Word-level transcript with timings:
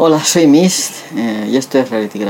Hola, 0.00 0.22
soy 0.22 0.46
Mist 0.46 0.92
eh, 1.16 1.48
y 1.50 1.56
esto 1.56 1.76
es 1.76 1.90
Reality. 1.90 2.20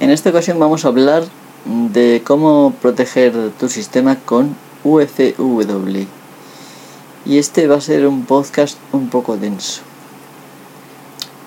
En 0.00 0.10
esta 0.10 0.30
ocasión 0.30 0.58
vamos 0.58 0.84
a 0.84 0.88
hablar 0.88 1.22
de 1.64 2.22
cómo 2.26 2.74
proteger 2.82 3.52
tu 3.52 3.68
sistema 3.68 4.16
con 4.16 4.56
UFW. 4.82 6.06
Y 7.24 7.38
este 7.38 7.68
va 7.68 7.76
a 7.76 7.80
ser 7.80 8.08
un 8.08 8.24
podcast 8.24 8.78
un 8.90 9.10
poco 9.10 9.36
denso. 9.36 9.82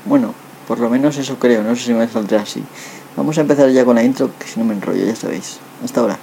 Bueno, 0.06 0.34
por 0.70 0.80
lo 0.80 0.90
menos 0.90 1.18
eso 1.18 1.38
creo, 1.38 1.64
no 1.64 1.76
sé 1.76 1.84
si 1.84 1.94
me 1.94 2.08
saldrá 2.08 2.44
así. 2.44 2.64
Vamos 3.18 3.38
a 3.38 3.42
empezar 3.42 3.70
ya 3.72 3.84
con 3.84 3.96
la 3.96 4.06
intro, 4.06 4.32
que 4.40 4.48
si 4.48 4.58
no 4.58 4.66
me 4.66 4.74
enrollo, 4.74 5.06
ya 5.06 5.18
sabéis. 5.18 5.58
Hasta 5.84 6.00
ahora. 6.00 6.18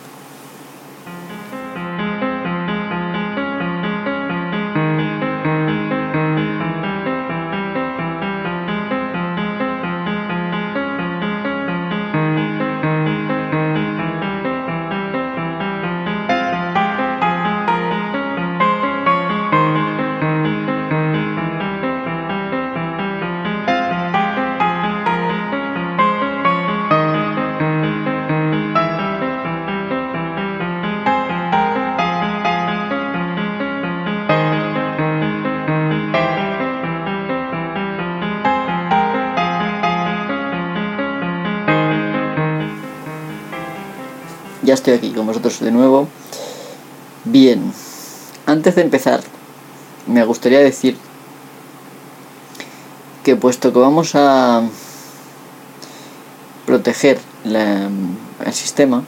Estoy 44.84 44.98
aquí 44.98 45.16
con 45.16 45.26
vosotros 45.26 45.60
de 45.60 45.70
nuevo. 45.70 46.08
Bien, 47.24 47.72
antes 48.44 48.74
de 48.74 48.82
empezar, 48.82 49.22
me 50.06 50.22
gustaría 50.26 50.58
decir 50.58 50.98
que 53.22 53.34
puesto 53.34 53.72
que 53.72 53.78
vamos 53.78 54.14
a 54.14 54.62
proteger 56.66 57.18
el 57.44 58.52
sistema, 58.52 59.04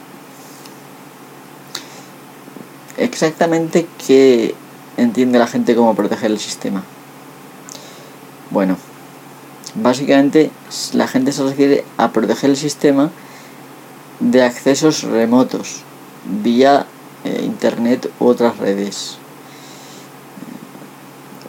exactamente 2.97 3.85
qué 4.07 4.55
entiende 4.97 5.37
la 5.37 5.45
gente 5.45 5.75
cómo 5.75 5.93
proteger 5.93 6.31
el 6.31 6.39
sistema. 6.39 6.81
Bueno, 8.49 8.77
básicamente 9.75 10.49
la 10.93 11.07
gente 11.07 11.31
se 11.31 11.43
refiere 11.43 11.85
a 11.97 12.11
proteger 12.11 12.49
el 12.49 12.57
sistema 12.57 13.11
de 14.19 14.43
accesos 14.43 15.03
remotos 15.03 15.81
vía 16.43 16.85
eh, 17.23 17.41
internet 17.43 18.11
u 18.19 18.27
otras 18.27 18.57
redes. 18.57 19.17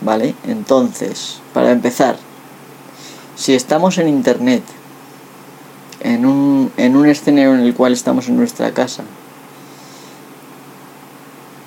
¿Vale? 0.00 0.34
Entonces, 0.46 1.40
para 1.52 1.72
empezar, 1.72 2.16
si 3.36 3.54
estamos 3.54 3.98
en 3.98 4.08
internet, 4.08 4.62
en 6.00 6.24
un, 6.24 6.72
en 6.76 6.96
un 6.96 7.08
escenario 7.08 7.54
en 7.54 7.60
el 7.60 7.74
cual 7.74 7.92
estamos 7.92 8.28
en 8.28 8.36
nuestra 8.36 8.72
casa 8.72 9.02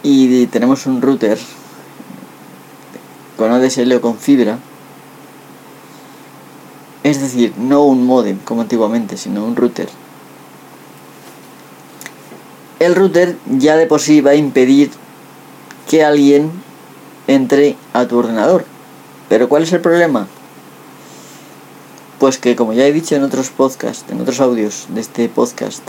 y 0.04 0.46
tenemos 0.48 0.86
un 0.86 1.02
router 1.02 1.38
con 3.38 3.52
ADSL 3.52 3.94
o 3.94 4.02
con 4.02 4.18
fibra, 4.18 4.60
es 7.04 7.20
decir, 7.20 7.54
no 7.58 7.84
un 7.84 8.06
modem 8.06 8.38
como 8.40 8.62
antiguamente, 8.62 9.18
sino 9.18 9.44
un 9.44 9.56
router 9.56 9.90
el 12.82 12.96
router 12.96 13.38
ya 13.46 13.78
de 13.78 13.86
por 13.86 14.02
sí 14.02 14.22
va 14.22 14.32
a 14.32 14.36
impedir 14.36 14.90
que 15.88 16.04
alguien 16.04 16.52
entre 17.28 17.76
a 17.94 18.08
tu 18.08 18.18
ordenador. 18.18 18.66
Pero 19.30 19.48
¿cuál 19.48 19.64
es 19.64 19.72
el 19.72 19.82
problema? 19.82 20.28
Pues 22.18 22.40
que 22.40 22.56
como 22.56 22.74
ya 22.74 22.88
he 22.88 22.92
dicho 22.92 23.16
en 23.16 23.24
otros 23.24 23.52
podcasts, 23.52 24.12
en 24.12 24.20
otros 24.20 24.40
audios 24.40 24.88
de 24.90 25.02
este 25.02 25.30
podcast, 25.30 25.84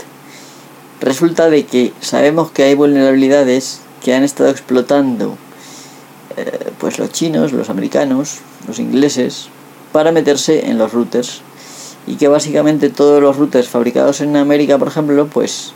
resulta 1.01 1.49
de 1.49 1.65
que 1.65 1.93
sabemos 1.99 2.51
que 2.51 2.63
hay 2.63 2.75
vulnerabilidades 2.75 3.79
que 4.03 4.13
han 4.13 4.23
estado 4.23 4.51
explotando 4.51 5.35
eh, 6.37 6.71
pues 6.77 6.99
los 6.99 7.11
chinos, 7.11 7.53
los 7.53 7.71
americanos, 7.71 8.37
los 8.67 8.77
ingleses, 8.77 9.47
para 9.91 10.11
meterse 10.11 10.69
en 10.69 10.77
los 10.77 10.93
routers. 10.93 11.41
Y 12.05 12.17
que 12.17 12.27
básicamente 12.27 12.89
todos 12.89 13.19
los 13.19 13.37
routers 13.37 13.67
fabricados 13.67 14.21
en 14.21 14.35
América, 14.35 14.77
por 14.77 14.89
ejemplo, 14.89 15.25
pues 15.27 15.73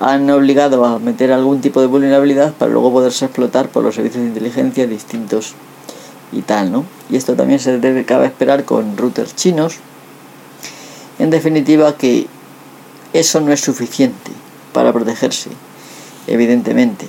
han 0.00 0.30
obligado 0.30 0.84
a 0.84 0.98
meter 0.98 1.32
algún 1.32 1.60
tipo 1.60 1.80
de 1.80 1.88
vulnerabilidad 1.88 2.52
para 2.52 2.70
luego 2.70 2.92
poderse 2.92 3.24
explotar 3.24 3.68
por 3.68 3.82
los 3.82 3.96
servicios 3.96 4.22
de 4.22 4.28
inteligencia 4.28 4.86
distintos 4.86 5.54
y 6.30 6.42
tal, 6.42 6.70
¿no? 6.70 6.84
Y 7.10 7.16
esto 7.16 7.34
también 7.34 7.58
se 7.58 7.78
debe 7.78 8.04
cabe 8.04 8.26
esperar 8.26 8.64
con 8.64 8.96
routers 8.96 9.34
chinos. 9.34 9.76
En 11.18 11.30
definitiva 11.30 11.96
que 11.96 12.28
eso 13.12 13.40
no 13.40 13.52
es 13.52 13.60
suficiente 13.60 14.30
para 14.72 14.92
protegerse, 14.92 15.50
evidentemente. 16.28 17.06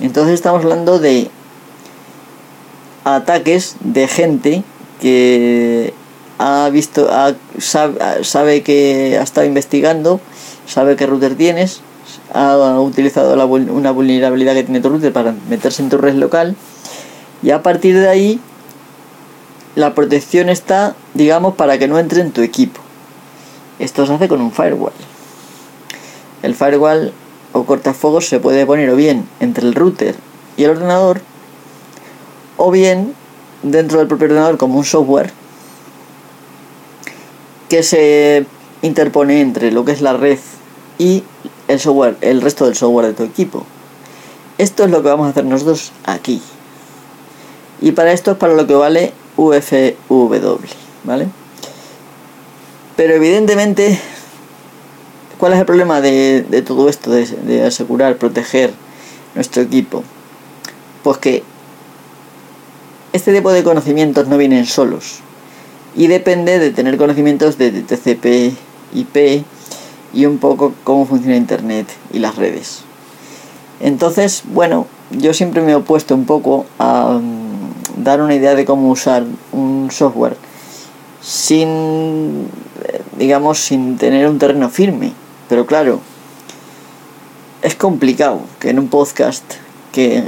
Entonces 0.00 0.34
estamos 0.34 0.62
hablando 0.62 0.98
de 0.98 1.30
ataques 3.04 3.76
de 3.80 4.08
gente 4.08 4.62
que 5.02 5.92
ha 6.38 6.70
visto, 6.70 7.06
sabe, 7.58 8.24
sabe 8.24 8.62
que 8.62 9.18
ha 9.18 9.22
estado 9.22 9.46
investigando, 9.46 10.20
sabe 10.66 10.96
qué 10.96 11.06
router 11.06 11.34
tienes, 11.34 11.82
ha 12.32 12.80
utilizado 12.80 13.34
una 13.46 13.90
vulnerabilidad 13.90 14.54
que 14.54 14.62
tiene 14.62 14.80
tu 14.80 14.88
router 14.88 15.12
para 15.12 15.34
meterse 15.48 15.82
en 15.82 15.88
tu 15.88 15.98
red 15.98 16.14
local 16.14 16.56
y 17.42 17.50
a 17.50 17.62
partir 17.62 17.98
de 17.98 18.08
ahí 18.08 18.40
la 19.74 19.94
protección 19.94 20.48
está, 20.48 20.94
digamos, 21.14 21.54
para 21.54 21.78
que 21.78 21.88
no 21.88 21.98
entre 21.98 22.20
en 22.20 22.32
tu 22.32 22.42
equipo. 22.42 22.80
Esto 23.78 24.06
se 24.06 24.12
hace 24.12 24.28
con 24.28 24.40
un 24.40 24.52
firewall. 24.52 24.92
El 26.42 26.54
firewall 26.54 27.12
o 27.52 27.64
cortafuegos 27.64 28.28
se 28.28 28.40
puede 28.40 28.66
poner 28.66 28.90
o 28.90 28.96
bien 28.96 29.28
entre 29.40 29.66
el 29.66 29.74
router 29.74 30.14
y 30.56 30.64
el 30.64 30.70
ordenador 30.70 31.20
o 32.56 32.70
bien 32.70 33.14
dentro 33.62 33.98
del 33.98 34.08
propio 34.08 34.26
ordenador 34.26 34.58
como 34.58 34.78
un 34.78 34.84
software 34.84 35.32
que 37.68 37.82
se 37.82 38.46
interpone 38.82 39.40
entre 39.40 39.70
lo 39.70 39.84
que 39.84 39.92
es 39.92 40.00
la 40.00 40.12
red 40.12 40.38
y 40.98 41.24
el 41.70 41.80
software, 41.80 42.16
el 42.20 42.42
resto 42.42 42.66
del 42.66 42.74
software 42.74 43.06
de 43.06 43.12
tu 43.14 43.22
equipo. 43.22 43.64
Esto 44.58 44.84
es 44.84 44.90
lo 44.90 45.02
que 45.02 45.08
vamos 45.08 45.26
a 45.26 45.30
hacer 45.30 45.44
nosotros 45.44 45.92
aquí. 46.04 46.42
Y 47.80 47.92
para 47.92 48.12
esto 48.12 48.32
es 48.32 48.36
para 48.36 48.54
lo 48.54 48.66
que 48.66 48.74
vale 48.74 49.12
UFW, 49.36 50.58
¿vale? 51.04 51.28
Pero 52.96 53.14
evidentemente, 53.14 53.98
¿cuál 55.38 55.54
es 55.54 55.60
el 55.60 55.64
problema 55.64 56.00
de, 56.00 56.64
todo 56.66 56.88
esto, 56.88 57.10
de, 57.10 57.24
de 57.26 57.64
asegurar, 57.64 58.16
proteger 58.16 58.72
nuestro 59.34 59.62
equipo? 59.62 60.02
Pues 61.02 61.18
que 61.18 61.42
este 63.12 63.32
tipo 63.32 63.50
de 63.52 63.64
conocimientos 63.64 64.28
no 64.28 64.36
vienen 64.36 64.66
solos 64.66 65.20
y 65.96 66.08
depende 66.08 66.58
de 66.58 66.70
tener 66.70 66.96
conocimientos 66.96 67.56
de 67.58 67.70
TCP, 67.70 68.54
IP, 68.94 69.44
y 70.12 70.26
un 70.26 70.38
poco 70.38 70.74
cómo 70.84 71.06
funciona 71.06 71.36
Internet 71.36 71.86
y 72.12 72.18
las 72.18 72.36
redes. 72.36 72.82
Entonces, 73.80 74.42
bueno, 74.52 74.86
yo 75.10 75.34
siempre 75.34 75.62
me 75.62 75.72
he 75.72 75.74
opuesto 75.74 76.14
un 76.14 76.26
poco 76.26 76.66
a 76.78 77.18
mm, 77.20 78.02
dar 78.04 78.20
una 78.20 78.34
idea 78.34 78.54
de 78.54 78.64
cómo 78.64 78.90
usar 78.90 79.24
un 79.52 79.90
software 79.90 80.36
sin, 81.20 82.46
digamos, 83.18 83.58
sin 83.58 83.96
tener 83.96 84.28
un 84.28 84.38
terreno 84.38 84.68
firme. 84.68 85.12
Pero 85.48 85.66
claro, 85.66 86.00
es 87.62 87.74
complicado 87.74 88.40
que 88.58 88.70
en 88.70 88.78
un 88.78 88.88
podcast 88.88 89.44
que, 89.92 90.24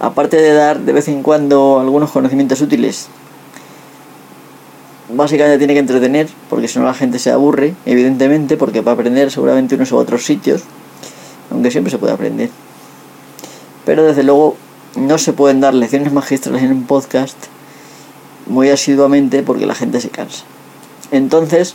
aparte 0.00 0.36
de 0.36 0.52
dar 0.52 0.80
de 0.80 0.92
vez 0.92 1.08
en 1.08 1.22
cuando 1.22 1.80
algunos 1.80 2.10
conocimientos 2.10 2.60
útiles, 2.60 3.08
básicamente 5.10 5.58
tiene 5.58 5.74
que 5.74 5.80
entretener, 5.80 6.28
porque 6.50 6.68
si 6.68 6.78
no 6.78 6.84
la 6.84 6.94
gente 6.94 7.18
se 7.18 7.30
aburre, 7.30 7.74
evidentemente, 7.86 8.56
porque 8.56 8.82
para 8.82 8.94
aprender 8.94 9.30
seguramente 9.30 9.74
unos 9.74 9.92
u 9.92 9.96
otros 9.96 10.24
sitios, 10.24 10.62
aunque 11.50 11.70
siempre 11.70 11.90
se 11.90 11.98
puede 11.98 12.12
aprender. 12.12 12.50
Pero 13.84 14.04
desde 14.04 14.22
luego 14.22 14.56
no 14.96 15.18
se 15.18 15.32
pueden 15.32 15.60
dar 15.60 15.74
lecciones 15.74 16.12
magistrales 16.12 16.62
en 16.62 16.72
un 16.72 16.84
podcast 16.84 17.36
muy 18.46 18.70
asiduamente 18.70 19.42
porque 19.42 19.66
la 19.66 19.74
gente 19.74 20.00
se 20.00 20.10
cansa. 20.10 20.44
Entonces, 21.10 21.74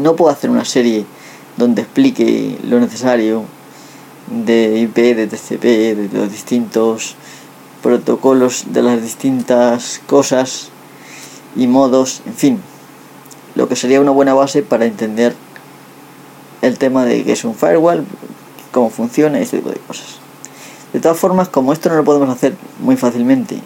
no 0.00 0.16
puedo 0.16 0.30
hacer 0.30 0.50
una 0.50 0.64
serie 0.64 1.04
donde 1.56 1.82
explique 1.82 2.58
lo 2.64 2.80
necesario 2.80 3.44
de 4.44 4.78
IP, 4.80 4.94
de 4.94 5.26
TCP, 5.26 5.62
de 5.62 6.08
los 6.12 6.30
distintos 6.30 7.16
protocolos, 7.82 8.64
de 8.72 8.82
las 8.82 9.02
distintas 9.02 10.00
cosas 10.06 10.70
y 11.58 11.66
modos, 11.66 12.22
en 12.24 12.34
fin, 12.34 12.60
lo 13.54 13.68
que 13.68 13.76
sería 13.76 14.00
una 14.00 14.12
buena 14.12 14.32
base 14.32 14.62
para 14.62 14.86
entender 14.86 15.34
el 16.62 16.78
tema 16.78 17.04
de 17.04 17.24
qué 17.24 17.32
es 17.32 17.44
un 17.44 17.54
firewall, 17.54 18.06
cómo 18.72 18.88
funciona 18.88 19.38
y 19.38 19.42
ese 19.42 19.58
tipo 19.58 19.70
de 19.70 19.78
cosas. 19.78 20.20
De 20.92 21.00
todas 21.00 21.18
formas, 21.18 21.48
como 21.48 21.72
esto 21.72 21.90
no 21.90 21.96
lo 21.96 22.04
podemos 22.04 22.30
hacer 22.30 22.54
muy 22.80 22.96
fácilmente, 22.96 23.60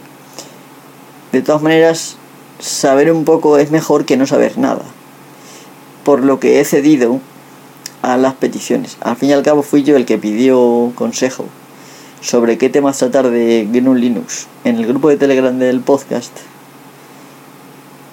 de 1.33 1.43
todas 1.43 1.63
maneras, 1.63 2.17
saber 2.59 3.13
un 3.13 3.25
poco 3.25 3.59
es 3.59 3.71
mejor 3.71 4.05
que 4.05 4.17
no 4.17 4.27
saber 4.27 4.59
nada. 4.59 4.83
Por 6.05 6.25
lo 6.25 6.41
que 6.41 6.61
he 6.61 6.65
cedido 6.65 7.21
a 8.03 8.17
las 8.17 8.35
peticiones. 8.35 8.97
Al 9.01 9.17
fin 9.17 9.31
y 9.31 9.33
al 9.33 9.43
cabo 9.43 9.63
fui 9.63 9.83
yo 9.83 9.97
el 9.97 10.05
que 10.05 10.19
pidió 10.19 10.93
consejo 10.95 11.45
sobre 12.21 12.59
qué 12.59 12.69
temas 12.69 12.99
tratar 12.99 13.31
de 13.31 13.69
GNU 13.71 13.95
Linux 13.95 14.47
en 14.65 14.77
el 14.77 14.87
grupo 14.87 15.09
de 15.09 15.17
Telegram 15.17 15.59
del 15.59 15.81
podcast. 15.81 16.33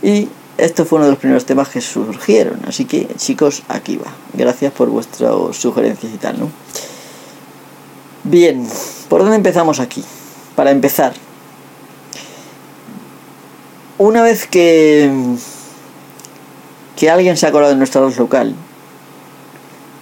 Y 0.01 0.29
esto 0.57 0.85
fue 0.85 0.97
uno 0.97 1.05
de 1.05 1.11
los 1.11 1.19
primeros 1.19 1.45
temas 1.45 1.69
que 1.69 1.81
surgieron. 1.81 2.59
Así 2.67 2.85
que 2.85 3.07
chicos, 3.17 3.63
aquí 3.67 3.97
va. 3.97 4.11
Gracias 4.33 4.71
por 4.73 4.89
vuestras 4.89 5.33
sugerencias 5.55 6.13
y 6.13 6.17
tal, 6.17 6.39
¿no? 6.39 6.49
Bien, 8.23 8.67
¿por 9.07 9.21
dónde 9.21 9.37
empezamos 9.37 9.79
aquí? 9.79 10.03
Para 10.55 10.71
empezar, 10.71 11.13
una 13.97 14.21
vez 14.21 14.45
que, 14.45 15.09
que 16.97 17.09
alguien 17.09 17.37
se 17.37 17.47
ha 17.47 17.51
colado 17.51 17.71
en 17.71 17.77
nuestra 17.77 18.05
red 18.05 18.15
local, 18.17 18.55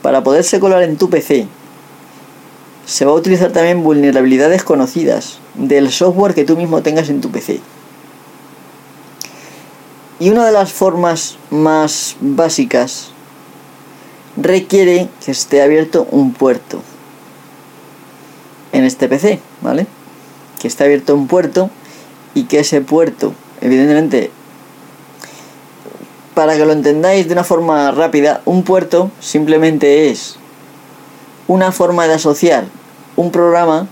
para 0.02 0.24
poderse 0.24 0.60
colar 0.60 0.84
en 0.84 0.98
tu 0.98 1.10
PC, 1.10 1.48
se 2.86 3.06
va 3.06 3.12
a 3.12 3.16
utilizar 3.16 3.52
también 3.52 3.84
vulnerabilidades 3.84 4.64
conocidas 4.64 5.40
del 5.56 5.92
software 5.92 6.34
que 6.34 6.46
tú 6.46 6.56
mismo 6.56 6.82
tengas 6.82 7.10
en 7.10 7.22
tu 7.22 7.30
PC. 7.30 7.60
Y 10.20 10.30
una 10.30 10.46
de 10.46 10.52
las 10.52 10.72
formas 10.72 11.38
más 11.52 12.16
básicas 12.22 13.12
requiere 14.36 15.10
que 15.24 15.32
esté 15.32 15.62
abierto 15.62 16.08
un 16.12 16.34
puerto 16.34 16.82
en 18.72 18.84
este 18.84 19.08
PC, 19.08 19.40
¿vale? 19.62 19.88
Que 20.60 20.68
esté 20.68 20.84
abierto 20.84 21.14
un 21.16 21.28
puerto 21.28 21.70
y 22.34 22.44
que 22.44 22.60
ese 22.60 22.82
puerto, 22.82 23.34
evidentemente, 23.62 24.32
para 26.34 26.56
que 26.56 26.66
lo 26.66 26.72
entendáis 26.72 27.28
de 27.28 27.34
una 27.34 27.44
forma 27.44 27.92
rápida, 27.92 28.42
un 28.46 28.64
puerto 28.64 29.12
simplemente 29.20 30.10
es 30.10 30.38
una 31.48 31.72
forma 31.72 32.08
de 32.08 32.14
asociar 32.14 32.66
un 33.16 33.32
programa 33.32 33.88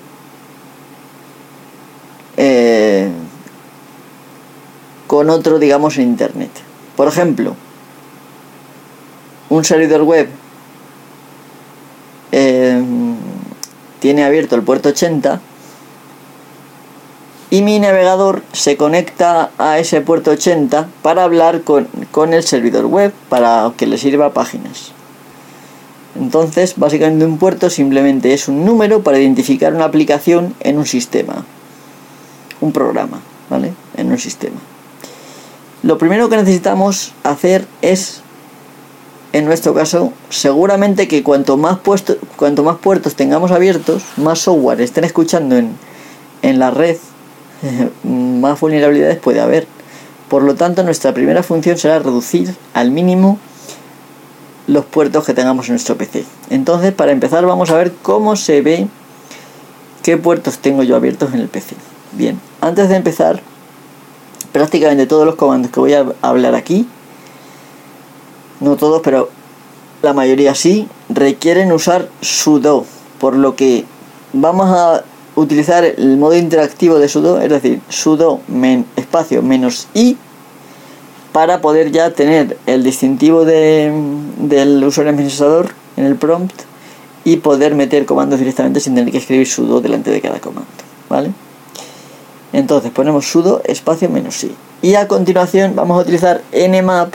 eh, 2.37 3.09
con 5.07 5.29
otro, 5.29 5.59
digamos, 5.59 5.97
en 5.97 6.03
Internet. 6.03 6.51
Por 6.95 7.07
ejemplo, 7.07 7.55
un 9.49 9.63
servidor 9.63 10.03
web 10.03 10.29
eh, 12.31 12.83
tiene 13.99 14.23
abierto 14.23 14.55
el 14.55 14.63
puerto 14.63 14.89
80 14.89 15.41
y 17.49 17.61
mi 17.61 17.79
navegador 17.79 18.43
se 18.51 18.75
conecta 18.75 19.51
a 19.57 19.79
ese 19.79 20.01
puerto 20.01 20.31
80 20.31 20.89
para 21.01 21.23
hablar 21.23 21.61
con, 21.61 21.87
con 22.11 22.33
el 22.33 22.43
servidor 22.43 22.85
web 22.85 23.13
para 23.29 23.71
que 23.77 23.87
le 23.87 23.97
sirva 23.97 24.33
páginas. 24.33 24.91
Entonces, 26.19 26.75
básicamente 26.77 27.25
un 27.25 27.37
puerto 27.37 27.69
simplemente 27.69 28.33
es 28.33 28.47
un 28.47 28.65
número 28.65 29.03
para 29.03 29.19
identificar 29.19 29.73
una 29.73 29.85
aplicación 29.85 30.55
en 30.61 30.77
un 30.77 30.85
sistema. 30.85 31.45
Un 32.61 32.71
programa, 32.71 33.19
¿vale? 33.49 33.73
En 33.97 34.11
un 34.11 34.17
sistema. 34.17 34.57
Lo 35.85 35.99
primero 35.99 36.29
que 36.29 36.37
necesitamos 36.37 37.13
hacer 37.23 37.67
es, 37.83 38.21
en 39.33 39.45
nuestro 39.45 39.75
caso, 39.75 40.13
seguramente 40.31 41.07
que 41.07 41.21
cuanto 41.21 41.57
más, 41.57 41.77
cuanto 42.37 42.63
más 42.63 42.77
puertos 42.77 43.13
tengamos 43.13 43.51
abiertos, 43.51 44.01
más 44.17 44.39
software 44.39 44.81
estén 44.81 45.03
escuchando 45.03 45.55
en, 45.57 45.77
en 46.41 46.57
la 46.57 46.71
red, 46.71 46.97
más 48.03 48.59
vulnerabilidades 48.59 49.19
puede 49.19 49.41
haber. 49.41 49.67
Por 50.27 50.41
lo 50.41 50.55
tanto, 50.55 50.81
nuestra 50.81 51.13
primera 51.13 51.43
función 51.43 51.77
será 51.77 51.99
reducir 51.99 52.55
al 52.73 52.89
mínimo 52.89 53.37
los 54.65 54.85
puertos 54.85 55.23
que 55.23 55.35
tengamos 55.35 55.67
en 55.67 55.73
nuestro 55.73 55.97
PC. 55.97 56.25
Entonces, 56.49 56.93
para 56.93 57.11
empezar, 57.11 57.45
vamos 57.45 57.69
a 57.69 57.77
ver 57.77 57.93
cómo 58.01 58.35
se 58.35 58.63
ve 58.63 58.87
qué 60.01 60.17
puertos 60.17 60.57
tengo 60.57 60.81
yo 60.81 60.95
abiertos 60.95 61.31
en 61.35 61.41
el 61.41 61.47
PC. 61.47 61.75
Bien, 62.13 62.41
antes 62.59 62.89
de 62.89 62.95
empezar, 62.95 63.39
prácticamente 64.55 65.05
todos 65.05 65.25
los 65.25 65.35
comandos 65.35 65.69
que 65.69 65.81
voy 65.81 65.91
a 65.91 66.05
hablar 66.21 66.55
aquí, 66.55 66.87
no 68.61 68.77
todos, 68.77 69.01
pero 69.03 69.29
la 70.01 70.13
mayoría 70.13 70.55
sí, 70.55 70.87
requieren 71.09 71.73
usar 71.73 72.07
sudo, 72.21 72.85
por 73.19 73.35
lo 73.35 73.57
que 73.57 73.83
vamos 74.31 74.67
a 74.69 75.03
utilizar 75.35 75.83
el 75.83 76.15
modo 76.15 76.37
interactivo 76.37 76.99
de 76.99 77.09
sudo, 77.09 77.41
es 77.41 77.49
decir, 77.49 77.81
sudo 77.89 78.39
espacio 78.95 79.41
menos 79.41 79.89
i 79.93 80.15
para 81.33 81.59
poder 81.59 81.91
ya 81.91 82.11
tener 82.11 82.57
el 82.65 82.81
distintivo 82.85 83.43
de, 83.43 83.91
del 84.37 84.81
usuario 84.85 85.11
administrador 85.11 85.71
en 85.97 86.05
el 86.05 86.15
prompt 86.15 86.61
y 87.25 87.35
poder 87.35 87.75
meter 87.75 88.05
comandos 88.05 88.39
directamente 88.39 88.79
sin 88.79 88.95
tener 88.95 89.11
que 89.11 89.17
escribir 89.17 89.47
sudo 89.47 89.81
delante 89.81 90.11
de 90.11 90.21
cada 90.21 90.39
comando, 90.39 90.71
¿vale? 91.09 91.33
Entonces 92.55 92.89
ponemos 92.89 93.29
sudo 93.29 93.61
espacio 93.65 94.09
menos 94.09 94.41
i. 94.45 94.55
Y 94.81 94.95
a 94.95 95.09
continuación 95.09 95.75
vamos 95.75 95.97
a 95.99 96.03
utilizar 96.03 96.41
nmap, 96.53 97.13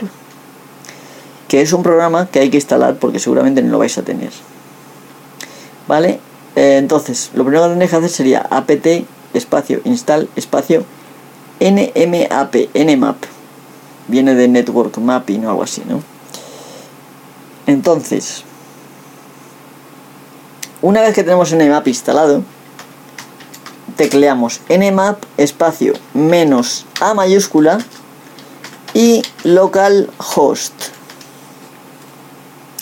que 1.47 1.61
es 1.61 1.73
un 1.73 1.81
programa 1.81 2.27
que 2.27 2.41
hay 2.41 2.51
que 2.51 2.57
instalar 2.57 2.97
porque 2.97 3.17
seguramente 3.17 3.63
no 3.63 3.71
lo 3.71 3.79
vais 3.79 3.97
a 3.97 4.03
tener. 4.03 4.29
¿Vale? 5.87 6.19
Eh, 6.55 6.77
entonces, 6.77 7.31
lo 7.33 7.43
primero 7.43 7.63
que 7.63 7.69
tendréis 7.69 7.89
que 7.89 7.97
hacer 7.97 8.09
sería 8.11 8.41
apt 8.51 8.85
espacio 9.33 9.81
install 9.83 10.29
espacio 10.35 10.83
nmap, 11.59 12.55
nmap 12.75 13.17
viene 14.07 14.35
de 14.35 14.47
network 14.47 14.95
mapping 14.99 15.47
o 15.47 15.49
algo 15.49 15.63
así, 15.63 15.81
¿no? 15.89 16.03
Entonces, 17.65 18.43
una 20.83 21.01
vez 21.01 21.15
que 21.15 21.23
tenemos 21.23 21.51
nmap 21.51 21.87
instalado, 21.87 22.43
tecleamos 23.95 24.61
nmap 24.69 25.23
espacio 25.37 25.93
menos 26.13 26.85
a 26.99 27.13
mayúscula 27.13 27.79
y 28.93 29.21
localhost. 29.43 30.73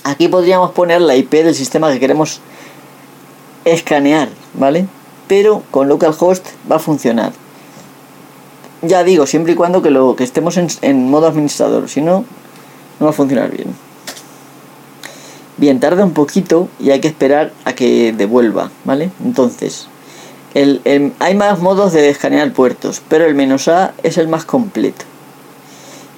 Aquí 0.04 0.28
podríamos 0.28 0.72
poner 0.72 1.02
la 1.02 1.16
IP 1.16 1.32
del 1.32 1.56
sistema 1.56 1.92
que 1.92 2.00
queremos 2.00 2.42
escanear, 3.66 4.30
¿vale? 4.54 4.88
Pero 5.28 5.64
con 5.72 5.88
localhost 5.88 6.48
va 6.70 6.78
a 6.78 6.80
funcionar. 6.80 7.34
Ya 8.82 9.04
digo, 9.04 9.28
siempre 9.28 9.54
y 9.54 9.56
cuando 9.56 9.82
que, 9.82 9.90
lo, 9.90 10.16
que 10.16 10.24
estemos 10.24 10.58
en, 10.58 11.10
modo 11.10 11.28
administrador, 11.28 11.90
si 11.90 12.02
no, 12.02 12.24
no 13.00 13.06
va 13.06 13.10
a 13.12 13.14
funcionar 13.14 13.52
bien. 13.52 13.76
Bien, 15.58 15.80
tarda 15.82 16.06
un 16.06 16.14
poquito 16.14 16.70
y 16.80 16.92
hay 16.92 17.02
que 17.02 17.10
esperar 17.10 17.52
a 17.66 17.74
que 17.74 18.14
devuelva, 18.14 18.72
¿vale? 18.86 19.12
Entonces, 19.24 19.90
el, 20.54 21.14
hay 21.20 21.36
más 21.36 21.60
modos 21.60 21.94
de 21.94 22.10
escanear 22.10 22.52
puertos, 22.54 23.02
pero 23.08 23.26
el 23.26 23.36
menos 23.36 23.68
A 23.68 23.94
es 24.04 24.18
el 24.18 24.28
más 24.28 24.46
completo. 24.46 25.06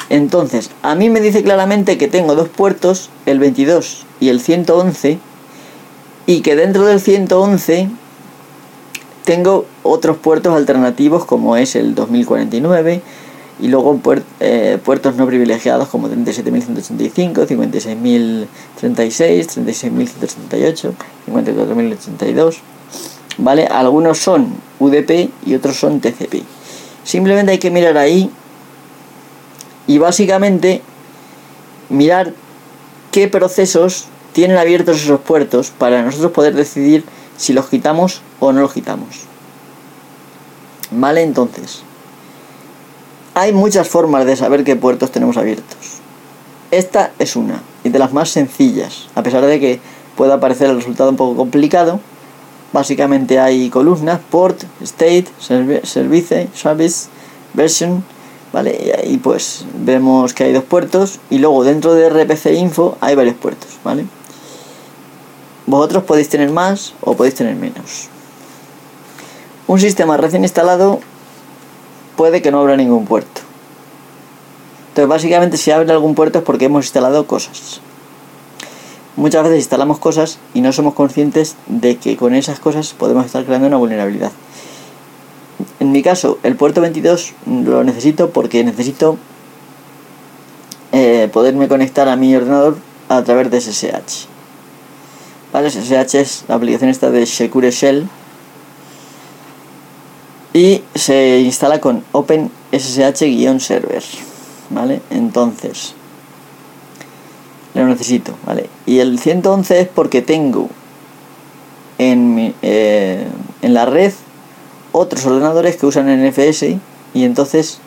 Entonces, 0.09 0.71
a 0.81 0.95
mí 0.95 1.09
me 1.09 1.21
dice 1.21 1.43
claramente 1.43 1.97
que 1.97 2.07
tengo 2.07 2.35
dos 2.35 2.49
puertos, 2.49 3.09
el 3.25 3.39
22 3.39 4.05
y 4.19 4.29
el 4.29 4.41
111, 4.41 5.19
y 6.25 6.41
que 6.41 6.55
dentro 6.55 6.85
del 6.85 6.99
111 6.99 7.89
tengo 9.25 9.65
otros 9.83 10.17
puertos 10.17 10.55
alternativos 10.55 11.25
como 11.25 11.55
es 11.55 11.75
el 11.75 11.95
2049 11.95 13.01
y 13.61 13.67
luego 13.67 13.99
eh, 14.39 14.79
puertos 14.83 15.15
no 15.15 15.27
privilegiados 15.27 15.87
como 15.87 16.09
37.185, 16.09 17.47
56.036, 17.47 18.47
36.138, 18.81 20.93
54.082. 21.27 22.57
¿Vale? 23.37 23.65
Algunos 23.65 24.19
son 24.19 24.55
UDP 24.79 25.29
y 25.45 25.55
otros 25.55 25.77
son 25.77 25.99
TCP. 25.99 26.43
Simplemente 27.03 27.53
hay 27.53 27.59
que 27.59 27.71
mirar 27.71 27.97
ahí 27.97 28.29
y 29.87 29.97
básicamente 29.97 30.81
mirar 31.89 32.33
qué 33.11 33.27
procesos 33.27 34.05
tienen 34.33 34.57
abiertos 34.57 34.97
esos 35.01 35.19
puertos 35.19 35.71
para 35.71 36.01
nosotros 36.01 36.31
poder 36.31 36.55
decidir 36.55 37.03
si 37.37 37.53
los 37.53 37.67
quitamos 37.67 38.21
o 38.39 38.51
no 38.51 38.61
los 38.61 38.73
quitamos. 38.73 39.25
Vale, 40.91 41.23
entonces, 41.23 41.83
hay 43.33 43.53
muchas 43.53 43.87
formas 43.87 44.25
de 44.25 44.35
saber 44.35 44.63
qué 44.63 44.75
puertos 44.75 45.11
tenemos 45.11 45.37
abiertos. 45.37 46.01
Esta 46.69 47.11
es 47.19 47.35
una, 47.35 47.61
y 47.83 47.89
de 47.89 47.99
las 47.99 48.13
más 48.13 48.29
sencillas, 48.29 49.07
a 49.15 49.23
pesar 49.23 49.45
de 49.45 49.59
que 49.59 49.79
pueda 50.15 50.39
parecer 50.39 50.69
el 50.69 50.77
resultado 50.77 51.09
un 51.09 51.17
poco 51.17 51.35
complicado. 51.35 51.99
Básicamente 52.73 53.39
hay 53.39 53.69
columnas, 53.69 54.19
port, 54.29 54.63
state, 54.81 55.25
service, 55.39 55.85
service, 56.53 57.09
version, 57.53 58.03
¿Vale? 58.53 59.01
Y 59.05 59.17
pues 59.17 59.65
vemos 59.73 60.33
que 60.33 60.43
hay 60.43 60.53
dos 60.53 60.65
puertos 60.65 61.19
y 61.29 61.37
luego 61.37 61.63
dentro 61.63 61.93
de 61.93 62.09
RPC 62.09 62.47
Info 62.57 62.97
hay 62.99 63.15
varios 63.15 63.35
puertos, 63.35 63.77
¿vale? 63.83 64.05
Vosotros 65.67 66.03
podéis 66.03 66.27
tener 66.27 66.49
más 66.49 66.93
o 66.99 67.15
podéis 67.15 67.35
tener 67.35 67.55
menos. 67.55 68.09
Un 69.67 69.79
sistema 69.79 70.17
recién 70.17 70.43
instalado 70.43 70.99
puede 72.17 72.41
que 72.41 72.51
no 72.51 72.59
abra 72.59 72.75
ningún 72.75 73.05
puerto. 73.05 73.41
Entonces 74.89 75.07
básicamente 75.07 75.55
si 75.55 75.71
abre 75.71 75.89
algún 75.93 76.13
puerto 76.13 76.39
es 76.39 76.43
porque 76.43 76.65
hemos 76.65 76.83
instalado 76.83 77.25
cosas. 77.25 77.79
Muchas 79.17 79.43
veces 79.43 79.59
instalamos 79.59 79.99
cosas 79.99 80.39
y 80.53 80.61
no 80.61 80.71
somos 80.71 80.93
conscientes 80.93 81.55
de 81.67 81.97
que 81.97 82.15
con 82.15 82.33
esas 82.33 82.59
cosas 82.59 82.93
podemos 82.93 83.25
estar 83.25 83.43
creando 83.43 83.67
una 83.67 83.77
vulnerabilidad. 83.77 84.31
En 85.79 85.91
mi 85.91 86.01
caso, 86.01 86.39
el 86.43 86.55
puerto 86.55 86.79
22 86.81 87.33
lo 87.45 87.83
necesito 87.83 88.29
porque 88.29 88.63
necesito 88.63 89.17
eh, 90.93 91.29
poderme 91.31 91.67
conectar 91.67 92.07
a 92.07 92.15
mi 92.15 92.35
ordenador 92.35 92.77
a 93.09 93.21
través 93.23 93.51
de 93.51 93.59
SSH. 93.59 94.27
¿Vale? 95.51 95.69
SSH 95.69 96.15
es 96.15 96.45
la 96.47 96.55
aplicación 96.55 96.89
esta 96.89 97.11
de 97.11 97.25
Secure 97.25 97.71
Shell 97.71 98.07
y 100.53 100.83
se 100.95 101.41
instala 101.41 101.81
con 101.81 102.03
OpenSSH-server. 102.13 104.03
¿Vale? 104.69 105.01
Entonces, 105.09 105.95
lo 107.73 107.85
necesito, 107.87 108.35
¿vale? 108.45 108.69
Y 108.85 108.99
el 108.99 109.19
111 109.19 109.81
es 109.81 109.87
porque 109.87 110.21
tengo 110.21 110.69
en, 111.97 112.35
mi, 112.35 112.53
eh, 112.61 113.25
en 113.61 113.73
la 113.73 113.85
red 113.85 114.13
otros 114.91 115.25
ordenadores 115.25 115.77
que 115.77 115.85
usan 115.85 116.07
NFS 116.07 116.63
y 117.13 117.23
entonces 117.23 117.79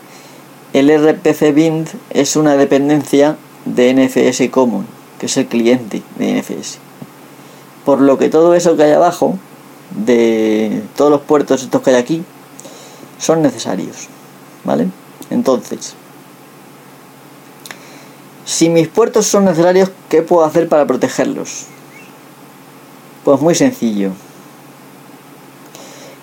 el 0.73 0.91
RPC 0.91 1.55
bind 1.55 1.88
es 2.11 2.37
una 2.37 2.57
dependencia 2.57 3.37
de 3.64 3.95
NFS 3.95 4.50
Common, 4.50 4.87
que 5.19 5.26
es 5.26 5.37
el 5.37 5.47
cliente 5.47 6.03
de 6.19 6.41
NFS. 6.41 6.79
Por 7.85 8.00
lo 8.00 8.19
que 8.19 8.29
todo 8.29 8.55
eso 8.55 8.76
que 8.76 8.85
hay 8.85 8.93
abajo, 8.93 9.38
de 10.05 10.83
todos 10.97 11.11
los 11.11 11.21
puertos 11.21 11.62
estos 11.62 11.83
que 11.83 11.91
hay 11.91 11.97
aquí, 11.97 12.25
son 13.19 13.43
necesarios. 13.43 14.09
¿Vale? 14.64 14.88
Entonces, 15.31 15.95
si 18.45 18.69
mis 18.69 18.89
puertos 18.89 19.27
son 19.27 19.47
necesarios, 19.47 19.91
¿qué 20.09 20.23
puedo 20.23 20.45
hacer 20.45 20.69
para 20.69 20.87
protegerlos? 20.87 21.67
Pues 23.25 23.41
muy 23.41 23.55
sencillo. 23.55 24.11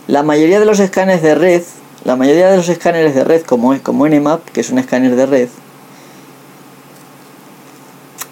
La 0.07 0.23
mayoría 0.23 0.59
de 0.59 0.65
los 0.65 0.79
escáneres 0.79 1.23
de 1.23 1.35
red, 1.35 1.63
la 2.03 2.15
mayoría 2.15 2.49
de 2.49 2.57
los 2.57 2.69
escáneres 2.69 3.15
de 3.15 3.23
red 3.23 3.41
como, 3.43 3.77
como 3.81 4.07
Nmap, 4.07 4.45
que 4.49 4.61
es 4.61 4.69
un 4.69 4.77
escáner 4.77 5.15
de 5.15 5.25
red, 5.25 5.49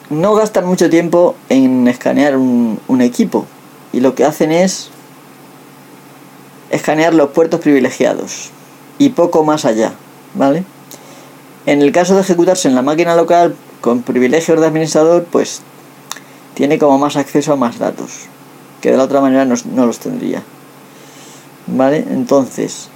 no 0.09 0.33
gastan 0.33 0.65
mucho 0.65 0.89
tiempo 0.89 1.35
en 1.49 1.87
escanear 1.87 2.35
un, 2.37 2.79
un 2.87 3.01
equipo 3.01 3.45
y 3.93 4.01
lo 4.01 4.15
que 4.15 4.25
hacen 4.25 4.51
es 4.51 4.89
escanear 6.69 7.13
los 7.13 7.29
puertos 7.29 7.59
privilegiados 7.59 8.49
y 8.97 9.09
poco 9.09 9.43
más 9.43 9.65
allá, 9.65 9.93
¿vale? 10.35 10.63
En 11.65 11.81
el 11.81 11.91
caso 11.91 12.15
de 12.15 12.21
ejecutarse 12.21 12.67
en 12.67 12.75
la 12.75 12.81
máquina 12.81 13.15
local 13.15 13.55
con 13.81 14.01
privilegios 14.01 14.59
de 14.59 14.67
administrador, 14.67 15.25
pues 15.25 15.61
tiene 16.53 16.77
como 16.77 16.97
más 16.97 17.15
acceso 17.15 17.53
a 17.53 17.55
más 17.55 17.79
datos, 17.79 18.27
que 18.81 18.91
de 18.91 18.97
la 18.97 19.03
otra 19.03 19.21
manera 19.21 19.45
no, 19.45 19.85
los 19.85 19.99
tendría. 19.99 20.43
¿Vale? 21.67 22.05
Entonces, 22.09 22.89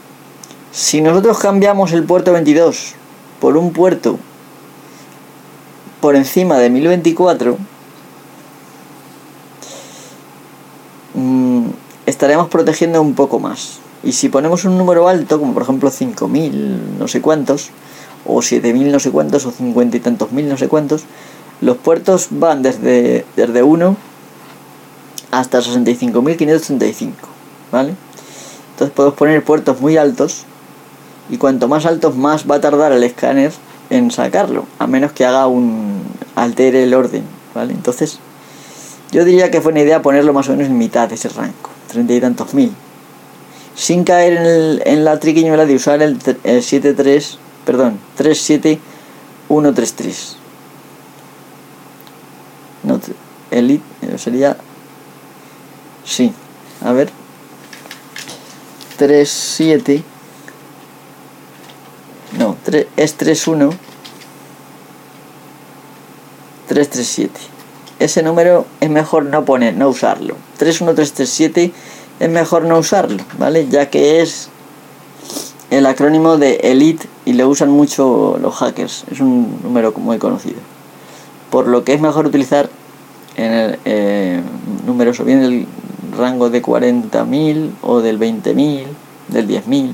si 0.71 1.01
nosotros 1.01 1.39
cambiamos 1.39 1.93
el 1.93 2.03
puerto 2.03 2.33
22 2.33 2.95
por 3.39 3.55
un 3.55 3.71
puerto 3.71 4.17
por 6.01 6.15
encima 6.15 6.57
de 6.57 6.69
1024, 6.69 7.57
mmm, 11.13 11.67
estaremos 12.05 12.49
protegiendo 12.49 13.01
un 13.01 13.13
poco 13.13 13.39
más. 13.39 13.79
Y 14.03 14.11
si 14.11 14.27
ponemos 14.27 14.65
un 14.65 14.77
número 14.77 15.07
alto, 15.07 15.39
como 15.39 15.53
por 15.53 15.63
ejemplo 15.63 15.89
5000, 15.89 16.99
no 16.99 17.07
sé 17.07 17.21
cuántos, 17.21 17.69
o 18.25 18.41
7000 18.41 18.91
no 18.91 18.99
sé 18.99 19.11
cuántos, 19.11 19.45
o 19.45 19.51
50 19.51 19.97
y 19.97 19.99
tantos 19.99 20.31
mil 20.31 20.47
no 20.47 20.57
sé 20.57 20.67
cuántos, 20.67 21.03
los 21.61 21.77
puertos 21.77 22.27
van 22.31 22.61
desde, 22.61 23.25
desde 23.35 23.63
1 23.63 23.95
hasta 25.31 25.59
65.535, 25.59 27.11
¿vale? 27.71 27.95
Entonces 28.71 28.93
podemos 28.95 29.17
poner 29.17 29.43
puertos 29.43 29.79
muy 29.81 29.97
altos 29.97 30.43
y 31.29 31.37
cuanto 31.37 31.67
más 31.67 31.85
altos 31.85 32.15
más 32.15 32.49
va 32.49 32.55
a 32.55 32.61
tardar 32.61 32.91
el 32.91 33.03
escáner 33.03 33.51
en 33.89 34.11
sacarlo, 34.11 34.65
a 34.79 34.87
menos 34.87 35.11
que 35.11 35.25
haga 35.25 35.47
un 35.47 36.01
altere 36.35 36.83
el 36.83 36.93
orden, 36.93 37.23
¿vale? 37.53 37.73
Entonces 37.73 38.19
yo 39.11 39.23
diría 39.25 39.51
que 39.51 39.61
fue 39.61 39.71
una 39.71 39.81
idea 39.81 40.01
ponerlo 40.01 40.33
más 40.33 40.49
o 40.49 40.51
menos 40.51 40.67
en 40.67 40.77
mitad 40.77 41.07
de 41.07 41.15
ese 41.15 41.29
rango, 41.29 41.69
30 41.87 42.13
y 42.13 42.21
tantos 42.21 42.53
mil, 42.53 42.73
sin 43.75 44.03
caer 44.03 44.33
en, 44.33 44.45
el, 44.45 44.83
en 44.85 45.05
la 45.05 45.19
triquiñuela 45.19 45.65
de 45.65 45.75
usar 45.75 46.01
el, 46.01 46.17
el 46.43 46.61
7.3 46.61 47.37
perdón, 47.65 47.99
37133. 48.17 50.37
No, 52.83 52.99
elite 53.51 53.83
eh, 54.01 54.17
sería 54.17 54.57
sí, 56.03 56.33
a 56.83 56.91
ver 56.91 57.09
37 58.97 60.03
no, 62.37 62.57
3, 62.63 62.87
es 62.97 63.13
31 63.13 63.69
337 66.67 67.39
ese 67.99 68.23
número 68.23 68.65
es 68.81 68.89
mejor 68.89 69.23
no 69.25 69.45
poner, 69.45 69.75
no 69.75 69.87
usarlo 69.87 70.35
31337 70.57 71.71
es 72.19 72.29
mejor 72.29 72.65
no 72.65 72.77
usarlo, 72.77 73.23
¿vale? 73.37 73.67
Ya 73.67 73.89
que 73.89 74.21
es 74.21 74.49
el 75.69 75.85
acrónimo 75.85 76.37
de 76.37 76.55
Elite 76.63 77.07
y 77.25 77.33
lo 77.33 77.47
usan 77.49 77.69
mucho 77.69 78.37
los 78.41 78.55
hackers. 78.55 79.05
Es 79.11 79.19
un 79.19 79.59
número 79.63 79.93
muy 79.97 80.17
conocido. 80.17 80.57
Por 81.49 81.67
lo 81.67 81.83
que 81.83 81.93
es 81.93 82.01
mejor 82.01 82.25
utilizar 82.25 82.69
en 83.35 83.51
el 83.51 83.79
eh, 83.85 84.41
números 84.85 85.19
o 85.19 85.25
bien 85.25 85.41
el 85.43 85.67
rango 86.17 86.49
de 86.49 86.61
40.000 86.61 87.71
o 87.81 88.01
del 88.01 88.19
20.000, 88.19 88.85
del 89.29 89.47
10.000. 89.47 89.93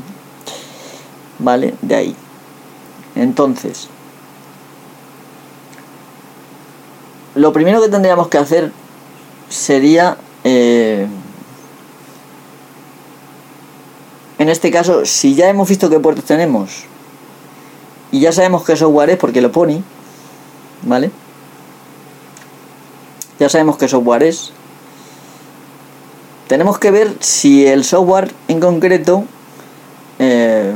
¿Vale? 1.39 1.75
De 1.81 1.95
ahí. 1.95 2.15
Entonces, 3.15 3.87
lo 7.35 7.53
primero 7.53 7.81
que 7.81 7.89
tendríamos 7.89 8.27
que 8.27 8.37
hacer 8.37 8.71
sería 9.49 10.17
eh, 10.43 11.07
En 14.39 14.47
este 14.47 14.71
caso, 14.71 15.05
si 15.05 15.35
ya 15.35 15.49
hemos 15.49 15.67
visto 15.67 15.89
qué 15.89 15.99
puertos 15.99 16.23
tenemos 16.23 16.85
y 18.11 18.21
ya 18.21 18.31
sabemos 18.31 18.63
qué 18.63 18.77
software 18.77 19.11
es 19.11 19.17
porque 19.17 19.41
lo 19.41 19.51
pone, 19.51 19.83
¿vale? 20.83 21.11
Ya 23.37 23.49
sabemos 23.49 23.77
qué 23.77 23.89
software 23.89 24.23
es. 24.23 24.51
Tenemos 26.47 26.79
que 26.79 26.89
ver 26.89 27.13
si 27.19 27.67
el 27.67 27.83
software 27.83 28.31
en 28.47 28.61
concreto 28.61 29.25
eh, 30.19 30.73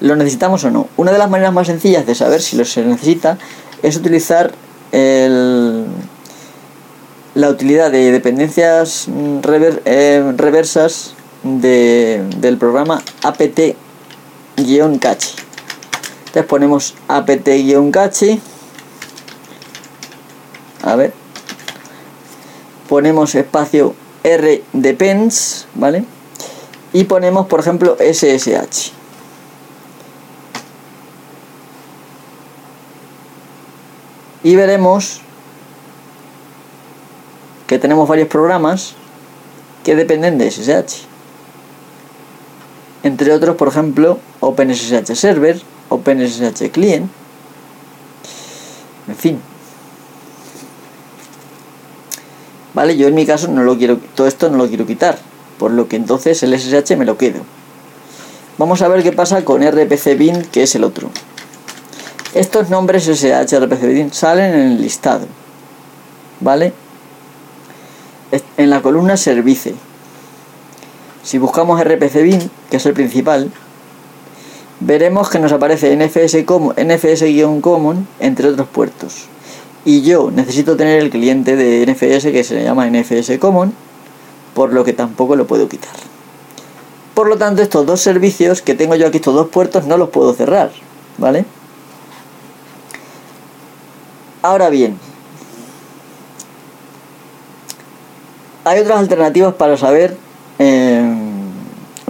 lo 0.00 0.14
necesitamos 0.14 0.62
o 0.64 0.70
no. 0.70 0.88
Una 0.96 1.10
de 1.10 1.18
las 1.18 1.28
maneras 1.28 1.52
más 1.52 1.66
sencillas 1.66 2.06
de 2.06 2.14
saber 2.14 2.40
si 2.40 2.56
lo 2.56 2.64
se 2.64 2.84
necesita 2.84 3.38
es 3.82 3.96
utilizar 3.96 4.52
el, 4.92 5.86
la 7.34 7.48
utilidad 7.48 7.90
de 7.90 8.12
dependencias 8.12 9.08
mm, 9.08 9.38
eh, 9.84 10.32
reversas 10.36 11.14
de, 11.42 12.24
del 12.36 12.58
programa 12.58 13.02
apt-cache. 13.22 13.74
Entonces 14.56 16.44
ponemos 16.48 16.94
apt-cache. 17.08 18.40
A 20.82 20.96
ver. 20.96 21.12
Ponemos 22.88 23.34
espacio 23.34 23.94
r 24.22 24.62
depends, 24.72 25.66
¿vale? 25.74 26.04
Y 26.92 27.04
ponemos, 27.04 27.46
por 27.46 27.60
ejemplo, 27.60 27.96
ssh. 27.98 28.92
Y 34.44 34.56
veremos 34.56 35.20
que 37.66 37.78
tenemos 37.78 38.08
varios 38.08 38.28
programas 38.28 38.94
que 39.84 39.94
dependen 39.94 40.36
de 40.36 40.50
SSH 40.50 41.11
entre 43.02 43.32
otros, 43.32 43.56
por 43.56 43.68
ejemplo, 43.68 44.18
OpenSSH 44.40 45.14
Server, 45.14 45.60
OpenSSH 45.88 46.70
Client, 46.70 47.10
en 49.08 49.16
fin. 49.16 49.40
Vale, 52.74 52.96
yo 52.96 53.08
en 53.08 53.14
mi 53.14 53.26
caso 53.26 53.48
no 53.48 53.62
lo 53.64 53.76
quiero, 53.76 53.98
todo 54.14 54.26
esto 54.26 54.48
no 54.50 54.56
lo 54.56 54.68
quiero 54.68 54.86
quitar, 54.86 55.18
por 55.58 55.70
lo 55.72 55.88
que 55.88 55.96
entonces 55.96 56.42
el 56.42 56.58
SSH 56.58 56.96
me 56.96 57.04
lo 57.04 57.18
quedo. 57.18 57.40
Vamos 58.58 58.80
a 58.82 58.88
ver 58.88 59.02
qué 59.02 59.12
pasa 59.12 59.44
con 59.44 59.62
RPC 59.62 60.16
bin, 60.16 60.42
que 60.44 60.62
es 60.62 60.74
el 60.74 60.84
otro. 60.84 61.10
Estos 62.34 62.70
nombres 62.70 63.04
SSH 63.04 63.58
RPC 63.58 64.12
salen 64.12 64.54
en 64.54 64.60
el 64.72 64.82
listado, 64.82 65.26
¿vale? 66.40 66.72
En 68.56 68.70
la 68.70 68.80
columna 68.80 69.18
Service. 69.18 69.74
Si 71.22 71.38
buscamos 71.38 71.82
RPC 71.82 72.50
que 72.70 72.76
es 72.76 72.86
el 72.86 72.94
principal, 72.94 73.50
veremos 74.80 75.30
que 75.30 75.38
nos 75.38 75.52
aparece 75.52 75.96
NFS-common 75.96 78.06
entre 78.20 78.48
otros 78.48 78.68
puertos. 78.68 79.28
Y 79.84 80.02
yo 80.02 80.30
necesito 80.30 80.76
tener 80.76 81.02
el 81.02 81.10
cliente 81.10 81.56
de 81.56 81.84
NFS 81.86 82.30
que 82.30 82.44
se 82.44 82.62
llama 82.62 82.88
NFS 82.88 83.38
Common, 83.38 83.72
por 84.54 84.72
lo 84.72 84.84
que 84.84 84.92
tampoco 84.92 85.34
lo 85.34 85.46
puedo 85.46 85.68
quitar. 85.68 85.90
Por 87.14 87.28
lo 87.28 87.36
tanto, 87.36 87.62
estos 87.62 87.84
dos 87.84 88.00
servicios 88.00 88.62
que 88.62 88.74
tengo 88.74 88.94
yo 88.94 89.08
aquí, 89.08 89.16
estos 89.16 89.34
dos 89.34 89.48
puertos, 89.48 89.86
no 89.86 89.96
los 89.96 90.10
puedo 90.10 90.32
cerrar, 90.34 90.70
¿vale? 91.18 91.44
Ahora 94.40 94.70
bien, 94.70 94.98
hay 98.64 98.80
otras 98.80 98.98
alternativas 98.98 99.54
para 99.54 99.76
saber, 99.76 100.16
eh, 100.58 101.11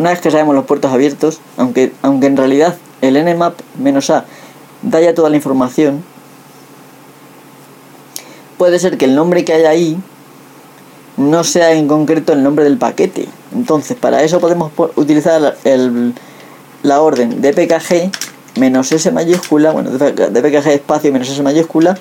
una 0.02 0.10
vez 0.10 0.20
que 0.20 0.32
sabemos 0.32 0.56
los 0.56 0.64
puertos 0.64 0.90
abiertos, 0.90 1.38
aunque, 1.56 1.92
aunque 2.02 2.26
en 2.26 2.36
realidad 2.36 2.76
el 3.02 3.24
nmap-a 3.24 4.24
da 4.82 5.00
ya 5.00 5.14
toda 5.14 5.30
la 5.30 5.36
información, 5.36 6.02
puede 8.58 8.80
ser 8.80 8.98
que 8.98 9.04
el 9.04 9.14
nombre 9.14 9.44
que 9.44 9.52
hay 9.52 9.64
ahí 9.64 9.96
no 11.16 11.44
sea 11.44 11.72
en 11.74 11.86
concreto 11.86 12.32
el 12.32 12.42
nombre 12.42 12.64
del 12.64 12.78
paquete. 12.78 13.28
Entonces, 13.54 13.96
para 13.96 14.24
eso 14.24 14.40
podemos 14.40 14.72
utilizar 14.96 15.56
el, 15.62 16.14
la 16.82 17.00
orden 17.00 17.40
dpkg 17.40 18.10
menos 18.58 18.90
s 18.90 19.12
mayúscula, 19.12 19.70
bueno, 19.70 19.90
dpkg 19.90 20.66
espacio 20.66 21.12
menos 21.12 21.28
s 21.28 21.40
mayúscula 21.44 21.96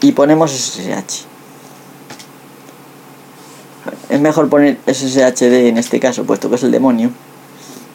y 0.00 0.12
ponemos 0.12 0.50
ssh. 0.50 1.26
Es 4.08 4.20
mejor 4.20 4.48
poner 4.48 4.78
sshd 4.86 5.42
en 5.42 5.76
este 5.76 6.00
caso, 6.00 6.24
puesto 6.24 6.48
que 6.48 6.56
es 6.56 6.62
el 6.62 6.70
demonio, 6.70 7.10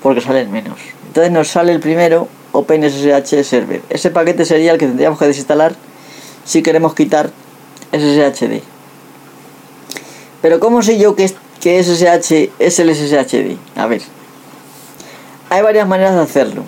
porque 0.01 0.21
sale 0.21 0.41
el 0.41 0.49
menos. 0.49 0.79
Entonces 1.07 1.31
nos 1.31 1.47
sale 1.47 1.71
el 1.71 1.79
primero 1.79 2.27
OpenSSH 2.51 3.43
Server. 3.43 3.81
Ese 3.89 4.11
paquete 4.11 4.45
sería 4.45 4.71
el 4.71 4.77
que 4.77 4.87
tendríamos 4.87 5.19
que 5.19 5.25
desinstalar 5.25 5.73
si 6.45 6.63
queremos 6.63 6.95
quitar 6.95 7.31
SSHD. 7.91 8.61
Pero 10.41 10.59
¿cómo 10.59 10.81
sé 10.81 10.97
yo 10.97 11.15
que, 11.15 11.33
que 11.59 11.83
SSH 11.83 12.51
es 12.59 12.79
el 12.79 12.95
SSHD? 12.95 13.57
A 13.75 13.87
ver. 13.87 14.01
Hay 15.49 15.61
varias 15.61 15.87
maneras 15.87 16.15
de 16.15 16.21
hacerlo. 16.21 16.63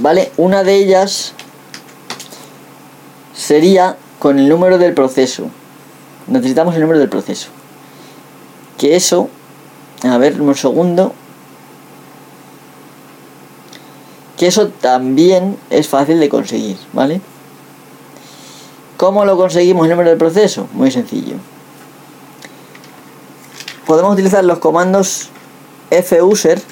¿Vale? 0.00 0.32
Una 0.36 0.64
de 0.64 0.74
ellas 0.74 1.32
sería 3.34 3.96
con 4.18 4.38
el 4.38 4.48
número 4.48 4.78
del 4.78 4.94
proceso. 4.94 5.48
Necesitamos 6.26 6.74
el 6.74 6.82
número 6.82 6.98
del 6.98 7.08
proceso. 7.08 7.48
Que 8.78 8.96
eso, 8.96 9.28
a 10.02 10.18
ver, 10.18 10.40
un 10.40 10.54
segundo. 10.54 11.12
Que 14.36 14.48
eso 14.48 14.68
también 14.68 15.56
es 15.70 15.88
fácil 15.88 16.18
de 16.18 16.28
conseguir, 16.28 16.76
¿vale? 16.92 17.20
¿Cómo 18.96 19.24
lo 19.24 19.36
conseguimos 19.36 19.84
el 19.84 19.90
número 19.90 20.10
del 20.10 20.18
proceso? 20.18 20.68
Muy 20.72 20.90
sencillo. 20.90 21.36
Podemos 23.86 24.12
utilizar 24.12 24.44
los 24.44 24.58
comandos 24.58 25.28
fuser, 25.90 26.62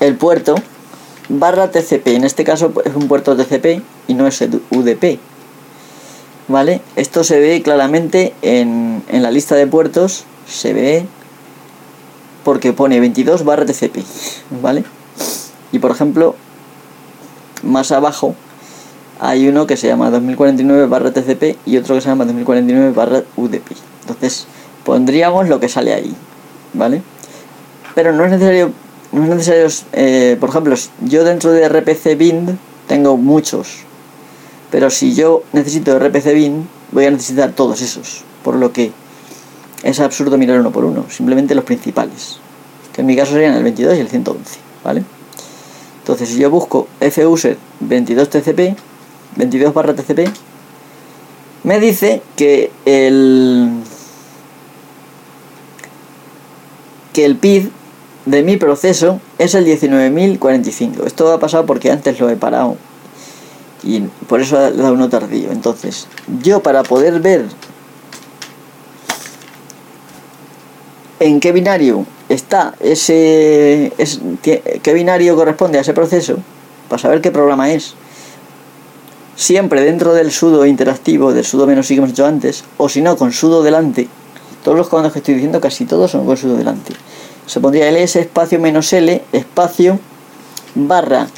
el 0.00 0.16
puerto, 0.16 0.54
barra 1.28 1.70
TCP. 1.70 2.08
En 2.08 2.24
este 2.24 2.44
caso 2.44 2.72
es 2.84 2.94
un 2.94 3.08
puerto 3.08 3.36
TCP 3.36 3.82
y 4.06 4.14
no 4.14 4.26
es 4.26 4.40
UDP. 4.40 5.18
¿Vale? 6.48 6.80
Esto 6.96 7.24
se 7.24 7.40
ve 7.40 7.62
claramente 7.62 8.34
en, 8.40 9.02
en 9.08 9.22
la 9.22 9.30
lista 9.30 9.54
de 9.54 9.66
puertos. 9.66 10.24
Se 10.46 10.72
ve 10.72 11.06
porque 12.48 12.72
pone 12.72 12.98
22 12.98 13.44
barra 13.44 13.66
TCP. 13.66 13.98
¿Vale? 14.62 14.82
Y 15.70 15.80
por 15.80 15.90
ejemplo, 15.90 16.34
más 17.62 17.92
abajo 17.92 18.34
hay 19.20 19.48
uno 19.48 19.66
que 19.66 19.76
se 19.76 19.86
llama 19.86 20.08
2049 20.08 20.86
barra 20.86 21.12
TCP 21.12 21.58
y 21.66 21.76
otro 21.76 21.94
que 21.94 22.00
se 22.00 22.08
llama 22.08 22.24
2049 22.24 22.92
barra 22.92 23.22
UDP. 23.36 23.76
Entonces 24.00 24.46
pondríamos 24.82 25.50
lo 25.50 25.60
que 25.60 25.68
sale 25.68 25.92
ahí, 25.92 26.16
¿vale? 26.72 27.02
Pero 27.94 28.14
no 28.14 28.24
es 28.24 28.30
necesario, 28.30 28.72
no 29.12 29.24
es 29.24 29.28
necesario, 29.28 29.68
eh, 29.92 30.38
por 30.40 30.48
ejemplo, 30.48 30.74
yo 31.04 31.24
dentro 31.24 31.52
de 31.52 31.68
RPC 31.68 32.16
bind 32.16 32.56
tengo 32.86 33.18
muchos, 33.18 33.80
pero 34.70 34.88
si 34.88 35.14
yo 35.14 35.42
necesito 35.52 35.98
RPC 35.98 36.32
bind 36.32 36.66
voy 36.92 37.04
a 37.04 37.10
necesitar 37.10 37.52
todos 37.52 37.82
esos, 37.82 38.24
por 38.42 38.54
lo 38.54 38.72
que 38.72 38.90
es 39.82 40.00
absurdo 40.00 40.38
mirar 40.38 40.60
uno 40.60 40.70
por 40.70 40.84
uno, 40.84 41.04
simplemente 41.08 41.54
los 41.54 41.64
principales, 41.64 42.38
que 42.92 43.00
en 43.00 43.06
mi 43.06 43.16
caso 43.16 43.32
serían 43.32 43.54
el 43.54 43.62
22 43.62 43.96
y 43.96 44.00
el 44.00 44.08
111, 44.08 44.58
¿vale? 44.84 45.04
Entonces 46.00 46.28
si 46.28 46.38
yo 46.38 46.50
busco 46.50 46.88
fuser 47.00 47.58
22tcp 47.86 48.76
22 49.36 49.72
barra 49.72 49.94
TCP, 49.94 50.28
me 51.62 51.78
dice 51.78 52.22
que 52.36 52.70
el 52.84 53.70
que 57.12 57.24
el 57.24 57.36
PID 57.36 57.68
de 58.26 58.42
mi 58.42 58.56
proceso 58.56 59.20
es 59.38 59.54
el 59.54 59.64
19045. 59.64 61.06
Esto 61.06 61.32
ha 61.32 61.40
pasado 61.40 61.66
porque 61.66 61.90
antes 61.90 62.18
lo 62.20 62.28
he 62.28 62.36
parado 62.36 62.76
y 63.82 64.00
por 64.28 64.40
eso 64.40 64.58
ha 64.58 64.70
dado 64.70 64.92
uno 64.92 65.08
tardío. 65.08 65.50
Entonces, 65.50 66.08
yo 66.42 66.60
para 66.60 66.82
poder 66.82 67.20
ver 67.20 67.46
en 71.20 71.40
qué 71.40 71.52
binario 71.52 72.06
está 72.28 72.74
ese, 72.80 73.92
qué 74.42 74.92
binario 74.92 75.36
corresponde 75.36 75.78
a 75.78 75.80
ese 75.80 75.94
proceso, 75.94 76.38
para 76.88 77.00
saber 77.00 77.20
qué 77.20 77.30
programa 77.30 77.70
es, 77.72 77.94
siempre 79.36 79.82
dentro 79.82 80.14
del 80.14 80.32
sudo 80.32 80.66
interactivo, 80.66 81.32
del 81.32 81.44
sudo 81.44 81.66
menos 81.66 81.90
i 81.90 81.94
que 81.94 81.98
hemos 81.98 82.10
hecho 82.10 82.26
antes, 82.26 82.64
o 82.76 82.88
si 82.88 83.00
no, 83.00 83.16
con 83.16 83.32
sudo 83.32 83.62
delante. 83.62 84.08
Todos 84.64 84.76
los 84.76 84.88
comandos 84.88 85.12
que 85.12 85.20
estoy 85.20 85.34
diciendo, 85.34 85.60
casi 85.60 85.84
todos 85.84 86.10
son 86.10 86.26
con 86.26 86.36
sudo 86.36 86.56
delante. 86.56 86.92
Se 87.46 87.60
pondría 87.60 87.88
ls 87.90 88.16
espacio 88.16 88.58
menos 88.58 88.92
l 88.92 89.22
espacio 89.32 89.98
barra 90.74 91.28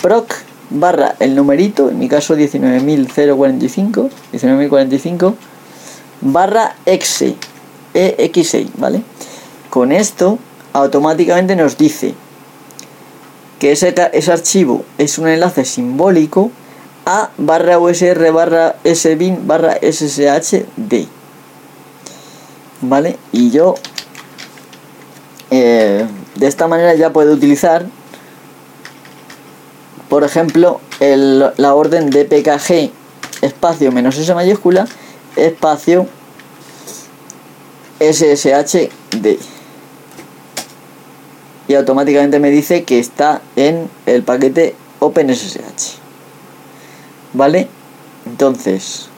proc 0.00 0.32
barra 0.70 1.16
el 1.18 1.34
numerito, 1.34 1.90
en 1.90 1.98
mi 1.98 2.08
caso 2.08 2.34
19045, 2.36 4.08
19045 4.32 5.34
barra 6.22 6.76
exe, 6.86 7.34
exe, 7.94 8.66
¿vale? 8.78 9.02
Con 9.70 9.92
esto 9.92 10.38
automáticamente 10.72 11.56
nos 11.56 11.76
dice 11.76 12.14
que 13.58 13.72
ese, 13.72 13.94
ese 14.12 14.32
archivo 14.32 14.84
es 14.98 15.18
un 15.18 15.28
enlace 15.28 15.64
simbólico 15.64 16.50
a 17.06 17.30
barra 17.36 17.78
usr 17.78 18.32
barra 18.32 18.76
sbin 18.84 19.46
barra 19.46 19.76
sshd 19.82 21.06
vale 22.80 23.18
y 23.32 23.50
yo 23.50 23.74
eh, 25.50 26.06
de 26.34 26.46
esta 26.46 26.66
manera 26.68 26.94
ya 26.94 27.12
puedo 27.12 27.32
utilizar 27.32 27.86
por 30.08 30.24
ejemplo 30.24 30.80
el, 31.00 31.52
la 31.56 31.74
orden 31.74 32.10
dpkg 32.10 32.90
espacio 33.42 33.92
menos 33.92 34.16
s 34.16 34.34
mayúscula 34.34 34.86
espacio 35.36 36.06
sshd 38.10 39.38
y 41.68 41.74
automáticamente 41.74 42.38
me 42.38 42.50
dice 42.50 42.84
que 42.84 42.98
está 42.98 43.40
en 43.56 43.88
el 44.06 44.22
paquete 44.22 44.74
OpenSSH 44.98 45.98
¿Vale? 47.34 47.68
Entonces, 48.26 49.08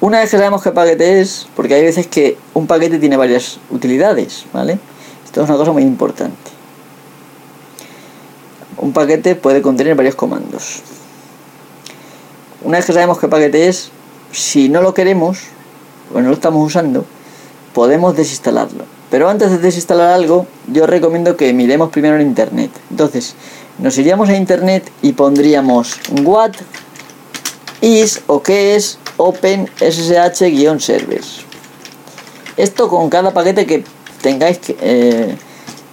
una 0.00 0.18
vez 0.18 0.30
que 0.30 0.36
sabemos 0.36 0.62
qué 0.62 0.72
paquete 0.72 1.20
es, 1.20 1.46
porque 1.54 1.74
hay 1.74 1.82
veces 1.82 2.08
que 2.08 2.36
un 2.54 2.66
paquete 2.66 2.98
tiene 2.98 3.16
varias 3.16 3.60
utilidades, 3.70 4.46
¿vale? 4.52 4.80
Esto 5.24 5.42
es 5.42 5.48
una 5.48 5.56
cosa 5.56 5.70
muy 5.70 5.84
importante. 5.84 6.50
Un 8.78 8.92
paquete 8.92 9.36
puede 9.36 9.62
contener 9.62 9.94
varios 9.94 10.16
comandos. 10.16 10.82
Una 12.62 12.78
vez 12.78 12.86
que 12.86 12.92
sabemos 12.92 13.20
qué 13.20 13.28
paquete 13.28 13.68
es, 13.68 13.92
si 14.32 14.68
no 14.68 14.82
lo 14.82 14.92
queremos, 14.92 15.38
o 16.14 16.20
no 16.20 16.28
lo 16.28 16.34
estamos 16.34 16.66
usando, 16.66 17.04
podemos 17.74 18.16
desinstalarlo. 18.16 18.84
Pero 19.10 19.28
antes 19.28 19.50
de 19.50 19.58
desinstalar 19.58 20.12
algo, 20.12 20.46
yo 20.68 20.86
recomiendo 20.86 21.36
que 21.36 21.52
miremos 21.52 21.90
primero 21.90 22.16
en 22.16 22.22
internet. 22.22 22.70
Entonces, 22.90 23.34
nos 23.78 23.96
iríamos 23.98 24.28
a 24.28 24.36
internet 24.36 24.90
y 25.02 25.12
pondríamos 25.12 25.98
what 26.22 26.52
is 27.80 28.22
o 28.26 28.42
qué 28.42 28.74
es 28.74 28.98
open 29.18 29.68
ssh-servers 29.80 31.44
esto 32.56 32.88
con 32.88 33.08
cada 33.10 33.32
paquete 33.32 33.66
que 33.66 33.84
tengáis 34.20 34.58
que, 34.58 34.76
eh, 34.80 35.36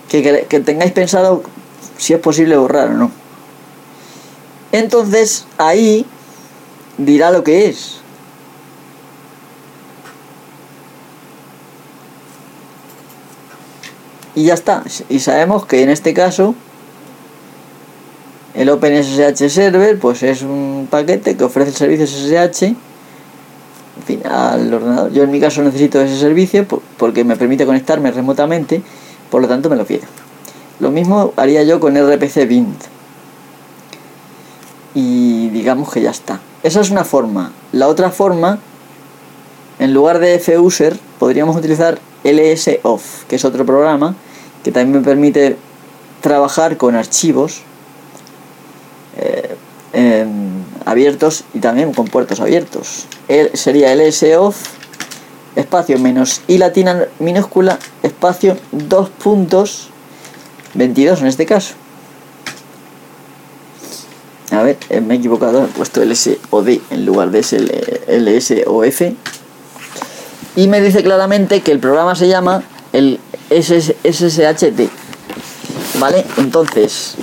que, 0.10 0.60
tengáis 0.60 0.92
pensado 0.92 1.44
si 1.98 2.14
es 2.14 2.20
posible 2.20 2.58
borrar 2.58 2.90
o 2.90 2.94
no. 2.94 3.12
Entonces 4.72 5.46
ahí 5.58 6.06
dirá 6.98 7.32
lo 7.32 7.44
que 7.44 7.70
es. 7.70 7.99
Y 14.36 14.46
ya 14.46 14.54
está. 14.54 14.84
Y 15.10 15.20
sabemos 15.20 15.66
que 15.66 15.84
en 15.84 15.90
este 15.90 16.14
caso 16.14 16.56
el 18.54 18.70
OpenSSH 18.70 19.50
Server 19.50 20.00
pues 20.00 20.24
es 20.24 20.42
un 20.42 20.88
paquete 20.90 21.38
que 21.38 21.44
ofrece 21.44 21.70
el 21.70 21.76
servicio 21.76 22.08
SSH 22.08 22.76
al 24.26 24.74
ordenador. 24.74 25.12
Yo 25.12 25.24
en 25.24 25.32
mi 25.32 25.40
caso 25.40 25.62
necesito 25.62 26.02
ese 26.02 26.18
servicio 26.18 26.66
porque 26.98 27.24
me 27.24 27.36
permite 27.36 27.66
conectarme 27.66 28.12
remotamente, 28.12 28.82
por 29.30 29.42
lo 29.42 29.48
tanto 29.48 29.70
me 29.70 29.76
lo 29.76 29.86
pido. 29.86 30.04
Lo 30.80 30.92
mismo 30.92 31.34
haría 31.36 31.64
yo 31.64 31.80
con 31.80 31.96
RPC 31.96 32.48
Bind. 32.48 32.78
Y 34.96 35.50
digamos 35.50 35.92
que 35.92 36.02
ya 36.02 36.10
está. 36.10 36.40
Esa 36.64 36.82
es 36.82 36.90
una 36.90 37.04
forma. 37.04 37.52
La 37.72 37.88
otra 37.88 38.10
forma, 38.10 38.60
en 39.80 39.94
lugar 39.94 40.20
de 40.20 40.40
fuser, 40.40 40.98
podríamos 41.18 41.56
utilizar 41.56 42.00
LSOFF, 42.24 43.24
que 43.26 43.38
es 43.38 43.46
otro 43.46 43.66
programa 43.66 44.16
que 44.64 44.72
también 44.72 45.00
me 45.00 45.06
permite 45.06 45.56
trabajar 46.22 46.78
con 46.78 46.96
archivos 46.96 47.62
eh, 49.94 50.26
abiertos 50.86 51.46
y 51.54 51.60
también 51.60 51.94
con 51.94 52.08
puertos 52.08 52.40
abiertos. 52.40 53.06
El, 53.28 53.56
sería 53.58 53.96
LSOFF 53.96 54.80
espacio 55.56 55.98
menos 55.98 56.42
y 56.48 56.58
latina 56.58 57.06
minúscula 57.20 57.80
espacio 58.04 58.58
dos 58.72 59.10
puntos 59.10 59.90
22 60.74 61.22
en 61.22 61.28
este 61.28 61.46
caso. 61.46 61.74
A 64.52 64.64
ver, 64.64 64.78
eh, 64.90 65.00
me 65.00 65.14
he 65.14 65.18
equivocado, 65.18 65.64
he 65.64 65.68
puesto 65.68 66.04
LSOD 66.04 66.70
en 66.90 67.06
lugar 67.06 67.30
de 67.30 67.42
LSOF. 68.08 69.02
Y 70.56 70.68
me 70.68 70.82
dice 70.82 71.04
claramente 71.04 71.62
que 71.62 71.72
el 71.72 71.80
programa 71.80 72.16
se 72.16 72.28
llama 72.28 72.64
el 72.94 73.20
SSHD. 73.50 74.90
¿Vale? 76.00 76.26
Entonces, 76.38 77.16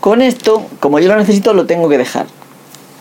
con 0.00 0.22
esto, 0.22 0.66
como 0.80 0.98
yo 1.00 1.08
lo 1.08 1.16
necesito, 1.16 1.52
lo 1.54 1.66
tengo 1.66 1.88
que 1.88 1.98
dejar. 1.98 2.26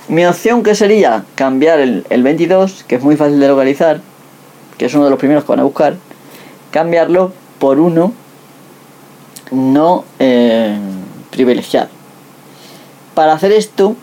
Mi 0.10 0.26
opción 0.26 0.64
que 0.64 0.76
sería 0.76 1.26
cambiar 1.36 1.80
el, 1.80 2.24
22, 2.24 2.84
que 2.88 2.96
es 2.96 3.04
muy 3.04 3.16
fácil 3.16 3.40
de 3.40 3.48
localizar, 3.48 4.02
que 4.78 4.86
es 4.86 4.94
uno 4.94 5.06
de 5.06 5.10
los 5.10 5.20
primeros 5.20 5.44
que 5.44 5.52
van 5.52 5.60
a 5.60 5.64
buscar, 5.64 5.96
cambiarlo 6.72 7.34
por 7.60 7.80
uno 7.80 8.14
no 9.52 10.06
eh, 10.20 10.78
privilegiado. 11.32 11.90
Para 13.14 13.34
hacer 13.34 13.52
esto, 13.52 13.96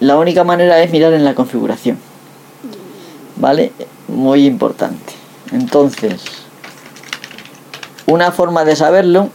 la 0.00 0.16
única 0.18 0.44
manera 0.44 0.82
es 0.82 0.90
mirar 0.90 1.12
en 1.12 1.24
la 1.24 1.34
configuración. 1.34 1.98
¿Vale? 3.36 3.72
Muy 4.08 4.46
importante. 4.46 5.12
Entonces, 5.52 6.22
una 8.06 8.32
forma 8.32 8.64
de 8.64 8.76
saberlo 8.76 9.30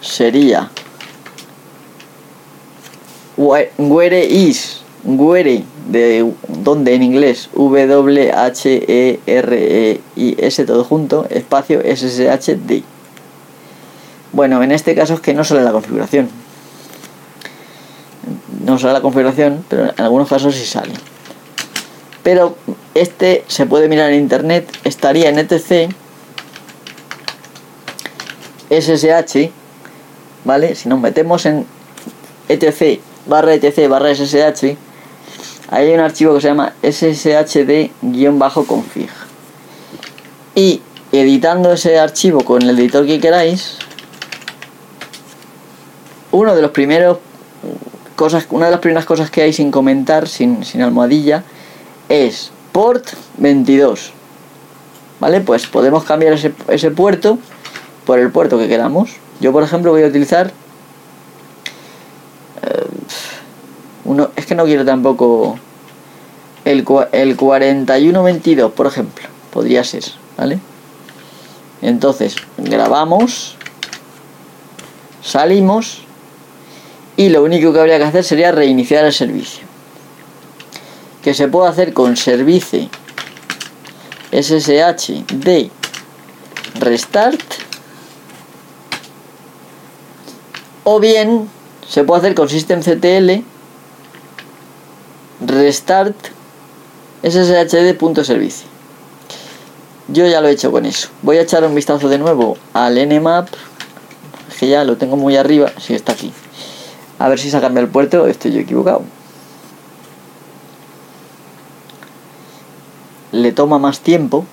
sería 0.00 0.70
where 3.36 4.24
is 4.24 4.82
where 5.04 5.64
de 5.88 6.32
donde 6.48 6.94
en 6.94 7.02
inglés 7.02 7.50
W 7.54 8.32
H 8.32 8.84
E 8.88 9.20
R 9.26 9.56
E 9.56 10.00
I 10.16 10.36
S 10.38 10.64
todo 10.64 10.84
junto 10.84 11.26
espacio 11.28 11.80
SSHD 11.80 12.82
bueno 14.32 14.62
en 14.62 14.72
este 14.72 14.94
caso 14.94 15.14
es 15.14 15.20
que 15.20 15.34
no 15.34 15.44
sale 15.44 15.62
la 15.62 15.72
configuración 15.72 16.28
no 18.64 18.78
sale 18.78 18.92
la 18.92 19.00
configuración 19.00 19.64
pero 19.68 19.84
en 19.84 20.00
algunos 20.00 20.28
casos 20.28 20.54
sí 20.54 20.64
sale 20.64 20.92
pero 22.22 22.56
este 22.94 23.44
se 23.48 23.66
puede 23.66 23.88
mirar 23.88 24.10
en 24.10 24.20
internet 24.20 24.68
estaría 24.84 25.28
en 25.28 25.38
etc 25.38 25.90
SSH 28.70 29.50
vale 30.44 30.74
si 30.74 30.88
nos 30.88 31.00
metemos 31.00 31.46
en 31.46 31.66
etc 32.48 33.00
barra 33.26 33.54
etc 33.54 33.88
barra 33.88 34.14
ssh 34.14 34.76
hay 35.70 35.94
un 35.94 36.00
archivo 36.00 36.34
que 36.34 36.42
se 36.42 36.48
llama 36.48 36.74
sshd-config 36.82 37.90
y 40.54 40.82
editando 41.12 41.72
ese 41.72 41.98
archivo 41.98 42.44
con 42.44 42.60
el 42.62 42.78
editor 42.78 43.06
que 43.06 43.20
queráis 43.20 43.78
uno 46.30 46.54
de 46.54 46.60
los 46.62 46.72
primeros 46.72 47.18
cosas 48.16 48.46
una 48.50 48.66
de 48.66 48.72
las 48.72 48.80
primeras 48.80 49.06
cosas 49.06 49.30
que 49.30 49.40
hay 49.42 49.54
sin 49.54 49.70
comentar 49.70 50.28
sin, 50.28 50.64
sin 50.64 50.82
almohadilla 50.82 51.44
es 52.08 52.50
port 52.72 53.06
22 53.38 54.12
vale 55.20 55.40
pues 55.40 55.66
podemos 55.66 56.04
cambiar 56.04 56.32
ese, 56.32 56.90
puerto 56.90 57.38
por 58.04 58.18
el 58.18 58.30
puerto 58.30 58.58
que 58.58 58.68
queramos 58.68 59.10
yo 59.40 59.52
por 59.52 59.62
ejemplo 59.62 59.92
voy 59.92 60.02
a 60.02 60.06
utilizar 60.06 60.52
Uno, 64.04 64.30
es 64.34 64.46
que 64.46 64.54
no 64.54 64.64
quiero 64.64 64.84
tampoco 64.84 65.58
el, 66.64 66.84
el 67.12 67.36
4122, 67.36 68.72
por 68.72 68.86
ejemplo. 68.86 69.28
Podría 69.52 69.84
ser, 69.84 70.04
¿vale? 70.36 70.58
Entonces, 71.82 72.36
grabamos, 72.56 73.56
salimos 75.22 76.02
y 77.16 77.28
lo 77.28 77.42
único 77.42 77.72
que 77.72 77.80
habría 77.80 77.98
que 77.98 78.04
hacer 78.04 78.24
sería 78.24 78.52
reiniciar 78.52 79.04
el 79.04 79.12
servicio. 79.12 79.71
Que 81.22 81.34
se 81.34 81.48
puede 81.48 81.68
hacer 81.68 81.92
con 81.92 82.16
servicio 82.16 82.88
SSH 84.32 85.24
de 85.34 85.70
restart 86.80 87.40
o 90.84 90.98
bien 90.98 91.48
se 91.86 92.02
puede 92.02 92.20
hacer 92.20 92.34
con 92.34 92.48
systemctl 92.48 93.42
restart 95.46 96.16
sshd.servicio 97.22 98.72
yo 100.08 100.26
ya 100.26 100.40
lo 100.40 100.48
he 100.48 100.52
hecho 100.52 100.70
con 100.70 100.84
eso. 100.84 101.08
Voy 101.22 101.38
a 101.38 101.42
echar 101.42 101.64
un 101.64 101.74
vistazo 101.74 102.08
de 102.08 102.18
nuevo 102.18 102.56
al 102.74 102.96
nmap 103.08 103.48
que 104.58 104.68
ya 104.68 104.84
lo 104.84 104.96
tengo 104.96 105.16
muy 105.16 105.36
arriba. 105.36 105.72
Si 105.78 105.94
está 105.94 106.12
aquí. 106.12 106.32
A 107.18 107.28
ver 107.28 107.38
si 107.38 107.50
se 107.50 107.56
ha 107.56 107.66
el 107.66 107.88
puerto. 107.88 108.26
Estoy 108.26 108.52
yo 108.52 108.60
equivocado 108.60 109.02
le 113.32 113.52
toma 113.52 113.78
más 113.78 114.00
tiempo 114.00 114.46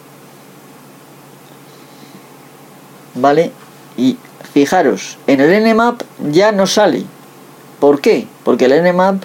vale 3.16 3.52
y 3.98 4.18
fijaros 4.54 5.18
en 5.28 5.42
el 5.42 5.64
nmap 5.64 6.02
ya 6.32 6.52
no 6.52 6.66
sale 6.66 7.06
¿por 7.80 8.02
qué? 8.02 8.28
porque 8.44 8.66
el 8.66 8.84
nmap 8.84 9.24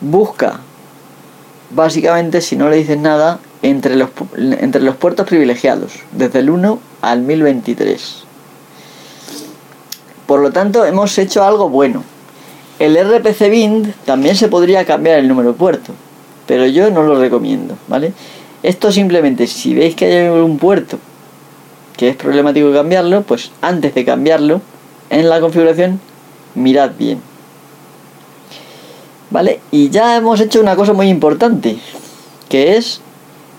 busca, 0.00 0.60
básicamente, 1.70 2.40
si 2.40 2.56
no 2.56 2.68
le 2.68 2.76
dices 2.76 2.98
nada, 2.98 3.38
entre 3.62 3.96
los, 3.96 4.10
entre 4.36 4.80
los 4.82 4.96
puertos 4.96 5.26
privilegiados, 5.26 5.92
desde 6.12 6.40
el 6.40 6.50
1 6.50 6.78
al 7.02 7.20
1023. 7.20 8.24
Por 10.26 10.40
lo 10.40 10.52
tanto, 10.52 10.84
hemos 10.84 11.16
hecho 11.18 11.44
algo 11.44 11.68
bueno. 11.68 12.02
El 12.78 12.96
RPC 12.96 13.50
bind 13.50 13.94
también 14.06 14.36
se 14.36 14.48
podría 14.48 14.86
cambiar 14.86 15.18
el 15.18 15.28
número 15.28 15.52
de 15.52 15.58
puerto, 15.58 15.92
pero 16.50 16.66
yo 16.66 16.90
no 16.90 17.04
lo 17.04 17.16
recomiendo, 17.16 17.76
¿vale? 17.86 18.12
Esto 18.64 18.90
simplemente, 18.90 19.46
si 19.46 19.72
veis 19.72 19.94
que 19.94 20.06
hay 20.06 20.28
un 20.28 20.58
puerto 20.58 20.98
que 21.96 22.08
es 22.08 22.16
problemático 22.16 22.72
cambiarlo, 22.72 23.22
pues 23.22 23.52
antes 23.60 23.94
de 23.94 24.04
cambiarlo, 24.04 24.60
en 25.10 25.28
la 25.28 25.40
configuración, 25.40 26.00
mirad 26.56 26.90
bien. 26.98 27.20
¿Vale? 29.30 29.60
Y 29.70 29.90
ya 29.90 30.16
hemos 30.16 30.40
hecho 30.40 30.60
una 30.60 30.74
cosa 30.74 30.92
muy 30.92 31.08
importante, 31.08 31.78
que 32.48 32.76
es 32.76 33.00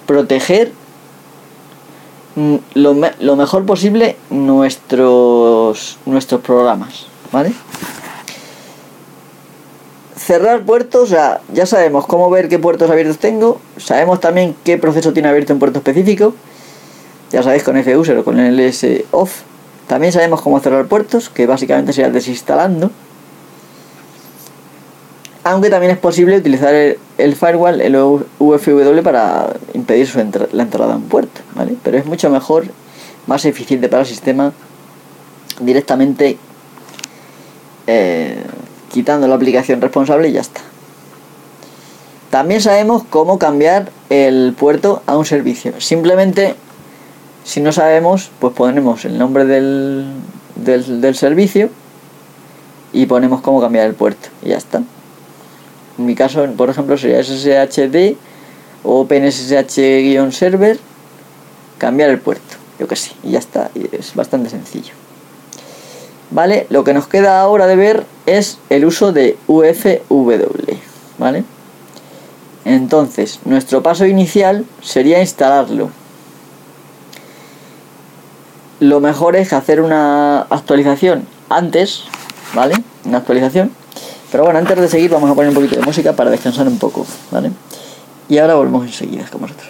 proteger 0.06 0.74
mm, 2.36 2.56
lo, 2.74 3.36
mejor 3.38 3.66
posible 3.66 4.18
nuestros, 4.30 5.98
nuestros 6.06 6.42
programas, 6.42 7.06
¿vale? 7.32 7.54
Cerrar 10.26 10.62
puertos, 10.62 11.10
ya, 11.10 11.42
ya 11.52 11.66
sabemos 11.66 12.06
cómo 12.06 12.30
ver 12.30 12.48
qué 12.48 12.60
puertos 12.60 12.90
abiertos 12.90 13.18
tengo, 13.18 13.60
sabemos 13.78 14.20
también 14.20 14.56
qué 14.64 14.78
proceso 14.78 15.14
tiene 15.14 15.30
abierto 15.30 15.54
un 15.54 15.60
puerto 15.60 15.80
específico, 15.80 16.36
ya 17.32 17.42
sabéis 17.42 17.64
con 17.64 17.82
fuser 17.84 18.18
o 18.18 18.24
con 18.24 18.40
el 18.40 18.74
off. 19.12 19.42
También 19.88 20.14
sabemos 20.14 20.42
cómo 20.42 20.60
cerrar 20.60 20.86
puertos, 20.86 21.30
que 21.30 21.48
básicamente 21.48 21.92
sería 21.92 22.12
desinstalando 22.12 22.92
aunque 25.44 25.70
también 25.70 25.92
es 25.92 25.98
posible 25.98 26.38
utilizar 26.38 26.74
el, 26.74 27.36
firewall, 27.36 27.82
el 27.82 27.96
UFW, 27.96 29.02
para 29.04 29.54
impedir 29.74 30.08
la 30.52 30.64
entrada 30.64 30.96
un 30.96 31.04
puerto, 31.04 31.42
¿vale? 31.56 31.76
Pero 31.84 31.98
es 31.98 32.06
mucho 32.06 32.30
mejor 32.30 32.66
más 33.28 33.46
eficiente 33.46 33.90
para 33.90 34.02
el 34.02 34.08
sistema 34.08 34.54
directamente 35.60 36.38
eh, 37.88 38.44
quitando 38.92 39.28
la 39.28 39.36
aplicación 39.36 39.82
responsable 39.82 40.30
y 40.30 40.34
ya 40.34 40.42
está. 40.42 40.62
También 42.30 42.62
sabemos 42.62 43.04
cómo 43.10 43.40
cambiar 43.40 43.92
el 44.10 44.54
puerto 44.58 45.02
a 45.06 45.18
un 45.18 45.26
servicio. 45.26 45.80
Simplemente, 45.80 46.56
si 47.44 47.60
no 47.60 47.72
sabemos, 47.72 48.32
pues 48.40 48.54
ponemos 48.54 49.04
el 49.06 49.18
nombre 49.18 49.46
del, 49.46 50.14
del, 50.56 51.16
servicio 51.16 51.70
y 52.94 53.06
ponemos 53.06 53.42
cómo 53.42 53.60
cambiar 53.60 53.88
el 53.88 53.96
puerto. 53.96 54.30
Y 54.44 54.50
ya 54.50 54.58
está. 54.58 54.82
En 55.98 56.06
mi 56.06 56.16
caso, 56.16 56.46
por 56.56 56.70
ejemplo, 56.70 56.98
sería 56.98 57.22
SSHD 57.22 58.16
o 58.84 59.02
OpenSSH-server, 59.02 60.80
cambiar 61.78 62.10
el 62.10 62.20
puerto. 62.20 62.56
Yo 62.80 62.88
que 62.88 62.96
sé, 62.96 63.12
y 63.24 63.32
ya 63.32 63.40
está. 63.40 63.70
es 63.92 64.16
bastante 64.16 64.50
sencillo. 64.50 65.01
¿Vale? 66.32 66.66
Lo 66.70 66.84
que 66.84 66.94
nos 66.94 67.08
queda 67.08 67.42
ahora 67.42 67.68
de 67.68 67.76
ver 67.76 68.06
es 68.26 68.58
el 68.70 68.86
uso 68.86 69.12
de 69.12 69.38
UFW. 69.48 70.78
¿Vale? 71.18 71.44
Entonces, 72.66 73.40
nuestro 73.46 73.84
paso 73.84 74.06
inicial 74.06 74.66
sería 74.82 75.20
instalarlo. 75.20 75.90
Lo 78.80 79.00
mejor 79.00 79.36
es 79.36 79.54
hacer 79.54 79.82
una 79.82 80.42
actualización 80.42 81.28
antes, 81.50 82.04
¿vale? 82.54 82.76
Una 83.06 83.20
actualización. 83.20 83.72
Pero 84.32 84.46
bueno, 84.46 84.60
antes 84.60 84.78
de 84.80 84.88
seguir 84.88 85.12
vamos 85.12 85.30
a 85.30 85.36
poner 85.36 85.50
un 85.50 85.56
poquito 85.56 85.76
de 85.76 85.86
música 85.86 86.14
para 86.14 86.32
descansar 86.32 86.68
un 86.68 86.80
poco, 86.80 87.06
¿vale? 87.32 87.52
Y 88.30 88.38
ahora 88.38 88.56
volvemos 88.56 88.86
enseguida 88.86 89.26
con 89.30 89.42
vosotros. 89.42 89.68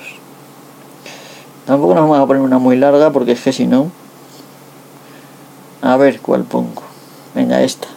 Tampoco 1.65 1.93
nos 1.93 2.04
vamos 2.04 2.19
a 2.19 2.28
poner 2.28 2.41
una 2.41 2.60
muy 2.60 2.78
larga 2.78 3.12
porque 3.12 3.32
es 3.32 3.41
que 3.41 3.52
si 3.52 3.65
no... 3.65 3.91
A 5.82 5.98
ver 5.98 6.20
cuál 6.22 6.44
pongo. 6.44 6.84
Venga, 7.34 7.62
esta. 7.62 7.88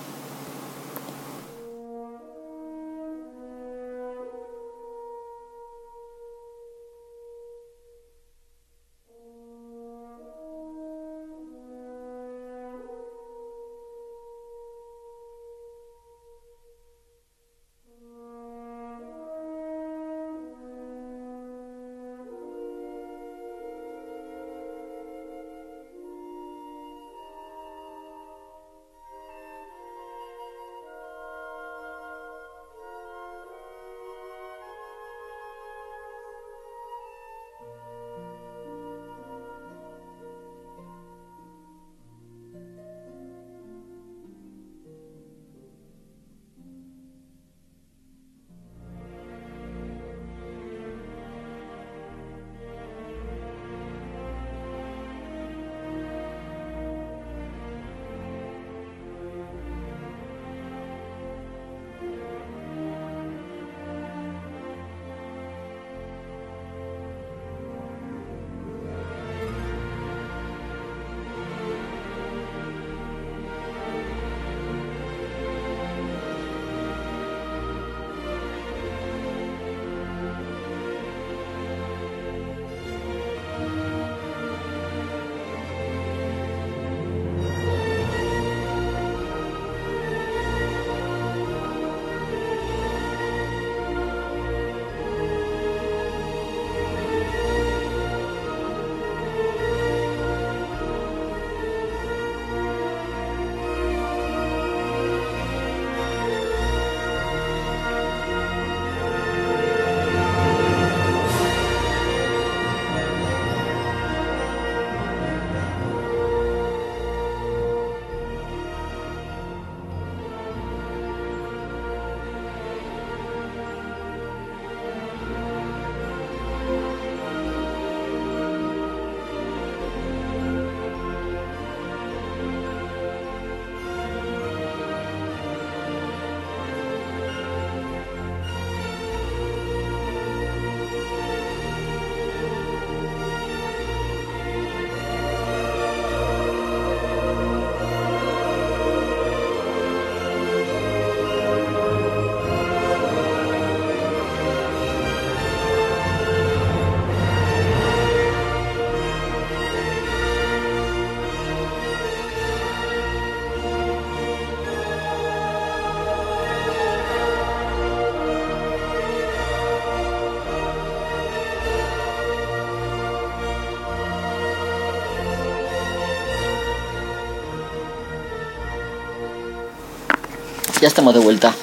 Ya 180.85 180.89
estamos 180.89 181.15
de 181.15 181.21
vuelta. 181.21 181.55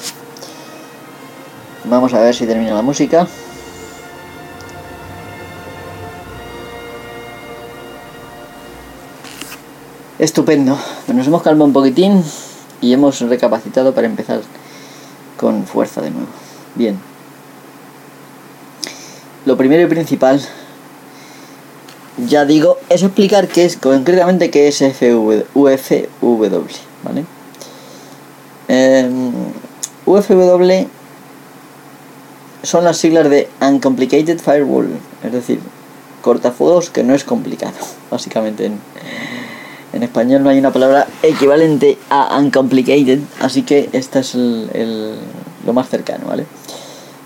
Vamos 1.83 2.11
a 2.15 2.21
ver 2.21 2.33
si 2.33 2.47
termina 2.47 2.73
la 2.73 2.81
música. 2.81 3.27
Estupendo. 10.17 10.75
Nos 11.13 11.27
hemos 11.27 11.43
calmado 11.43 11.65
un 11.65 11.73
poquitín 11.73 12.23
y 12.81 12.93
hemos 12.93 13.21
recapacitado 13.21 13.93
para 13.93 14.07
empezar 14.07 14.41
con 15.37 15.67
fuerza 15.67 16.01
de 16.01 16.09
nuevo. 16.09 16.25
Bien. 16.73 16.99
Lo 19.45 19.55
primero 19.55 19.83
y 19.83 19.85
principal, 19.85 20.41
ya 22.25 22.45
digo, 22.45 22.79
es 22.89 23.03
explicar 23.03 23.47
qué 23.47 23.65
es 23.65 23.77
concretamente 23.77 24.49
qué 24.49 24.67
es 24.67 24.77
FW, 24.79 25.43
UFW, 25.53 26.65
¿vale? 27.03 27.23
Em, 28.73 29.33
UFW 30.05 30.87
son 32.63 32.85
las 32.85 32.95
siglas 32.95 33.29
de 33.29 33.49
Uncomplicated 33.59 34.39
Firewall, 34.39 34.87
es 35.25 35.31
decir, 35.33 35.59
cortafuegos 36.21 36.89
que 36.89 37.03
no 37.03 37.13
es 37.13 37.25
complicado, 37.25 37.73
básicamente. 38.11 38.71
En, 39.91 40.03
español 40.03 40.41
no 40.41 40.49
hay 40.49 40.57
una 40.57 40.71
palabra 40.71 41.05
equivalente 41.21 41.97
a 42.09 42.39
uncomplicated, 42.39 43.19
así 43.41 43.63
que 43.63 43.89
esta 43.91 44.21
es 44.21 44.35
el, 44.35 45.17
lo 45.65 45.73
más 45.73 45.89
cercano, 45.89 46.27
¿vale? 46.27 46.45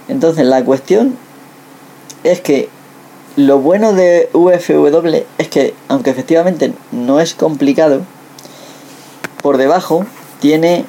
Entonces 0.08 0.48
la 0.48 0.66
cuestión 0.66 1.16
es 2.24 2.42
que 2.42 2.70
lo 3.36 3.60
bueno 3.60 3.94
de 3.94 4.30
UFW 4.34 5.26
es 5.38 5.48
que, 5.48 5.76
aunque 5.90 6.10
efectivamente 6.10 6.74
no 6.92 7.20
es 7.20 7.36
complicado, 7.36 8.02
por 9.44 9.58
debajo 9.58 10.08
tiene 10.40 10.86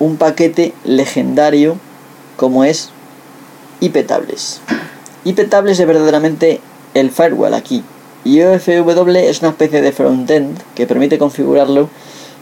un 0.00 0.16
paquete 0.16 0.74
legendario 0.84 1.76
como 2.36 2.64
es 2.64 2.88
IPTables. 3.80 4.60
IPTables 5.24 5.78
es 5.78 5.86
verdaderamente 5.86 6.60
el 6.94 7.10
firewall 7.10 7.54
aquí. 7.54 7.84
Y 8.24 8.42
UFW 8.42 9.16
es 9.16 9.40
una 9.40 9.50
especie 9.50 9.80
de 9.80 9.92
frontend 9.92 10.58
que 10.74 10.86
permite 10.86 11.18
configurarlo 11.18 11.88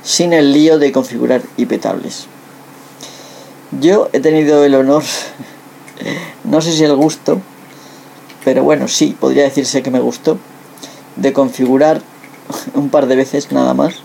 sin 0.03 0.33
el 0.33 0.53
lío 0.53 0.79
de 0.79 0.93
configurar 0.93 1.43
IPTables. 1.57 2.27
Yo 3.81 4.09
he 4.13 4.21
tenido 4.21 4.65
el 4.65 4.75
honor, 4.75 5.03
no 6.45 6.61
sé 6.61 6.73
si 6.73 6.85
el 6.85 6.95
gusto, 6.95 7.41
pero 8.45 8.63
bueno, 8.65 8.89
sí, 8.89 9.17
podría 9.19 9.43
decirse 9.43 9.83
que 9.83 9.91
me 9.91 10.01
gustó, 10.01 10.39
de 11.17 11.33
configurar 11.33 12.01
un 12.75 12.89
par 12.89 13.07
de 13.07 13.17
veces 13.17 13.51
nada 13.53 13.75
más 13.75 13.97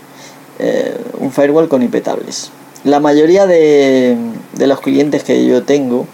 eh, 0.58 0.96
un 1.18 1.32
firewall 1.32 1.68
con 1.68 1.82
IPTables. 1.82 2.50
La 2.84 3.00
mayoría 3.00 3.46
de, 3.46 4.16
de 4.52 4.66
los 4.66 4.80
clientes 4.80 5.24
que 5.24 5.44
yo 5.46 5.62
tengo 5.62 6.06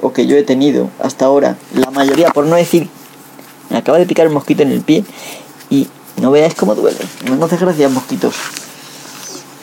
o 0.00 0.12
que 0.12 0.26
yo 0.26 0.36
he 0.36 0.42
tenido 0.42 0.88
hasta 1.00 1.26
ahora, 1.26 1.56
la 1.74 1.90
mayoría, 1.90 2.30
por 2.30 2.46
no 2.46 2.56
decir, 2.56 2.88
me 3.70 3.78
acaba 3.78 3.98
de 3.98 4.06
picar 4.06 4.26
un 4.28 4.34
mosquito 4.34 4.62
en 4.62 4.72
el 4.72 4.80
pie 4.80 5.04
y 5.68 5.88
no 6.20 6.30
veáis 6.30 6.54
cómo 6.54 6.74
duele. 6.74 6.98
No 7.24 7.44
hace 7.44 7.56
gracias 7.56 7.90
mosquitos. 7.90 8.34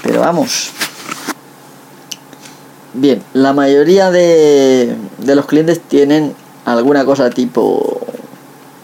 Pero 0.04 0.22
vamos. 0.22 0.72
Bien, 2.94 3.22
la 3.34 3.54
mayoría 3.54 4.10
de, 4.12 4.96
de 5.18 5.36
los 5.36 5.46
clientes 5.46 5.80
tienen 5.82 6.34
alguna 6.66 7.06
cosa 7.06 7.30
tipo 7.30 8.02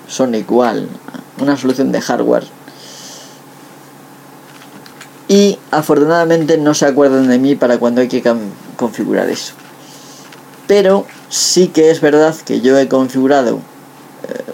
son 0.08 0.36
igual, 0.36 0.88
una 1.40 1.58
solución 1.58 1.92
de 1.92 2.02
hardware. 2.02 2.46
Y 5.28 5.58
afortunadamente 5.78 6.58
no 6.58 6.74
se 6.74 6.86
acuerdan 6.86 7.28
de 7.28 7.40
mí 7.40 7.56
para 7.56 7.78
cuando 7.78 8.02
hay 8.02 8.08
que 8.08 8.24
configurar 8.76 9.30
eso. 9.30 9.54
Pero 10.68 11.06
sí 11.30 11.68
que 11.68 11.92
es 11.92 12.02
verdad 12.02 12.36
que 12.46 12.62
yo 12.62 12.78
he 12.78 12.88
configurado 12.88 13.58
eh, 13.58 14.52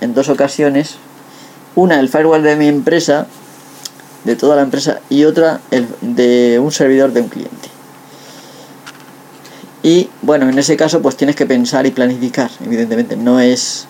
en 0.00 0.14
dos 0.14 0.28
ocasiones 0.28 0.96
una 1.74 2.00
el 2.00 2.08
firewall 2.08 2.42
de 2.42 2.56
mi 2.56 2.66
empresa, 2.68 3.26
de 4.24 4.36
toda 4.36 4.56
la 4.56 4.62
empresa, 4.62 5.00
y 5.08 5.24
otra 5.24 5.60
el 5.70 5.86
de 6.00 6.58
un 6.58 6.72
servidor 6.72 7.12
de 7.12 7.20
un 7.20 7.28
cliente. 7.28 7.68
Y 9.82 10.10
bueno, 10.22 10.48
en 10.48 10.58
ese 10.58 10.76
caso 10.76 11.00
pues 11.00 11.16
tienes 11.16 11.36
que 11.36 11.46
pensar 11.46 11.86
y 11.86 11.92
planificar, 11.92 12.50
evidentemente, 12.64 13.16
no 13.16 13.40
es 13.40 13.86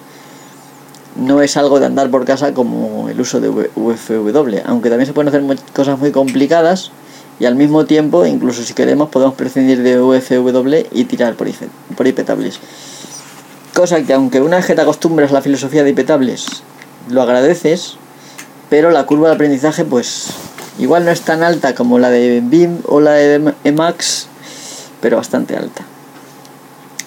no 1.19 1.43
es 1.43 1.57
algo 1.57 1.81
de 1.81 1.87
andar 1.87 2.11
por 2.11 2.25
casa 2.25 2.55
como 2.55 3.09
el 3.09 3.21
uso 3.21 3.41
de 3.41 3.49
UFW, 3.49 4.63
aunque 4.65 4.89
también 4.89 5.07
se 5.07 5.13
pueden 5.13 5.29
hacer 5.29 5.43
cosas 5.75 5.99
muy 5.99 6.13
complicadas 6.13 6.93
y 7.41 7.47
al 7.47 7.55
mismo 7.55 7.85
tiempo, 7.87 8.25
incluso 8.27 8.63
si 8.63 8.75
queremos, 8.75 9.11
podemos 9.11 9.35
prescindir 9.35 9.83
de 9.83 10.01
UFW 10.01 10.87
y 10.93 11.05
tirar 11.05 11.35
por, 11.35 11.49
por 11.97 12.07
IPtables. 12.07 12.59
Cosa 13.75 14.03
que 14.03 14.13
aunque 14.13 14.41
una 14.41 14.57
vez 14.57 14.67
que 14.67 14.75
te 14.75 14.81
acostumbras 14.81 15.31
a 15.31 15.35
la 15.35 15.43
filosofía 15.43 15.85
de 15.85 15.91
IPtables, 15.91 16.47
lo 17.11 17.23
agradeces, 17.23 17.97
pero 18.71 18.91
la 18.91 19.07
curva 19.07 19.29
de 19.29 19.35
aprendizaje 19.35 19.85
pues 19.85 20.29
igual 20.79 21.05
no 21.05 21.11
es 21.11 21.21
tan 21.23 21.43
alta 21.43 21.75
como 21.75 21.99
la 21.99 22.11
de 22.11 22.41
BIM 22.45 22.79
o 22.87 23.01
la 23.01 23.13
de 23.13 23.55
Emacs, 23.65 24.29
pero 25.01 25.17
bastante 25.17 25.57
alta. 25.57 25.85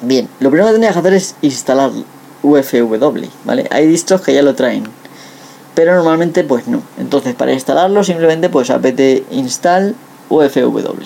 Bien, 0.02 0.28
lo 0.40 0.50
primero 0.50 0.68
que 0.68 0.74
tendrías 0.74 0.94
que 0.94 1.00
hacer 1.00 1.14
es 1.14 1.36
instalar 1.42 1.92
UFW, 2.44 3.28
¿vale? 3.46 3.68
Hay 3.72 3.88
distros 3.88 4.22
que 4.22 4.34
ya 4.34 4.42
lo 4.42 4.56
traen, 4.56 4.84
pero 5.76 5.96
normalmente 5.96 6.44
pues 6.44 6.68
no. 6.68 6.82
Entonces 6.98 7.36
para 7.36 7.54
instalarlo 7.54 8.04
simplemente 8.04 8.50
pues 8.50 8.70
apt 8.70 9.00
install 9.32 9.96
UFW. 10.30 11.06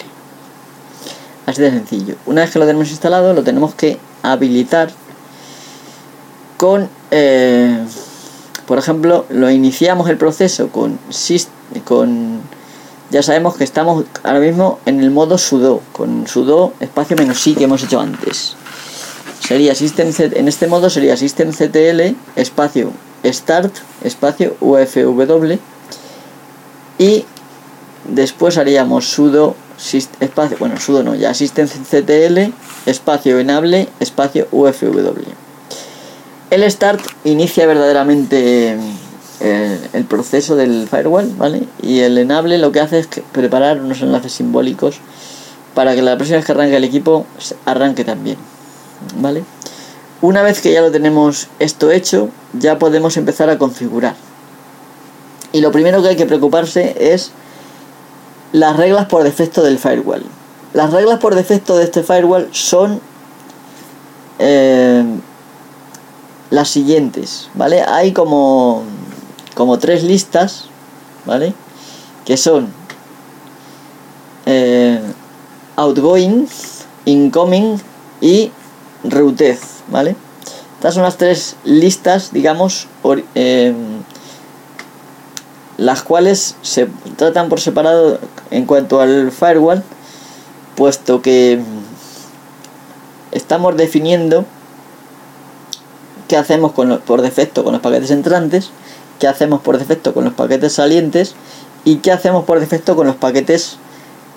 Así 1.45 1.61
de 1.61 1.71
sencillo. 1.71 2.15
Una 2.25 2.41
vez 2.41 2.51
que 2.51 2.59
lo 2.59 2.65
tenemos 2.65 2.89
instalado 2.89 3.33
lo 3.33 3.43
tenemos 3.43 3.75
que 3.75 3.99
habilitar 4.23 4.89
con, 6.57 6.89
eh, 7.11 7.85
por 8.65 8.77
ejemplo, 8.77 9.25
lo 9.29 9.49
iniciamos 9.49 10.09
el 10.09 10.17
proceso 10.17 10.69
con, 10.69 10.99
con 11.83 12.41
ya 13.11 13.21
sabemos 13.21 13.55
que 13.55 13.63
estamos 13.63 14.05
ahora 14.23 14.39
mismo 14.39 14.79
en 14.85 14.99
el 14.99 15.11
modo 15.11 15.37
sudo, 15.37 15.81
con 15.91 16.27
sudo 16.27 16.73
espacio 16.79 17.15
menos 17.15 17.45
i 17.47 17.55
que 17.55 17.65
hemos 17.65 17.83
hecho 17.83 17.99
antes. 17.99 18.55
Sería 19.39 19.75
system 19.75 20.11
en 20.17 20.47
este 20.47 20.67
modo 20.67 20.89
sería 20.89 21.17
systemctl 21.17 22.15
espacio 22.35 22.91
start 23.23 23.73
espacio 24.03 24.55
ufw 24.59 25.57
y 26.97 27.25
después 28.07 28.57
haríamos 28.57 29.09
sudo 29.09 29.55
espacio, 30.19 30.57
bueno, 30.59 30.79
sudo 30.79 31.03
no, 31.03 31.15
ya 31.15 31.33
systemctl 31.33 32.53
espacio 32.85 33.39
enable 33.39 33.89
espacio 33.99 34.47
ufw. 34.51 35.23
El 36.49 36.71
start 36.71 37.01
inicia 37.23 37.65
verdaderamente 37.65 38.77
el, 39.41 40.05
proceso 40.05 40.55
del 40.55 40.87
firewall, 40.87 41.33
¿vale? 41.37 41.63
Y 41.81 41.99
el 41.99 42.17
enable 42.17 42.57
lo 42.57 42.71
que 42.71 42.79
hace 42.79 42.99
es 42.99 43.07
preparar 43.31 43.81
unos 43.81 44.01
enlaces 44.01 44.33
simbólicos 44.33 44.97
para 45.73 45.95
que 45.95 46.01
la 46.01 46.15
próxima 46.15 46.37
vez 46.37 46.45
que 46.45 46.51
arranque 46.53 46.77
el 46.77 46.83
equipo 46.83 47.25
arranque 47.65 48.05
también, 48.05 48.37
¿vale? 49.17 49.43
Una 50.21 50.41
vez 50.41 50.61
que 50.61 50.71
ya 50.71 50.81
lo 50.81 50.91
tenemos 50.91 51.47
esto 51.59 51.91
hecho, 51.91 52.29
ya 52.53 52.79
podemos 52.79 53.17
empezar 53.17 53.49
a 53.49 53.57
configurar. 53.57 54.15
Y 55.51 55.61
lo 55.61 55.71
primero 55.71 56.01
que 56.01 56.09
hay 56.09 56.15
que 56.15 56.25
preocuparse 56.25 56.95
es 57.13 57.31
las 58.51 58.77
reglas 58.77 59.05
por 59.07 59.23
defecto 59.23 59.63
del 59.63 59.77
firewall. 59.77 60.23
Las 60.73 60.91
reglas 60.91 61.19
por 61.19 61.35
defecto 61.35 61.77
de 61.77 61.83
este 61.83 62.03
firewall 62.03 62.49
son 62.51 62.99
eh, 64.39 65.03
las 66.49 66.69
siguientes, 66.69 67.49
¿vale? 67.53 67.81
Hay 67.81 68.11
como 68.11 68.83
como 69.55 69.79
tres 69.79 70.03
listas, 70.03 70.65
¿vale? 71.25 71.53
Que 72.25 72.37
son 72.37 72.67
eh, 74.45 75.01
outgoing, 75.77 76.47
incoming 77.05 77.81
y 78.21 78.51
routed, 79.11 79.57
¿vale? 79.89 80.15
Estas 80.75 80.93
son 80.93 81.03
las 81.03 81.17
tres 81.17 81.55
listas, 81.63 82.31
digamos, 82.31 82.87
eh, 83.33 83.73
las 85.77 86.03
cuales 86.03 86.55
se 86.61 86.87
tratan 87.17 87.49
por 87.49 87.59
separado 87.59 88.19
en 88.51 88.65
cuanto 88.65 89.01
al 89.01 89.31
firewall, 89.31 89.83
puesto 90.75 91.21
que 91.21 91.61
estamos 93.31 93.75
definiendo 93.77 94.45
qué 96.27 96.37
hacemos 96.37 96.71
con 96.71 96.99
por 96.99 97.21
defecto 97.21 97.63
con 97.63 97.73
los 97.73 97.81
paquetes 97.81 98.11
entrantes 98.11 98.71
qué 99.19 99.27
hacemos 99.27 99.61
por 99.61 99.77
defecto 99.77 100.13
con 100.13 100.25
los 100.25 100.33
paquetes 100.33 100.73
salientes 100.73 101.35
y 101.83 101.97
qué 101.97 102.11
hacemos 102.11 102.45
por 102.45 102.59
defecto 102.59 102.95
con 102.95 103.07
los 103.07 103.15
paquetes 103.15 103.77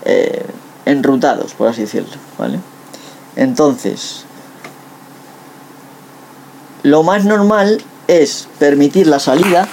eh, 0.05 0.45
enrutados, 0.85 1.55
por 1.55 1.69
así 1.69 1.83
decirlo, 1.83 2.15
¿vale? 2.39 2.59
Entonces, 3.37 4.25
lo 6.89 7.03
más 7.03 7.25
normal 7.25 7.83
es 8.07 8.49
permitir 8.59 9.07
la 9.07 9.19
salida. 9.19 9.69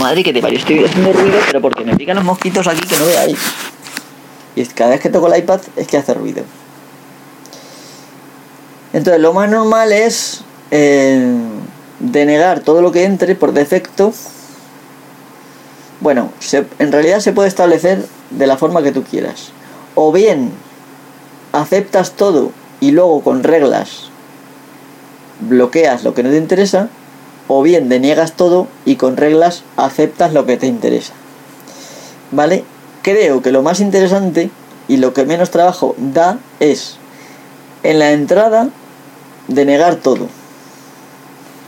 Madre 0.00 0.24
que 0.24 0.32
te 0.32 0.40
parió, 0.40 0.58
estoy 0.58 0.84
haciendo 0.84 1.12
ruido, 1.12 1.38
pero 1.46 1.60
porque 1.60 1.84
me 1.84 1.96
pican 1.96 2.16
los 2.16 2.24
mosquitos 2.24 2.66
aquí 2.66 2.86
que 2.86 2.96
no 2.96 3.06
veáis. 3.06 3.38
Y 4.56 4.64
cada 4.66 4.90
vez 4.90 5.00
que 5.00 5.10
toco 5.10 5.32
el 5.32 5.38
iPad 5.38 5.60
es 5.76 5.86
que 5.86 5.96
hace 5.96 6.14
ruido. 6.14 6.42
Entonces, 8.92 9.20
lo 9.20 9.32
más 9.32 9.48
normal 9.48 9.92
es 9.92 10.42
eh, 10.70 11.32
denegar 12.00 12.60
todo 12.60 12.82
lo 12.82 12.90
que 12.90 13.04
entre 13.04 13.34
por 13.36 13.52
defecto, 13.52 14.12
bueno, 16.00 16.32
en 16.78 16.92
realidad 16.92 17.20
se 17.20 17.32
puede 17.32 17.48
establecer 17.48 18.04
de 18.30 18.46
la 18.46 18.56
forma 18.56 18.82
que 18.82 18.90
tú 18.90 19.04
quieras. 19.04 19.52
O 19.94 20.10
bien 20.12 20.50
aceptas 21.52 22.12
todo 22.12 22.52
y 22.80 22.90
luego 22.90 23.22
con 23.22 23.44
reglas 23.44 24.09
bloqueas 25.40 26.04
lo 26.04 26.14
que 26.14 26.22
no 26.22 26.30
te 26.30 26.36
interesa, 26.36 26.88
o 27.48 27.62
bien 27.62 27.88
deniegas 27.88 28.32
todo 28.32 28.68
y 28.84 28.96
con 28.96 29.16
reglas 29.16 29.64
aceptas 29.76 30.32
lo 30.32 30.46
que 30.46 30.56
te 30.56 30.66
interesa. 30.66 31.12
¿Vale? 32.30 32.64
Creo 33.02 33.42
que 33.42 33.52
lo 33.52 33.62
más 33.62 33.80
interesante 33.80 34.50
y 34.88 34.98
lo 34.98 35.14
que 35.14 35.24
menos 35.24 35.50
trabajo 35.50 35.94
da 35.98 36.38
es 36.60 36.96
en 37.82 37.98
la 37.98 38.12
entrada 38.12 38.68
denegar 39.48 39.96
todo 39.96 40.28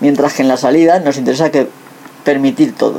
mientras 0.03 0.35
que 0.35 0.43
en 0.43 0.49
la 0.49 0.57
salida 0.57 0.99
nos 0.99 1.16
interesa 1.16 1.51
que 1.51 1.68
permitir 2.25 2.75
todo. 2.75 2.99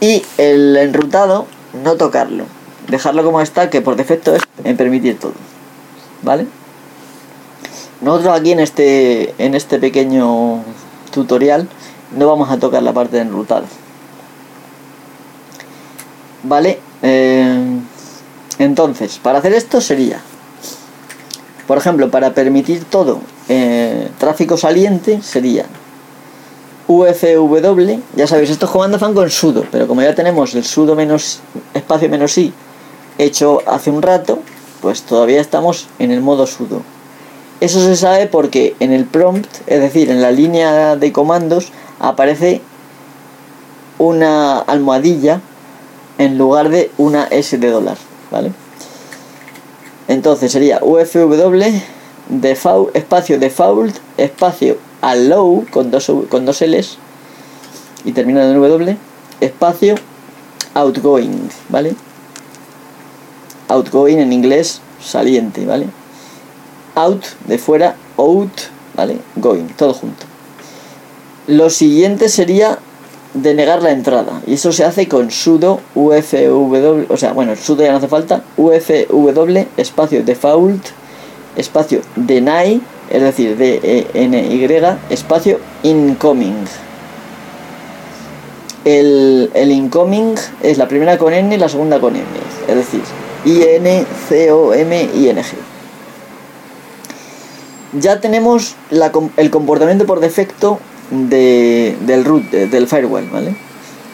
Y 0.00 0.22
el 0.36 0.76
enrutado, 0.76 1.46
no 1.82 1.96
tocarlo, 1.96 2.44
dejarlo 2.88 3.24
como 3.24 3.40
está, 3.40 3.70
que 3.70 3.80
por 3.80 3.96
defecto 3.96 4.36
es 4.36 4.42
en 4.64 4.76
permitir 4.76 5.18
todo. 5.18 5.32
¿Vale? 6.22 6.46
Nosotros 8.00 8.38
aquí 8.38 8.52
en 8.52 8.60
este, 8.60 9.34
en 9.38 9.54
este 9.54 9.78
pequeño 9.78 10.62
tutorial 11.12 11.68
no 12.16 12.26
vamos 12.26 12.50
a 12.50 12.58
tocar 12.58 12.82
la 12.82 12.92
parte 12.92 13.16
de 13.16 13.22
enrutado. 13.22 13.64
¿Vale? 16.42 16.78
Eh, 17.02 17.80
entonces, 18.58 19.18
para 19.22 19.38
hacer 19.38 19.52
esto 19.52 19.80
sería, 19.80 20.20
por 21.66 21.78
ejemplo, 21.78 22.10
para 22.10 22.32
permitir 22.32 22.84
todo 22.84 23.20
eh, 23.48 24.08
tráfico 24.18 24.56
saliente 24.56 25.20
sería 25.22 25.66
ufw, 26.88 28.00
ya 28.14 28.26
sabéis, 28.26 28.50
estos 28.50 28.70
comandos 28.70 29.00
van 29.00 29.14
con 29.14 29.28
sudo, 29.30 29.64
pero 29.70 29.88
como 29.88 30.02
ya 30.02 30.14
tenemos 30.14 30.54
el 30.54 30.64
sudo 30.64 30.94
menos 30.94 31.40
espacio 31.74 32.08
menos 32.08 32.38
i 32.38 32.52
hecho 33.18 33.62
hace 33.66 33.90
un 33.90 34.02
rato, 34.02 34.38
pues 34.80 35.02
todavía 35.02 35.40
estamos 35.40 35.88
en 35.98 36.10
el 36.10 36.20
modo 36.20 36.46
sudo. 36.46 36.82
Eso 37.60 37.80
se 37.80 37.96
sabe 37.96 38.26
porque 38.26 38.76
en 38.80 38.92
el 38.92 39.06
prompt, 39.06 39.46
es 39.66 39.80
decir, 39.80 40.10
en 40.10 40.20
la 40.20 40.30
línea 40.30 40.96
de 40.96 41.12
comandos, 41.12 41.72
aparece 41.98 42.60
una 43.98 44.58
almohadilla 44.58 45.40
en 46.18 46.36
lugar 46.36 46.68
de 46.68 46.90
una 46.98 47.24
S 47.24 47.56
de 47.56 47.70
dólar, 47.70 47.96
¿vale? 48.30 48.52
Entonces 50.08 50.52
sería 50.52 50.80
ufw 50.82 51.34
default, 52.28 52.94
espacio 52.96 53.38
default, 53.38 53.96
espacio 54.16 54.76
allow 55.00 55.64
con 55.70 55.90
dos, 55.90 56.10
con 56.28 56.44
dos 56.44 56.60
L's 56.60 56.98
y 58.04 58.12
termina 58.12 58.44
en 58.44 58.54
W, 58.54 58.96
espacio 59.40 59.94
outgoing, 60.74 61.48
¿vale? 61.68 61.94
Outgoing 63.68 64.20
en 64.20 64.32
inglés 64.32 64.80
saliente, 65.00 65.64
¿vale? 65.64 65.86
Out 66.96 67.24
de 67.46 67.58
fuera, 67.58 67.94
out, 68.16 68.50
¿vale? 68.96 69.18
Going, 69.36 69.68
todo 69.76 69.94
junto. 69.94 70.26
Lo 71.46 71.70
siguiente 71.70 72.28
sería 72.28 72.78
denegar 73.34 73.82
la 73.82 73.92
entrada 73.92 74.42
y 74.46 74.54
eso 74.54 74.72
se 74.72 74.84
hace 74.84 75.06
con 75.06 75.30
sudo 75.30 75.80
ufw, 75.94 77.06
o 77.08 77.16
sea, 77.16 77.32
bueno, 77.32 77.54
sudo 77.54 77.84
ya 77.84 77.92
no 77.92 77.98
hace 77.98 78.08
falta, 78.08 78.42
ufw 78.56 79.66
espacio 79.76 80.24
default 80.24 80.86
espacio 81.56 82.00
deny 82.16 82.80
es 83.10 83.22
decir, 83.22 83.56
D 83.56 83.80
E 83.82 84.06
N 84.14 84.36
Y 84.36 85.12
espacio 85.12 85.60
incoming. 85.82 86.64
El, 88.84 89.50
el, 89.54 89.72
incoming 89.72 90.34
es 90.62 90.78
la 90.78 90.86
primera 90.86 91.18
con 91.18 91.32
N 91.32 91.54
y 91.54 91.58
la 91.58 91.68
segunda 91.68 92.00
con 92.00 92.14
M, 92.14 92.24
es 92.68 92.74
decir, 92.74 93.02
I 93.44 93.62
N 93.62 94.04
C 94.28 94.50
O 94.52 94.72
M 94.72 95.10
I 95.14 95.28
N 95.28 95.42
G. 95.42 95.75
Ya 98.00 98.20
tenemos 98.20 98.74
el 99.36 99.50
comportamiento 99.50 100.06
por 100.06 100.20
defecto 100.20 100.78
de, 101.10 101.96
del 102.02 102.24
root, 102.24 102.44
del 102.50 102.86
firewall, 102.86 103.28
¿vale? 103.30 103.56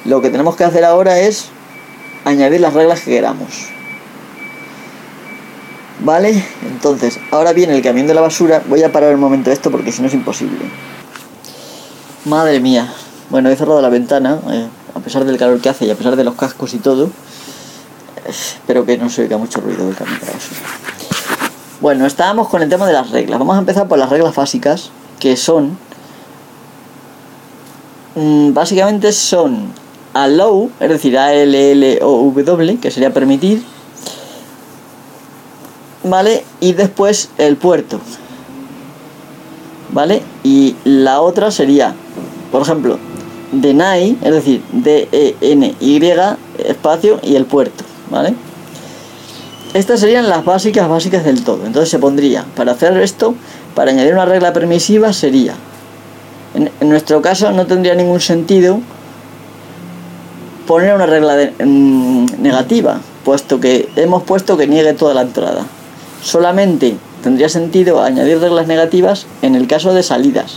Lo 0.05 0.21
que 0.21 0.31
tenemos 0.31 0.57
que 0.57 0.65
hacer 0.65 0.85
ahora 0.85 1.19
es 1.21 1.47
añadir 2.25 2.61
las 2.61 2.75
reglas 2.75 3.01
que 3.01 3.11
queramos. 3.13 3.49
¿Vale? 6.05 6.45
Entonces, 6.67 7.19
ahora 7.31 7.53
viene 7.53 7.77
el 7.77 7.83
camión 7.83 8.07
de 8.07 8.15
la 8.15 8.21
basura. 8.21 8.63
Voy 8.69 8.83
a 8.83 8.91
parar 8.91 9.15
un 9.15 9.21
momento 9.21 9.53
esto 9.53 9.71
porque 9.71 9.93
si 9.93 10.03
no 10.03 10.09
es 10.09 10.15
imposible. 10.15 10.59
Madre 12.25 12.61
mía. 12.61 12.93
Bueno, 13.31 13.51
he 13.51 13.57
cerrado 13.57 13.81
la 13.81 13.89
ventana, 13.89 14.41
eh, 14.51 14.67
a 14.95 15.01
pesar 15.01 15.25
del 15.25 15.39
calor 15.39 15.61
que 15.61 15.69
hace 15.69 15.87
y 15.87 15.91
a 15.91 15.95
pesar 15.95 16.17
de 16.17 16.25
los 16.25 16.35
cascos 16.35 16.75
y 16.75 16.79
todo. 16.79 17.11
Espero 18.27 18.85
que 18.85 18.99
no 18.99 19.09
se 19.09 19.23
oiga 19.23 19.39
mucho 19.39 19.61
ruido 19.61 19.87
del 19.87 19.95
camión 19.95 20.19
de 20.21 20.27
la 20.27 20.33
basura. 20.33 20.61
Bueno, 21.83 22.07
estábamos 22.07 22.49
con 22.49 22.63
el 22.63 22.69
tema 22.69 22.87
de 22.87 22.93
las 22.93 23.11
reglas. 23.11 23.41
Vamos 23.41 23.57
a 23.57 23.59
empezar 23.59 23.89
por 23.89 23.99
las 23.99 24.09
reglas 24.09 24.37
básicas, 24.37 24.91
que 25.19 25.37
son... 25.37 25.77
Mmm, 28.15 28.55
básicamente 28.55 29.11
son 29.11 29.73
allow, 30.15 30.71
es 30.79 30.89
decir, 30.89 31.19
A-L-L-O-W, 31.19 32.79
que 32.79 32.93
sería 32.93 33.13
permitir, 33.13 33.65
¿vale? 36.05 36.45
Y 36.61 36.75
después 36.75 37.31
el 37.37 37.57
puerto, 37.57 37.99
¿vale? 39.91 40.23
Y 40.45 40.77
la 40.85 41.21
otra 41.21 41.51
sería, 41.51 41.95
por 42.53 42.63
ejemplo, 42.63 43.01
deny, 43.51 44.19
es 44.23 44.33
decir, 44.33 44.63
D-E-N-Y, 44.71 46.01
espacio 46.59 47.19
y 47.25 47.35
el 47.35 47.45
puerto, 47.45 47.83
¿vale? 48.09 48.37
Estas 49.75 50.01
serían 50.01 50.29
las 50.29 50.45
básicas 50.45 50.89
básicas 50.89 51.25
del 51.25 51.45
todo. 51.45 51.67
Entonces 51.67 51.89
se 51.89 51.99
pondría, 51.99 52.45
para 52.55 52.73
hacer 52.73 52.97
esto, 52.99 53.35
para 53.75 53.91
añadir 53.91 54.13
una 54.13 54.27
regla 54.27 54.53
permisiva 54.53 55.13
sería, 55.13 55.55
en, 56.55 56.89
nuestro 56.89 57.23
caso 57.23 57.51
no 57.53 57.67
tendría 57.67 57.95
ningún 57.95 58.21
sentido 58.21 58.81
poner 60.67 60.95
una 60.95 61.07
regla 61.07 61.53
mm, 61.65 62.43
negativa, 62.43 63.01
puesto 63.25 63.61
que 63.61 63.89
hemos 63.97 64.23
puesto 64.25 64.59
que 64.59 64.67
niegue 64.67 64.93
toda 64.93 65.15
la 65.15 65.23
entrada. 65.23 65.65
Solamente 66.23 66.97
tendría 67.23 67.49
sentido 67.49 68.03
añadir 68.03 68.41
reglas 68.41 68.67
negativas 68.67 69.27
en 69.41 69.55
el 69.55 69.67
caso 69.67 69.95
de 69.95 70.03
salidas. 70.03 70.57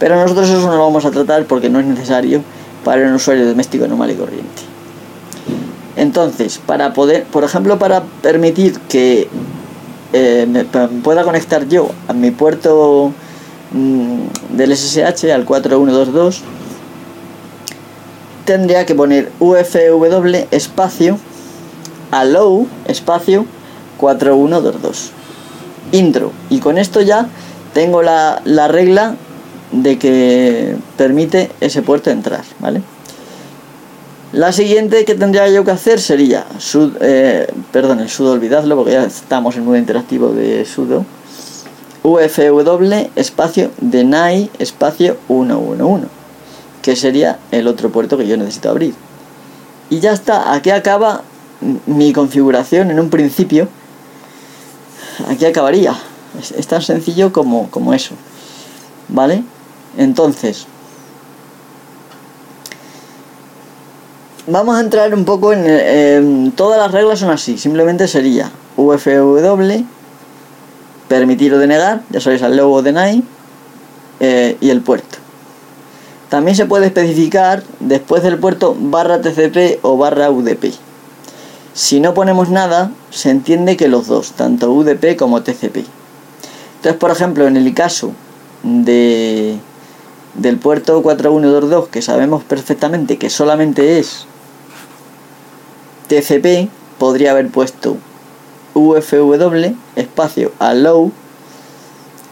Pero 0.00 0.16
nosotros 0.16 0.48
eso 0.48 0.66
no 0.66 0.72
lo 0.72 0.80
vamos 0.80 1.04
a 1.04 1.12
tratar 1.12 1.44
porque 1.44 1.70
no 1.70 1.78
es 1.78 1.86
necesario 1.86 2.42
para 2.84 3.06
un 3.06 3.12
usuario 3.12 3.46
doméstico 3.46 3.86
normal 3.86 4.10
y 4.10 4.14
corriente. 4.14 4.62
Entonces, 5.96 6.58
para 6.64 6.92
poder, 6.94 7.24
por 7.24 7.44
ejemplo, 7.44 7.78
para 7.78 8.02
permitir 8.22 8.78
que 8.80 9.28
eh, 10.12 10.46
me 10.48 10.64
pueda 10.64 11.22
conectar 11.24 11.68
yo 11.68 11.90
a 12.08 12.12
mi 12.12 12.30
puerto 12.30 13.12
mm, 13.72 14.56
del 14.56 14.76
SSH 14.76 15.30
al 15.32 15.44
4122, 15.44 16.42
tendría 18.44 18.86
que 18.86 18.94
poner 18.94 19.30
ufw 19.38 20.46
espacio 20.50 21.18
allow 22.10 22.66
espacio 22.86 23.46
4122 23.98 25.12
intro. 25.92 26.32
Y 26.50 26.58
con 26.58 26.78
esto 26.78 27.00
ya 27.00 27.28
tengo 27.74 28.02
la, 28.02 28.40
la 28.44 28.68
regla 28.68 29.16
de 29.72 29.98
que 29.98 30.76
permite 30.96 31.50
ese 31.60 31.82
puerto 31.82 32.10
entrar 32.10 32.42
vale 32.60 32.82
la 34.32 34.52
siguiente 34.52 35.04
que 35.04 35.14
tendría 35.14 35.48
yo 35.48 35.64
que 35.64 35.70
hacer 35.70 36.00
sería 36.00 36.46
sud, 36.58 36.96
eh, 37.00 37.46
perdón 37.70 38.00
el 38.00 38.08
sudo 38.08 38.32
olvidadlo 38.32 38.76
porque 38.76 38.92
ya 38.92 39.04
estamos 39.04 39.56
en 39.56 39.64
modo 39.64 39.76
interactivo 39.76 40.28
de 40.28 40.64
sudo 40.64 41.04
ufw 42.02 43.10
espacio 43.14 43.70
deny 43.80 44.50
espacio 44.58 45.16
111 45.28 46.06
que 46.80 46.96
sería 46.96 47.38
el 47.50 47.68
otro 47.68 47.90
puerto 47.90 48.16
que 48.16 48.26
yo 48.26 48.36
necesito 48.36 48.70
abrir 48.70 48.94
y 49.90 50.00
ya 50.00 50.12
está 50.12 50.52
aquí 50.54 50.70
acaba 50.70 51.22
mi 51.86 52.12
configuración 52.12 52.90
en 52.90 52.98
un 52.98 53.10
principio 53.10 53.68
aquí 55.28 55.44
acabaría. 55.44 55.94
Es, 56.38 56.66
tan 56.66 56.82
sencillo 56.82 57.32
como, 57.32 57.70
como 57.70 57.92
eso. 57.94 58.14
¿Vale? 59.08 59.42
Entonces, 59.96 60.66
vamos 64.46 64.76
a 64.76 64.80
entrar 64.80 65.14
un 65.14 65.24
poco 65.24 65.52
en, 65.52 66.52
todas 66.52 66.78
las 66.78 66.92
reglas 66.92 67.18
son 67.18 67.30
así 67.30 67.58
simplemente 67.58 68.08
sería 68.08 68.50
ufw 68.76 69.84
permitir 71.08 71.54
o 71.54 71.58
denegar 71.58 72.02
ya 72.10 72.20
sabéis 72.20 72.42
al 72.42 72.56
logo 72.56 72.82
deny 72.82 73.22
eh, 74.20 74.56
y 74.60 74.70
el 74.70 74.80
puerto 74.80 75.18
también 76.28 76.56
se 76.56 76.66
puede 76.66 76.86
especificar 76.86 77.62
después 77.80 78.22
del 78.22 78.38
puerto 78.38 78.76
barra 78.78 79.20
tcp 79.20 79.78
o 79.82 79.96
barra 79.96 80.30
udp 80.30 80.72
si 81.74 82.00
no 82.00 82.12
ponemos 82.12 82.50
nada, 82.50 82.90
se 83.10 83.30
entiende 83.30 83.78
que 83.78 83.88
los 83.88 84.06
dos, 84.06 84.32
tanto 84.32 84.70
UDP 84.70 85.16
como 85.16 85.42
TCP. 85.42 85.76
Entonces, 86.76 86.98
por 86.98 87.10
ejemplo, 87.10 87.46
en 87.46 87.56
el 87.56 87.72
caso 87.72 88.12
de, 88.62 89.56
del 90.34 90.58
puerto 90.58 91.02
4122, 91.02 91.88
que 91.88 92.02
sabemos 92.02 92.44
perfectamente 92.44 93.16
que 93.16 93.30
solamente 93.30 93.98
es 93.98 94.26
TCP, 96.12 96.68
podría 96.98 97.30
haber 97.30 97.48
puesto 97.48 97.96
UFW 98.74 99.74
espacio 99.96 100.52
allow 100.58 101.10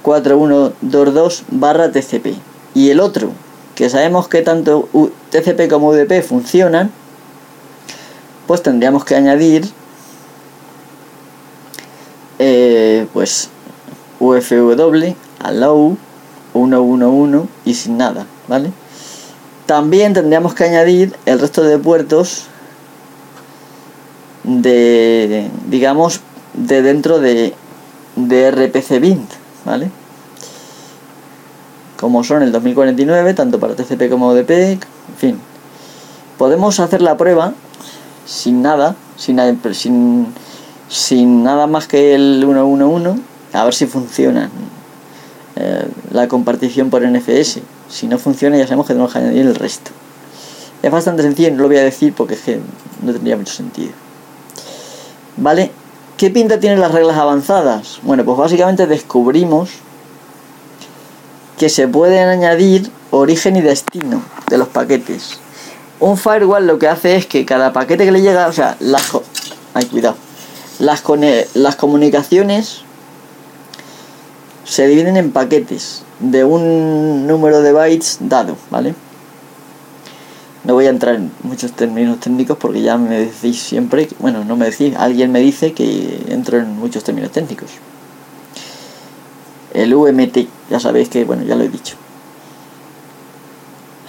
4122 0.03 1.45
barra 1.49 1.91
TCP. 1.91 2.35
Y 2.75 2.91
el 2.91 3.01
otro, 3.01 3.31
que 3.75 3.89
sabemos 3.89 4.29
que 4.29 4.43
tanto 4.43 4.87
TCP 5.31 5.71
como 5.71 5.89
UDP 5.89 6.23
funcionan, 6.23 6.91
pues 8.47 8.63
tendríamos 8.63 9.07
que 9.07 9.15
añadir 9.15 9.67
eh, 12.39 13.07
pues 13.15 13.49
ufw 14.19 15.15
allow 15.39 15.97
111 16.53 17.49
y 17.65 17.75
sin 17.75 17.97
nada 17.97 18.27
vale 18.47 18.73
también 19.65 20.13
tendríamos 20.13 20.53
que 20.53 20.65
añadir 20.65 21.15
el 21.25 21.39
resto 21.39 21.63
de 21.63 21.79
puertos 21.79 22.50
de 24.59 25.49
digamos 25.69 26.21
de 26.55 26.83
dentro 26.83 27.21
de, 27.21 27.55
de 28.17 28.51
RPC 28.51 29.01
bint 29.01 29.31
vale 29.65 29.91
como 32.01 32.25
son 32.25 32.43
el 32.43 32.51
2049, 32.51 33.35
tanto 33.35 33.61
para 33.61 33.77
TCP 33.77 34.09
como 34.09 34.33
DP, 34.33 34.51
en 34.51 34.81
fin. 35.19 35.39
Podemos 36.39 36.81
hacer 36.81 37.03
la 37.03 37.19
prueba 37.19 37.53
sin 38.25 38.63
nada, 38.63 38.97
sin, 39.17 39.39
sin, 39.75 40.27
sin 40.89 41.43
nada 41.45 41.67
más 41.67 41.87
que 41.87 42.15
el 42.15 42.43
111, 42.43 43.21
a 43.53 43.65
ver 43.65 43.75
si 43.75 43.85
funciona 43.85 44.49
eh, 45.57 45.87
la 46.11 46.27
compartición 46.27 46.89
por 46.89 47.07
NFS. 47.07 47.61
Si 47.91 48.07
no 48.07 48.19
funciona 48.19 48.57
ya 48.57 48.65
sabemos 48.65 48.87
que 48.87 48.95
tenemos 48.95 49.13
que 49.13 49.19
añadir 49.19 49.47
el 49.47 49.55
resto. 49.55 49.91
Es 50.83 50.91
bastante 50.91 51.23
sencillo, 51.23 51.51
no 51.51 51.59
lo 51.59 51.69
voy 51.69 51.77
a 51.77 51.85
decir 51.85 52.15
porque 52.15 52.33
es 52.33 52.41
que 52.41 52.61
no 53.05 53.13
tendría 53.13 53.37
mucho 53.37 53.53
sentido. 53.53 53.91
¿Vale? 55.41 55.71
¿Qué 56.19 56.29
pinta 56.29 56.61
tienen 56.61 56.81
las 56.81 56.93
reglas 56.93 57.17
avanzadas? 57.17 57.99
Bueno, 58.03 58.27
pues 58.27 58.37
básicamente 58.37 58.87
descubrimos 58.87 59.71
que 61.59 61.71
se 61.71 61.89
pueden 61.89 62.29
añadir 62.29 62.91
origen 63.11 63.57
y 63.57 63.63
destino 63.63 64.23
de 64.51 64.59
los 64.59 64.69
paquetes. 64.69 65.41
Un 65.99 66.19
firewall 66.19 66.67
lo 66.67 66.79
que 66.79 66.89
hace 66.89 67.17
es 67.17 67.25
que 67.25 67.47
cada 67.47 67.73
paquete 67.73 68.05
que 68.05 68.13
le 68.13 68.21
llega, 68.21 68.49
o 68.49 68.53
sea, 68.53 68.77
las, 68.81 69.03
ay, 69.73 69.87
cuidado, 69.87 70.17
las, 70.79 71.03
las 71.55 71.77
comunicaciones 71.77 72.83
se 74.65 74.87
dividen 74.89 75.17
en 75.17 75.33
paquetes 75.33 76.03
de 76.19 76.45
un 76.45 77.27
número 77.27 77.63
de 77.63 77.73
bytes 77.73 78.19
dado, 78.21 78.57
¿vale? 78.71 78.95
No 80.71 80.75
voy 80.75 80.87
a 80.87 80.91
entrar 80.91 81.17
en 81.17 81.33
muchos 81.43 81.73
términos 81.73 82.21
técnicos 82.21 82.57
porque 82.57 82.81
ya 82.81 82.97
me 82.97 83.19
decís 83.19 83.61
siempre, 83.61 84.09
bueno, 84.21 84.45
no 84.45 84.55
me 84.55 84.67
decís, 84.67 84.95
alguien 84.97 85.33
me 85.33 85.41
dice 85.41 85.73
que 85.73 86.27
entro 86.29 86.59
en 86.59 86.79
muchos 86.79 87.03
términos 87.03 87.33
técnicos. 87.33 87.71
El 89.75 89.93
UMT, 89.93 90.47
ya 90.71 90.79
sabéis 90.79 91.09
que, 91.09 91.25
bueno, 91.25 91.43
ya 91.43 91.57
lo 91.57 91.65
he 91.65 91.69
dicho. 91.69 91.97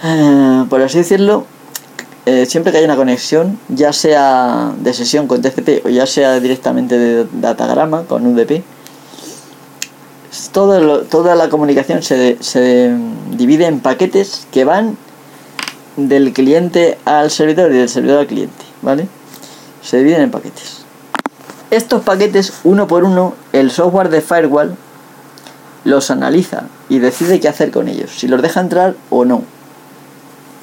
Ah, 0.04 0.66
por 0.70 0.80
así 0.82 0.98
decirlo, 0.98 1.46
eh, 2.26 2.46
siempre 2.46 2.70
que 2.70 2.78
haya 2.78 2.86
una 2.86 2.94
conexión, 2.94 3.58
ya 3.68 3.92
sea 3.92 4.72
de 4.78 4.94
sesión 4.94 5.26
con 5.26 5.42
TCP 5.42 5.84
o 5.84 5.88
ya 5.88 6.06
sea 6.06 6.38
directamente 6.38 6.96
de 6.96 7.26
datagrama 7.40 8.04
con 8.04 8.24
UDP, 8.24 8.62
todo 10.52 11.00
toda 11.00 11.34
la 11.34 11.48
comunicación 11.48 12.04
se, 12.04 12.36
se 12.38 12.94
divide 13.36 13.66
en 13.66 13.80
paquetes 13.80 14.46
que 14.52 14.64
van 14.64 14.96
del 15.96 16.32
cliente 16.32 16.98
al 17.04 17.30
servidor 17.30 17.72
y 17.72 17.76
del 17.76 17.88
servidor 17.88 18.20
al 18.20 18.26
cliente, 18.26 18.64
¿vale? 18.82 19.08
Se 19.82 19.98
dividen 19.98 20.22
en 20.22 20.30
paquetes. 20.30 20.82
Estos 21.70 22.02
paquetes, 22.02 22.52
uno 22.64 22.86
por 22.86 23.04
uno, 23.04 23.34
el 23.52 23.70
software 23.70 24.08
de 24.08 24.20
firewall 24.20 24.76
los 25.84 26.10
analiza 26.10 26.64
y 26.88 26.98
decide 26.98 27.40
qué 27.40 27.48
hacer 27.48 27.70
con 27.70 27.88
ellos, 27.88 28.10
si 28.10 28.28
los 28.28 28.42
deja 28.42 28.60
entrar 28.60 28.94
o 29.10 29.24
no. 29.24 29.42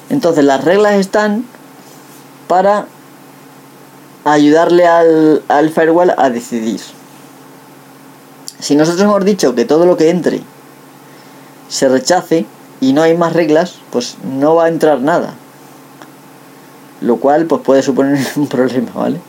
Entonces 0.08 0.44
las 0.44 0.64
reglas 0.64 0.94
están 0.94 1.44
para 2.48 2.86
ayudarle 4.24 4.86
al, 4.86 5.42
al 5.48 5.70
firewall 5.70 6.14
a 6.16 6.30
decidir. 6.30 6.80
Si 8.58 8.76
nosotros 8.76 9.02
hemos 9.02 9.24
dicho 9.24 9.54
que 9.54 9.64
todo 9.64 9.86
lo 9.86 9.96
que 9.96 10.10
entre 10.10 10.42
se 11.68 11.88
rechace 11.88 12.46
y 12.80 12.92
no 12.92 13.02
hay 13.02 13.16
más 13.16 13.32
reglas, 13.32 13.76
pues 13.90 14.16
no 14.24 14.54
va 14.54 14.64
a 14.64 14.68
entrar 14.68 15.00
nada. 15.00 15.34
Lo 17.00 17.16
cual 17.16 17.46
pues 17.46 17.62
puede 17.62 17.82
suponer 17.82 18.18
un 18.36 18.46
problema, 18.46 18.90
¿vale? 18.94 19.20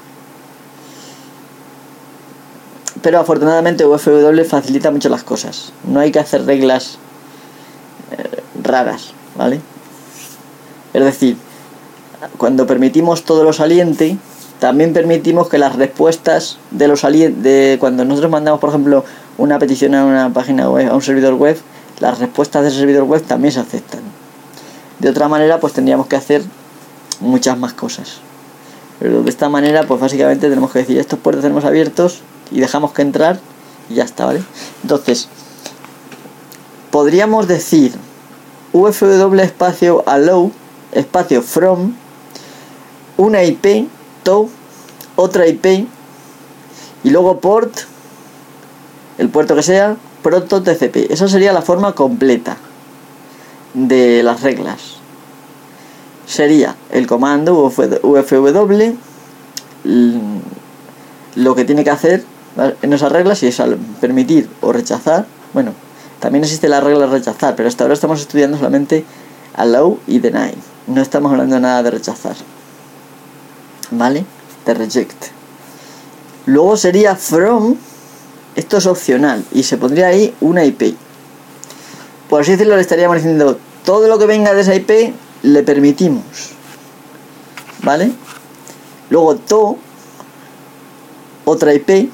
pero 3.02 3.20
afortunadamente 3.20 3.86
UFW 3.86 4.44
facilita 4.48 4.92
mucho 4.92 5.10
las 5.10 5.24
cosas. 5.24 5.74
No 5.88 6.00
hay 6.00 6.12
que 6.12 6.20
hacer 6.20 6.46
reglas 6.46 6.98
eh, 8.12 8.44
raras, 8.62 9.14
¿vale? 9.36 9.60
Es 10.94 11.04
decir, 11.04 11.38
cuando 12.38 12.68
permitimos 12.68 13.24
todo 13.24 13.44
lo 13.44 13.54
saliente, 13.54 14.18
también 14.60 14.94
permitimos 14.94 15.50
que 15.50 15.58
las 15.58 15.76
respuestas 15.76 16.58
de 16.70 16.88
los 16.88 17.00
salientes, 17.00 17.80
cuando 17.80 18.06
nosotros 18.06 18.32
mandamos, 18.32 18.60
por 18.60 18.70
ejemplo, 18.70 19.04
una 19.38 19.58
petición 19.58 19.96
a 19.96 20.06
una 20.06 20.30
página 20.32 20.70
web, 20.70 20.90
a 20.90 20.94
un 20.94 21.02
servidor 21.02 21.34
web, 21.36 21.58
las 22.02 22.20
respuestas 22.20 22.64
de 22.64 22.68
ese 22.68 22.80
servidor 22.80 23.04
web 23.04 23.24
también 23.24 23.54
se 23.54 23.62
aceptan. 23.62 24.02
De 25.00 25.10
otra 25.10 25.30
manera, 25.30 25.62
pues 25.62 25.72
tendríamos 25.72 26.08
que 26.08 26.18
hacer 26.18 26.44
muchas 27.22 27.58
más 27.58 27.72
cosas. 27.72 28.18
Pero 29.00 29.24
de 29.24 29.30
esta 29.30 29.48
manera, 29.48 29.84
pues 29.88 30.02
básicamente 30.02 30.50
tenemos 30.50 30.72
que 30.72 30.80
decir, 30.80 30.98
estos 31.00 31.18
puertos 31.18 31.42
tenemos 31.42 31.64
abiertos, 31.64 32.22
y 32.52 32.60
dejamos 32.60 32.92
que 32.92 33.02
entrar 33.02 33.40
y 33.90 33.96
ya 33.96 34.04
está, 34.04 34.26
¿vale? 34.26 34.44
Entonces, 34.84 35.28
podríamos 36.92 37.48
decir 37.48 37.94
ufw 38.74 39.40
espacio 39.40 40.04
allow 40.06 40.52
espacio 40.92 41.42
from 41.42 41.96
una 43.18 43.44
IP 43.44 43.88
to 44.24 44.50
otra 45.16 45.48
IP 45.48 45.88
y 47.04 47.10
luego 47.10 47.40
port 47.40 47.74
el 49.18 49.30
puerto 49.30 49.56
que 49.56 49.64
sea 49.64 49.98
proto 50.24 50.62
TCP 50.62 51.12
esa 51.12 51.28
sería 51.28 51.54
la 51.54 51.62
forma 51.62 51.94
completa 51.94 52.58
de 53.74 54.24
las 54.24 54.42
reglas 54.42 54.98
sería 56.26 56.76
el 56.92 57.08
comando 57.08 57.56
ufw 57.56 58.48
lo 61.36 61.56
que 61.56 61.66
tiene 61.66 61.84
que 61.84 61.90
hacer 61.90 62.24
en 62.82 62.94
esas 62.94 63.12
reglas 63.12 63.42
y 63.44 63.48
es 63.48 63.62
permitir 64.00 64.50
o 64.62 64.72
rechazar. 64.72 65.26
Bueno, 65.54 65.74
también 66.20 66.44
existe 66.44 66.68
la 66.68 66.82
regla 66.82 67.08
rechazar, 67.08 67.56
pero 67.56 67.70
hasta 67.70 67.84
ahora 67.84 67.94
estamos 67.94 68.22
estudiando 68.22 68.58
solamente 68.58 69.06
allow 69.56 70.00
y 70.08 70.20
deny. 70.20 70.54
No 70.88 71.02
estamos 71.02 71.32
hablando 71.32 71.60
nada 71.60 71.84
de 71.84 71.92
rechazar. 71.92 72.36
¿Vale? 73.92 74.26
De 74.66 74.74
reject. 74.74 75.26
Luego 76.46 76.78
sería 76.78 77.16
from. 77.16 77.76
Esto 78.56 78.78
es 78.78 78.86
opcional 78.86 79.46
y 79.52 79.64
se 79.64 79.78
pondría 79.78 80.08
ahí 80.08 80.34
una 80.42 80.66
IP. 80.66 80.96
Por 82.30 82.42
así 82.42 82.52
decirlo, 82.52 82.76
le 82.76 82.82
estaríamos 82.82 83.18
diciendo 83.18 83.60
todo 83.86 84.08
lo 84.08 84.20
que 84.20 84.26
venga 84.26 84.54
de 84.54 84.62
esa 84.62 84.76
IP 84.76 85.14
le 85.44 85.64
permitimos. 85.64 86.24
¿Vale? 87.84 88.12
Luego 89.10 89.36
to, 89.36 89.78
otra 91.46 91.74
IP, 91.74 92.10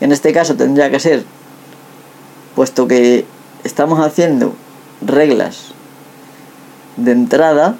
en 0.00 0.12
este 0.12 0.32
caso 0.32 0.56
tendría 0.56 0.90
que 0.90 1.00
ser, 1.00 1.24
puesto 2.56 2.88
que 2.88 3.24
estamos 3.64 4.04
haciendo 4.04 4.54
reglas 5.00 5.72
de 6.96 7.12
entrada, 7.12 7.76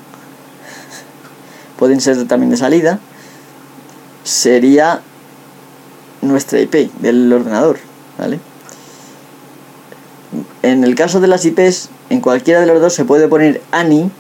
pueden 1.79 2.01
ser 2.01 2.27
también 2.29 2.51
de 2.51 2.57
salida, 2.57 2.99
sería 4.25 5.03
nuestra 6.23 6.61
IP 6.61 6.93
del 7.01 7.33
ordenador, 7.33 7.79
¿vale? 8.19 8.41
En 10.63 10.85
el 10.85 10.95
caso 10.95 11.21
de 11.21 11.27
las 11.27 11.45
IPs, 11.45 11.91
en 12.11 12.21
cualquiera 12.21 12.61
de 12.61 12.67
los 12.67 12.81
dos 12.81 12.95
se 12.95 13.05
puede 13.05 13.29
poner 13.29 13.63
ANI, 13.73 14.11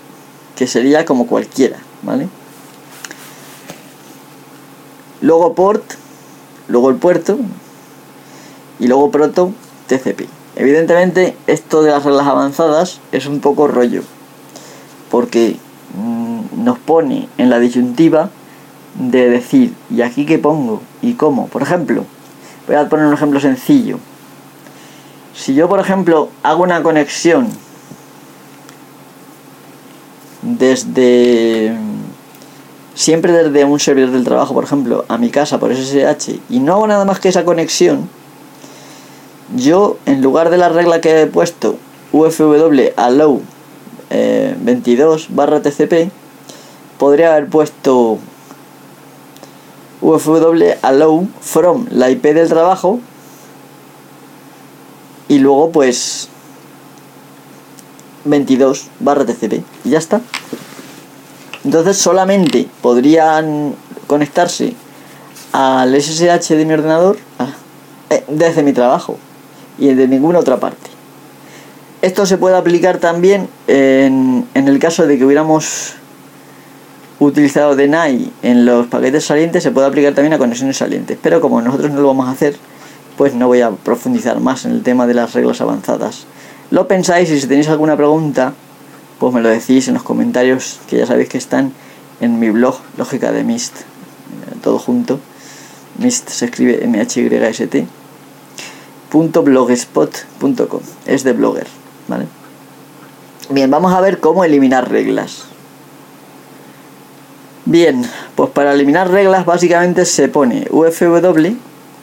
que 0.57 0.67
sería 0.67 1.05
como 1.05 1.27
cualquiera, 1.27 1.79
¿vale? 2.03 2.29
Luego 5.21 5.55
port, 5.55 5.85
luego 6.69 6.91
el 6.91 6.97
puerto, 6.97 7.39
y 8.81 8.89
luego 8.89 9.11
proto 9.11 9.53
TCP. 9.87 10.23
Evidentemente 10.57 11.37
esto 11.47 11.83
de 11.83 11.93
las 11.93 12.05
reglas 12.05 12.27
avanzadas 12.27 13.01
es 13.13 13.27
un 13.27 13.41
poco 13.41 13.69
rollo 13.69 14.03
porque 15.11 15.57
mm, 15.95 16.65
nos 16.65 16.79
pone 16.79 17.29
en 17.39 17.51
la 17.51 17.59
disyuntiva 17.59 18.31
de 18.95 19.31
decir 19.31 19.75
y 19.91 20.03
aquí 20.03 20.27
qué 20.27 20.39
pongo 20.39 20.83
y 21.03 21.15
cómo. 21.15 21.47
Por 21.49 21.63
ejemplo, 21.63 22.05
voy 22.67 22.77
a 22.77 22.89
poner 22.89 23.07
un 23.07 23.15
ejemplo 23.15 23.41
sencillo. 23.41 23.99
Si 25.35 25.55
yo 25.55 25.69
por 25.69 25.81
ejemplo 25.81 26.29
hago 26.43 26.63
una 26.63 26.83
conexión 26.83 27.49
desde 30.43 31.75
siempre 32.95 33.33
desde 33.33 33.65
un 33.65 33.81
servidor 33.81 34.11
del 34.11 34.25
trabajo, 34.25 34.55
por 34.55 34.65
ejemplo, 34.65 35.05
a 35.09 35.17
mi 35.17 35.31
casa 35.31 35.59
por 35.59 35.75
SSH 35.75 36.41
y 36.51 36.61
no 36.61 36.75
hago 36.75 36.87
nada 36.87 37.05
más 37.05 37.21
que 37.21 37.29
esa 37.29 37.45
conexión, 37.45 38.09
yo 39.57 39.97
en 40.07 40.23
lugar 40.23 40.51
de 40.51 40.59
la 40.59 40.69
regla 40.69 41.01
que 41.01 41.23
he 41.23 41.27
puesto 41.27 41.77
ufw 42.13 42.93
allow 42.97 43.41
22 44.11 45.23
eh, 45.23 45.27
barra 45.31 45.63
tcp 45.63 46.11
podría 46.99 47.33
haber 47.33 47.49
puesto 47.49 48.19
ufw 50.01 50.75
allow 50.83 51.27
from 51.41 51.87
la 51.91 52.11
ip 52.11 52.23
del 52.23 52.49
trabajo 52.49 53.01
y 55.29 55.39
luego 55.39 55.71
pues 55.71 56.29
22 58.25 58.89
barra 59.01 59.25
tcp 59.25 59.63
y 59.85 59.91
ya 59.91 59.99
está 59.99 60.21
entonces 61.65 61.99
solamente 61.99 62.69
podrían 62.81 63.75
conectarse 64.07 64.75
al 65.53 66.01
SSH 66.01 66.55
de 66.57 66.65
mi 66.65 66.75
ordenador 66.75 67.19
ah, 67.39 67.53
eh, 68.11 68.25
desde 68.29 68.63
mi 68.63 68.73
trabajo 68.73 69.19
y 69.79 69.95
de 69.95 70.07
ninguna 70.09 70.39
otra 70.39 70.59
parte. 70.59 70.91
Esto 72.03 72.25
se 72.25 72.39
puede 72.39 72.57
aplicar 72.57 72.99
también 72.99 73.49
en, 73.67 74.47
en 74.55 74.69
el 74.69 74.79
caso 74.79 75.07
de 75.07 75.19
que 75.19 75.25
hubiéramos 75.25 75.95
utilizado 77.21 77.77
deny 77.77 78.33
en 78.43 78.65
los 78.65 78.87
paquetes 78.89 79.25
salientes, 79.25 79.63
se 79.63 79.71
puede 79.71 79.87
aplicar 79.87 80.15
también 80.15 80.33
a 80.33 80.39
conexiones 80.39 80.79
salientes. 80.79 81.19
Pero 81.23 81.41
como 81.41 81.63
nosotros 81.63 81.93
no 81.93 82.01
lo 82.01 82.09
vamos 82.09 82.27
a 82.27 82.33
hacer, 82.33 82.57
pues 83.17 83.35
no 83.35 83.47
voy 83.47 83.61
a 83.61 83.71
profundizar 83.71 84.41
más 84.41 84.65
en 84.65 84.73
el 84.73 84.83
tema 84.83 85.07
de 85.07 85.15
las 85.15 85.35
reglas 85.35 85.61
avanzadas. 85.61 86.25
Lo 86.71 86.89
pensáis 86.89 87.31
y 87.31 87.41
si 87.41 87.47
tenéis 87.47 87.69
alguna 87.69 87.97
pregunta, 87.97 88.55
pues 89.19 89.35
me 89.35 89.43
lo 89.43 89.51
decís 89.51 89.87
en 89.89 89.95
los 89.95 90.03
comentarios 90.03 90.81
que 90.89 90.97
ya 90.97 91.07
sabéis 91.07 91.29
que 91.29 91.39
están 91.39 91.73
en 92.21 92.39
mi 92.39 92.51
blog 92.51 92.79
Lógica 92.97 93.33
de 93.33 93.45
Mist, 93.45 93.77
todo 94.63 94.79
junto. 94.79 95.21
Mist 95.99 96.29
se 96.31 96.47
escribe 96.47 96.83
m 96.83 97.01
h 97.01 97.21
y 97.21 97.27
s 97.27 97.67
t 97.67 97.87
.blogspot.com 99.13 100.81
es 101.07 101.25
de 101.25 101.33
blogger, 101.33 101.67
¿vale? 102.09 102.27
Bien, 103.51 103.71
vamos 103.71 103.93
a 103.93 104.01
ver 104.01 104.21
cómo 104.21 104.45
eliminar 104.45 104.91
reglas. 104.91 105.45
Bien, 107.67 108.03
pues 108.37 108.51
para 108.51 108.73
eliminar 108.73 109.11
reglas 109.11 109.45
básicamente 109.45 110.05
se 110.05 110.29
pone 110.29 110.67
ufw 110.71 111.57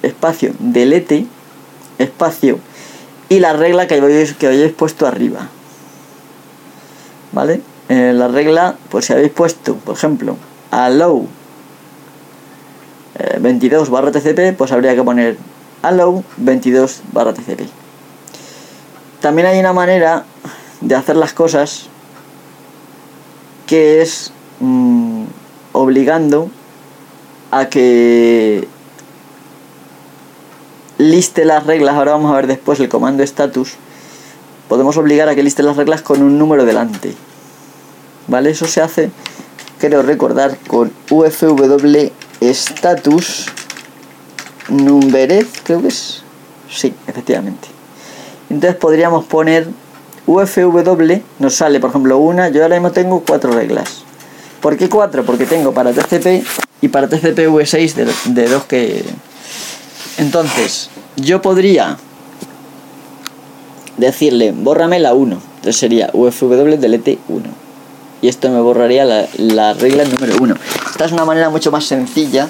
espacio 0.03 0.53
delete 0.59 1.25
espacio 1.97 2.59
y 3.29 3.39
la 3.39 3.53
regla 3.53 3.87
que 3.87 3.95
habéis, 3.95 4.33
que 4.33 4.47
habéis 4.47 4.71
puesto 4.71 5.07
arriba. 5.07 5.49
¿Vale? 7.31 7.61
Eh, 7.89 8.13
la 8.13 8.27
regla, 8.27 8.75
pues 8.89 9.05
si 9.05 9.13
habéis 9.13 9.31
puesto, 9.31 9.75
por 9.75 9.95
ejemplo, 9.95 10.37
allow 10.71 11.27
22 13.39 13.87
eh, 13.87 13.91
barra 13.91 14.11
tcp, 14.11 14.57
pues 14.57 14.71
habría 14.71 14.95
que 14.95 15.03
poner 15.03 15.37
allow 15.81 16.23
22 16.37 17.01
barra 17.11 17.33
tcp. 17.33 17.67
También 19.21 19.47
hay 19.47 19.59
una 19.59 19.73
manera 19.73 20.23
de 20.81 20.95
hacer 20.95 21.15
las 21.15 21.33
cosas 21.33 21.87
que 23.65 24.01
es 24.01 24.31
mm, 24.59 25.25
obligando 25.77 26.49
a 27.51 27.69
que 27.69 28.67
liste 30.97 31.45
las 31.45 31.65
reglas, 31.65 31.95
ahora 31.95 32.13
vamos 32.13 32.31
a 32.31 32.35
ver 32.35 32.47
después 32.47 32.79
el 32.79 32.89
comando 32.89 33.23
status, 33.23 33.73
podemos 34.67 34.97
obligar 34.97 35.29
a 35.29 35.35
que 35.35 35.43
liste 35.43 35.63
las 35.63 35.77
reglas 35.77 36.01
con 36.01 36.21
un 36.21 36.37
número 36.37 36.65
delante. 36.65 37.13
¿Vale? 38.27 38.49
Eso 38.49 38.65
se 38.65 38.81
hace, 38.81 39.11
creo 39.79 40.01
recordar, 40.01 40.57
con 40.67 40.91
ufw 41.09 42.11
status 42.41 43.45
numbered, 44.69 45.45
creo 45.63 45.81
que 45.81 45.87
es. 45.87 46.23
Sí, 46.69 46.93
efectivamente. 47.07 47.69
Entonces 48.49 48.77
podríamos 48.77 49.25
poner 49.25 49.67
ufw, 50.25 51.21
nos 51.39 51.55
sale 51.55 51.79
por 51.79 51.91
ejemplo 51.91 52.17
una, 52.17 52.49
yo 52.49 52.63
ahora 52.63 52.75
mismo 52.75 52.91
tengo 52.91 53.23
cuatro 53.25 53.51
reglas. 53.51 54.06
¿Por 54.61 54.77
qué 54.77 54.89
cuatro? 54.89 55.23
Porque 55.23 55.45
tengo 55.45 55.73
para 55.73 55.93
TCP 55.93 56.45
y 56.81 56.87
para 56.87 57.07
TCP 57.07 57.47
V6 57.47 57.93
de, 57.93 58.13
de 58.25 58.49
dos 58.49 58.65
que, 58.65 59.03
entonces, 60.17 60.89
yo 61.15 61.41
podría 61.41 61.97
decirle, 63.97 64.51
bórrame 64.51 64.99
la 64.99 65.13
1. 65.13 65.41
Entonces 65.57 65.77
sería 65.77 66.09
ufw 66.13 66.49
delete 66.77 67.19
1. 67.27 67.43
Y 68.21 68.27
esto 68.27 68.49
me 68.49 68.59
borraría 68.59 69.05
la, 69.05 69.73
regla 69.73 70.03
número 70.05 70.35
1. 70.41 70.55
Esta 70.89 71.05
es 71.05 71.11
una 71.11 71.23
manera 71.23 71.51
mucho 71.51 71.71
más 71.71 71.85
sencilla 71.85 72.49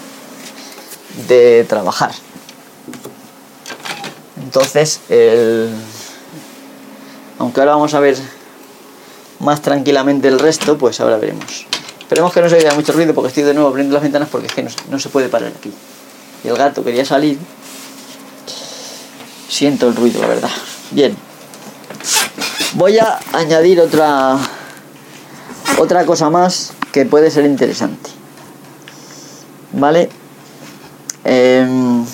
de 1.28 1.66
trabajar. 1.68 2.12
Entonces, 4.42 5.02
el... 5.10 5.70
aunque 7.38 7.60
ahora 7.60 7.74
vamos 7.74 7.94
a 7.94 8.00
ver 8.00 8.16
más 9.40 9.62
tranquilamente 9.62 10.30
el 10.30 10.40
resto, 10.40 10.78
pues 10.78 11.02
ahora 11.02 11.18
veremos. 11.18 11.68
Esperemos 12.08 12.32
que 12.32 12.42
no 12.42 12.48
se 12.48 12.56
oiga 12.56 12.74
mucho 12.74 12.94
ruido 12.94 13.14
porque 13.14 13.28
estoy 13.28 13.44
de 13.44 13.54
nuevo 13.54 13.68
abriendo 13.68 13.94
las 13.94 14.02
ventanas 14.02 14.30
porque 14.32 14.48
es 14.48 14.54
que 14.54 14.66
no 14.90 14.98
se 14.98 15.10
puede 15.10 15.28
parar 15.28 15.52
aquí. 15.58 15.74
Y 16.44 16.48
el 16.48 16.56
gato 16.56 16.82
quería 16.82 17.04
salir 17.04 17.38
Siento 19.50 19.88
el 19.88 19.96
ruido, 19.96 20.22
la 20.22 20.28
verdad. 20.28 20.50
Bien. 20.92 21.16
Voy 22.74 23.00
a 23.00 23.18
añadir 23.34 23.80
otra 23.80 24.38
otra 25.80 26.06
cosa 26.06 26.30
más 26.30 26.74
que 26.92 27.06
puede 27.06 27.32
ser 27.32 27.46
interesante. 27.46 28.10
¿Vale? 29.74 30.10
Em, 31.24 32.06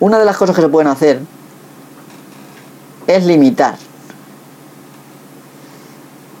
una 0.00 0.18
de 0.18 0.24
las 0.24 0.36
cosas 0.36 0.54
que 0.54 0.62
se 0.62 0.68
pueden 0.68 0.88
hacer 0.88 1.20
es 3.06 3.24
limitar. 3.24 3.76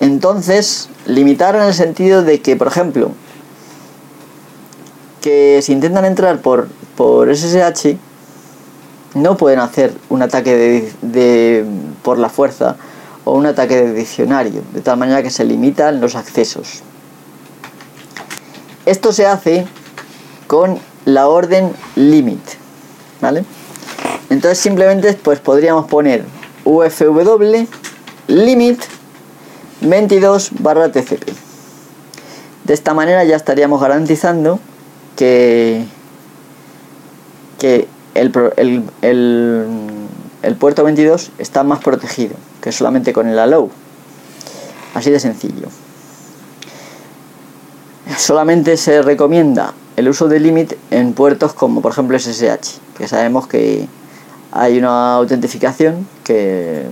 Entonces, 0.06 0.88
limitar 1.06 1.56
en 1.56 1.62
el 1.62 1.74
sentido 1.74 2.22
de 2.22 2.40
que, 2.40 2.56
por 2.56 2.68
ejemplo, 2.68 3.10
que 5.20 5.60
si 5.62 5.72
intentan 5.72 6.04
entrar 6.04 6.40
por 6.40 6.68
por 6.96 7.34
SSH 7.34 7.96
no 9.14 9.36
pueden 9.36 9.60
hacer 9.60 9.92
un 10.08 10.22
ataque 10.22 10.90
de, 11.02 11.64
por 12.02 12.18
la 12.18 12.28
fuerza 12.28 12.76
o 13.24 13.32
un 13.32 13.46
ataque 13.46 13.76
de 13.76 13.92
diccionario, 13.92 14.62
de 14.72 14.80
tal 14.80 14.98
manera 14.98 15.22
que 15.22 15.30
se 15.30 15.44
limitan 15.44 16.00
los 16.00 16.14
accesos. 16.14 16.82
Esto 18.84 19.12
se 19.12 19.26
hace 19.26 19.66
con 20.46 20.78
la 21.04 21.28
orden 21.28 21.72
limit, 21.96 22.42
¿vale? 23.20 23.44
Entonces 24.28 24.58
simplemente 24.58 25.14
pues 25.14 25.40
podríamos 25.40 25.86
poner 25.86 26.24
ufw 26.64 27.66
limit 28.28 28.80
22 29.80 30.50
barra 30.60 30.90
tcp. 30.90 31.28
De 32.64 32.74
esta 32.74 32.94
manera 32.94 33.24
ya 33.24 33.36
estaríamos 33.36 33.80
garantizando 33.80 34.58
que 35.16 35.86
que 37.58 37.88
el, 38.14 38.30
puerto 40.58 40.84
22 40.84 41.30
está 41.38 41.64
más 41.64 41.80
protegido 41.80 42.36
que 42.60 42.72
solamente 42.72 43.12
con 43.12 43.28
el 43.28 43.38
allow. 43.38 43.70
Así 44.94 45.10
de 45.10 45.20
sencillo. 45.20 45.68
Solamente 48.16 48.76
se 48.76 49.02
recomienda 49.02 49.74
el 49.96 50.08
uso 50.08 50.28
de 50.28 50.40
limit 50.40 50.74
en 50.90 51.12
puertos 51.12 51.52
como 51.52 51.82
por 51.82 51.92
ejemplo 51.92 52.18
SSH, 52.18 52.78
que 52.96 53.08
sabemos 53.08 53.46
que 53.46 53.86
hay 54.52 54.78
una 54.78 55.14
autentificación 55.14 56.08
que, 56.24 56.84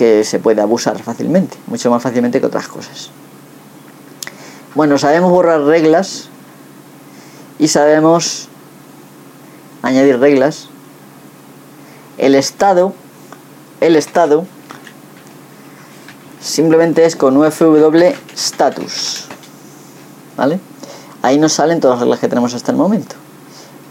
que 0.00 0.24
se 0.24 0.38
puede 0.38 0.62
abusar 0.62 0.98
fácilmente, 1.02 1.58
mucho 1.66 1.90
más 1.90 2.02
fácilmente 2.02 2.40
que 2.40 2.46
otras 2.46 2.68
cosas. 2.68 3.10
Bueno, 4.74 4.96
sabemos 4.96 5.30
borrar 5.30 5.60
reglas 5.60 6.30
y 7.58 7.68
sabemos 7.68 8.48
añadir 9.82 10.18
reglas. 10.18 10.70
El 12.16 12.34
estado, 12.34 12.94
el 13.82 13.94
estado, 13.94 14.46
simplemente 16.40 17.04
es 17.04 17.14
con 17.14 17.36
ufw 17.36 18.14
status. 18.34 19.26
¿Vale? 20.34 20.60
Ahí 21.20 21.36
nos 21.36 21.52
salen 21.52 21.78
todas 21.78 21.96
las 21.96 22.00
reglas 22.00 22.20
que 22.20 22.28
tenemos 22.28 22.54
hasta 22.54 22.72
el 22.72 22.78
momento. 22.78 23.16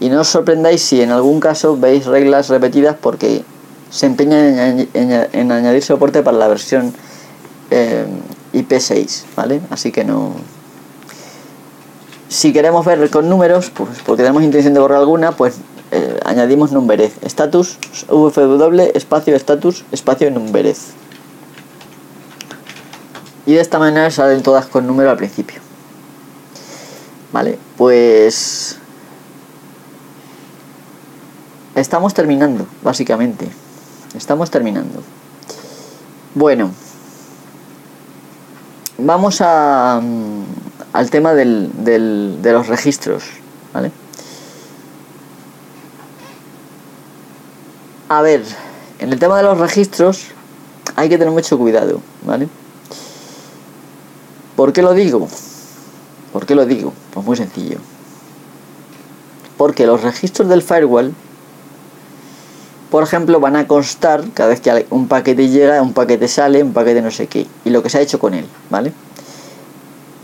Y 0.00 0.08
no 0.08 0.22
os 0.22 0.28
sorprendáis 0.28 0.82
si 0.82 1.02
en 1.02 1.12
algún 1.12 1.38
caso 1.38 1.76
veis 1.76 2.06
reglas 2.06 2.48
repetidas 2.48 2.96
porque 3.00 3.44
se 3.90 4.06
empeñan 4.06 4.88
en, 4.94 5.52
añadir 5.52 5.82
soporte 5.82 6.22
para 6.22 6.36
la 6.36 6.48
versión 6.48 6.94
eh, 7.70 8.06
IP6, 8.52 9.24
¿vale? 9.36 9.60
Así 9.70 9.92
que 9.92 10.04
no, 10.04 10.34
si 12.30 12.52
queremos 12.52 12.86
ver 12.86 13.10
con 13.10 13.28
números, 13.28 13.70
pues 13.70 13.98
porque 14.06 14.22
tenemos 14.22 14.44
intención 14.44 14.72
de 14.72 14.78
borrar 14.78 15.00
alguna, 15.00 15.32
pues 15.32 15.56
eh, 15.90 16.20
añadimos 16.24 16.70
numberez. 16.70 17.12
Status, 17.22 17.76
ufw, 18.08 18.80
espacio 18.94 19.34
status, 19.34 19.84
espacio 19.90 20.30
numberez. 20.30 20.92
Y 23.46 23.54
de 23.54 23.60
esta 23.60 23.80
manera 23.80 24.12
salen 24.12 24.44
todas 24.44 24.66
con 24.66 24.86
número 24.86 25.10
al 25.10 25.16
principio. 25.16 25.60
Vale, 27.32 27.58
pues... 27.76 28.78
Estamos 31.74 32.14
terminando, 32.14 32.66
básicamente. 32.84 33.48
Estamos 34.14 34.50
terminando. 34.50 35.02
Bueno. 36.34 36.72
Vamos 38.98 39.40
a, 39.40 40.00
mm, 40.02 40.44
al 40.92 41.10
tema 41.10 41.34
del, 41.34 41.70
del, 41.84 42.38
de 42.42 42.52
los 42.52 42.66
registros. 42.68 43.24
¿Vale? 43.72 43.92
A 48.08 48.22
ver, 48.22 48.42
en 48.98 49.12
el 49.12 49.18
tema 49.18 49.36
de 49.36 49.44
los 49.44 49.58
registros 49.58 50.26
hay 50.96 51.08
que 51.08 51.16
tener 51.16 51.32
mucho 51.32 51.56
cuidado, 51.56 52.00
¿vale? 52.26 52.48
¿Por 54.56 54.72
qué 54.72 54.82
lo 54.82 54.92
digo? 54.92 55.28
¿Por 56.32 56.44
qué 56.44 56.56
lo 56.56 56.66
digo? 56.66 56.92
Pues 57.14 57.24
muy 57.24 57.36
sencillo. 57.36 57.78
Porque 59.56 59.86
los 59.86 60.02
registros 60.02 60.48
del 60.48 60.62
firewall 60.62 61.14
por 62.90 63.02
ejemplo, 63.02 63.40
van 63.40 63.56
a 63.56 63.66
constar 63.66 64.24
cada 64.34 64.50
vez 64.50 64.60
que 64.60 64.86
un 64.90 65.06
paquete 65.06 65.48
llega, 65.48 65.80
un 65.80 65.92
paquete 65.92 66.28
sale, 66.28 66.62
un 66.62 66.72
paquete 66.72 67.02
no 67.02 67.10
sé 67.10 67.26
qué, 67.26 67.46
y 67.64 67.70
lo 67.70 67.82
que 67.82 67.90
se 67.90 67.98
ha 67.98 68.00
hecho 68.00 68.18
con 68.18 68.34
él, 68.34 68.46
¿vale? 68.68 68.92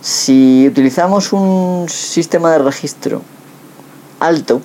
Si 0.01 0.67
utilizamos 0.69 1.33
un 1.33 1.87
sistema 1.89 2.51
de 2.53 2.59
registro 2.59 3.23
alto, 4.21 4.61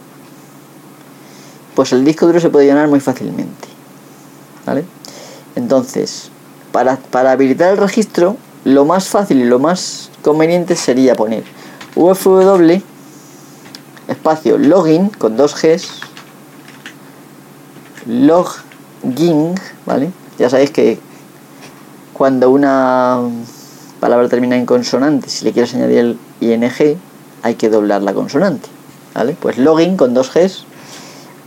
pues 1.76 1.94
el 1.94 2.04
disco 2.04 2.26
duro 2.26 2.40
se 2.40 2.50
puede 2.50 2.66
llenar 2.66 2.88
muy 2.88 3.00
fácilmente, 3.00 3.68
¿vale? 4.66 4.84
Entonces, 5.56 6.30
para, 6.72 6.98
para 6.98 7.32
habilitar 7.32 7.72
el 7.72 7.78
registro, 7.78 8.38
lo 8.64 8.86
más 8.86 9.08
fácil 9.08 9.42
y 9.42 9.46
lo 9.46 9.60
más 9.60 10.10
conveniente 10.22 10.76
sería 10.76 11.16
poner 11.16 11.44
ufw 11.96 12.82
espacio 14.08 14.58
login 14.58 15.10
con 15.10 15.36
dos 15.36 15.56
Gs 15.56 16.11
login, 18.06 19.56
¿vale? 19.86 20.12
Ya 20.38 20.50
sabéis 20.50 20.72
que 20.72 21.00
cuando 22.14 22.50
una 22.50 23.20
palabra 24.00 24.30
termina 24.30 24.56
en 24.56 24.66
consonante, 24.66 25.30
si 25.30 25.46
le 25.46 25.54
quieres 25.54 25.74
añadir 25.74 25.98
el 26.00 26.20
ing, 26.40 26.98
hay 27.44 27.56
que 27.56 27.70
doblar 27.70 28.02
la 28.02 28.14
consonante, 28.14 28.70
¿vale? 29.14 29.36
Pues 29.40 29.58
login 29.58 29.98
con 29.98 30.14
dos 30.14 30.34
Gs, 30.34 30.66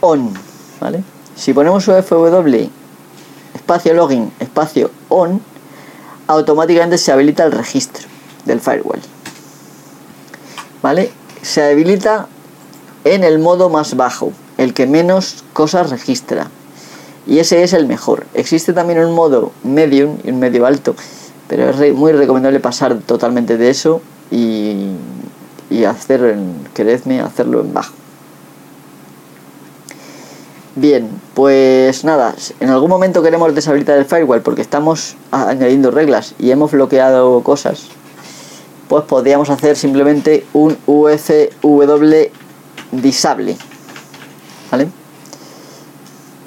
on, 0.00 0.32
¿vale? 0.80 1.02
Si 1.36 1.52
ponemos 1.52 1.88
ufw 1.88 2.70
espacio 3.55 3.94
login, 3.94 4.32
espacio 4.40 4.90
on, 5.09 5.40
automáticamente 6.26 6.98
se 6.98 7.12
habilita 7.12 7.44
el 7.44 7.52
registro 7.52 8.07
del 8.44 8.61
firewall. 8.61 9.00
¿Vale? 10.82 11.11
Se 11.42 11.62
habilita 11.62 12.26
en 13.05 13.24
el 13.24 13.38
modo 13.38 13.68
más 13.70 13.96
bajo, 13.96 14.32
el 14.59 14.74
que 14.74 14.86
menos 14.86 15.44
cosas 15.52 15.90
registra. 15.90 16.48
Y 17.26 17.38
ese 17.38 17.62
es 17.62 17.72
el 17.72 17.86
mejor. 17.86 18.26
Existe 18.34 18.72
también 18.72 18.98
un 19.00 19.14
modo 19.14 19.52
medium 19.62 20.18
y 20.24 20.30
un 20.30 20.38
medio 20.38 20.66
alto, 20.66 20.94
pero 21.48 21.70
es 21.70 21.94
muy 21.94 22.12
recomendable 22.12 22.61
pasar 22.61 22.98
totalmente 22.98 23.57
de 23.57 23.70
eso 23.70 24.02
y, 24.30 24.88
y 25.70 25.84
hacer, 25.84 26.36
queredme, 26.74 27.20
hacerlo 27.20 27.61
en 27.61 27.72
bajo. 27.72 27.94
Bien, 30.76 31.09
pues 31.34 32.05
nada, 32.05 32.34
en 32.59 32.68
algún 32.68 32.90
momento 32.90 33.22
queremos 33.22 33.55
deshabilitar 33.55 33.96
el 33.96 34.07
firewall 34.07 34.42
porque 34.42 34.61
estamos 34.61 35.16
añadiendo 35.30 35.92
reglas 35.92 36.34
y 36.38 36.50
hemos 36.50 36.72
bloqueado 36.72 37.42
cosas, 37.42 37.86
pues 38.88 39.05
podríamos 39.05 39.50
hacer 39.50 39.76
simplemente 39.76 40.44
un 40.52 40.76
UFW 40.86 42.28
disable 42.90 43.57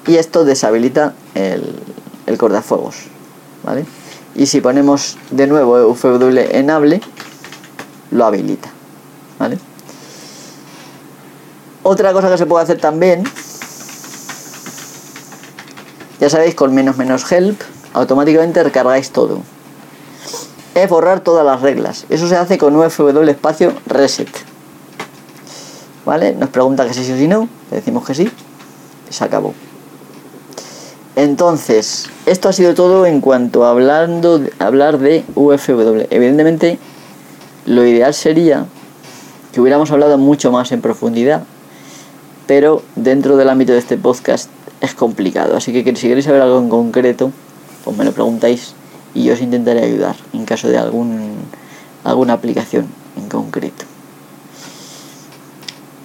Y 0.06 0.16
esto 0.16 0.44
deshabilita 0.44 1.14
el, 1.34 1.78
el 2.26 2.38
cortafuegos, 2.38 2.96
¿vale? 3.64 3.86
Y 4.34 4.46
si 4.46 4.60
ponemos 4.60 5.16
de 5.30 5.46
nuevo 5.46 5.88
UFW 5.88 6.38
enable, 6.50 7.00
lo 8.10 8.24
habilita, 8.24 8.68
¿vale? 9.38 9.58
Otra 11.82 12.12
cosa 12.12 12.30
que 12.30 12.38
se 12.38 12.46
puede 12.46 12.64
hacer 12.64 12.80
también, 12.80 13.24
ya 16.20 16.28
sabéis, 16.28 16.54
con 16.54 16.74
menos 16.74 16.96
menos 16.96 17.30
help, 17.30 17.60
automáticamente 17.94 18.62
recargáis 18.62 19.10
todo. 19.10 19.42
Es 20.74 20.88
borrar 20.88 21.20
todas 21.20 21.44
las 21.44 21.60
reglas. 21.60 22.04
Eso 22.08 22.28
se 22.28 22.36
hace 22.36 22.58
con 22.58 22.76
UFW 22.76 23.28
espacio 23.28 23.72
reset. 23.86 24.28
¿Vale? 26.08 26.32
Nos 26.32 26.48
pregunta 26.48 26.86
que 26.86 26.94
si 26.94 27.04
sí 27.04 27.12
o 27.12 27.18
si 27.18 27.28
no, 27.28 27.50
le 27.70 27.76
decimos 27.76 28.02
que 28.06 28.14
sí, 28.14 28.30
se 29.10 29.24
acabó. 29.24 29.52
Entonces, 31.16 32.06
esto 32.24 32.48
ha 32.48 32.54
sido 32.54 32.72
todo 32.72 33.04
en 33.04 33.20
cuanto 33.20 33.66
a 33.66 33.72
hablando, 33.72 34.40
hablar 34.58 34.96
de 35.00 35.22
UFW. 35.34 36.06
Evidentemente, 36.08 36.78
lo 37.66 37.84
ideal 37.84 38.14
sería 38.14 38.64
que 39.52 39.60
hubiéramos 39.60 39.90
hablado 39.90 40.16
mucho 40.16 40.50
más 40.50 40.72
en 40.72 40.80
profundidad, 40.80 41.42
pero 42.46 42.80
dentro 42.96 43.36
del 43.36 43.50
ámbito 43.50 43.74
de 43.74 43.78
este 43.78 43.98
podcast 43.98 44.48
es 44.80 44.94
complicado. 44.94 45.58
Así 45.58 45.74
que 45.74 45.94
si 45.94 46.08
queréis 46.08 46.24
saber 46.24 46.40
algo 46.40 46.58
en 46.58 46.70
concreto, 46.70 47.32
pues 47.84 47.94
me 47.98 48.06
lo 48.06 48.12
preguntáis 48.12 48.72
y 49.12 49.24
yo 49.24 49.34
os 49.34 49.42
intentaré 49.42 49.84
ayudar 49.84 50.16
en 50.32 50.46
caso 50.46 50.68
de 50.68 50.78
algún, 50.78 51.34
alguna 52.02 52.32
aplicación 52.32 52.86
en 53.18 53.28
concreto. 53.28 53.97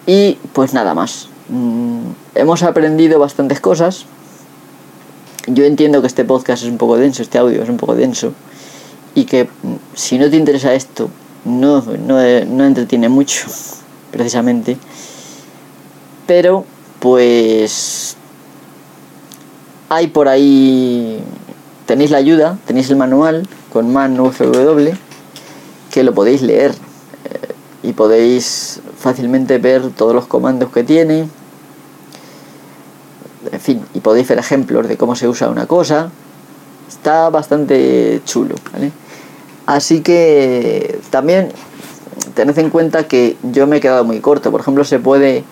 Y 0.06 0.38
pues 0.54 0.74
nada 0.74 0.94
más. 0.94 1.30
Mm, 1.50 2.12
hemos 2.36 2.64
aprendido 2.64 3.20
bastantes 3.20 3.60
cosas. 3.60 4.06
Yo 5.48 5.66
entiendo 5.66 6.02
que 6.02 6.08
este 6.08 6.24
podcast 6.24 6.64
es 6.64 6.70
un 6.70 6.78
poco 6.78 6.98
denso, 6.98 7.22
este 7.22 7.38
audio 7.38 7.64
es 7.64 7.70
un 7.70 7.78
poco 7.78 7.96
denso. 7.96 8.34
Y 9.16 9.26
que 9.26 9.46
mm, 9.46 9.76
si 9.94 10.18
no 10.18 10.30
te 10.30 10.38
interesa 10.38 10.74
esto, 10.74 11.10
no, 11.46 11.82
no, 11.82 12.46
no 12.46 12.66
entretiene 12.66 13.10
mucho, 13.10 13.46
precisamente. 14.12 14.78
Pero, 16.28 16.66
pues... 17.00 18.18
Hay 19.90 20.08
por 20.08 20.28
ahí... 20.28 21.22
Tenéis 21.86 22.12
la 22.12 22.18
ayuda, 22.18 22.58
tenéis 22.66 22.90
el 22.90 22.96
manual 22.96 23.48
con 23.72 23.92
man 23.92 24.18
UFW, 24.20 24.94
que 25.92 26.04
lo 26.04 26.14
podéis 26.14 26.42
leer 26.42 26.72
eh, 26.72 27.54
y 27.84 27.92
podéis 27.92 28.80
fácilmente 29.04 29.58
ver 29.58 29.90
todos 29.90 30.16
los 30.16 30.28
comandos 30.28 30.72
que 30.72 30.84
tiene. 30.84 31.28
En 33.52 33.60
fin, 33.60 33.86
y 33.94 34.00
podéis 34.00 34.30
ver 34.30 34.40
ejemplos 34.40 34.88
de 34.88 34.96
cómo 34.96 35.16
se 35.18 35.28
usa 35.28 35.50
una 35.50 35.66
cosa. 35.66 36.10
Está 36.88 37.30
bastante 37.30 38.22
chulo, 38.26 38.56
Así 39.66 40.02
que 40.02 41.00
también 41.10 41.52
tened 42.34 42.58
en 42.58 42.70
cuenta 42.70 43.08
que 43.08 43.36
yo 43.44 43.68
me 43.68 43.78
he 43.78 43.82
quedado 43.82 44.06
muy 44.06 44.22
corto. 44.22 44.52
Por 44.52 44.62
ejemplo, 44.62 44.86
se 44.86 45.00
puede 45.00 45.44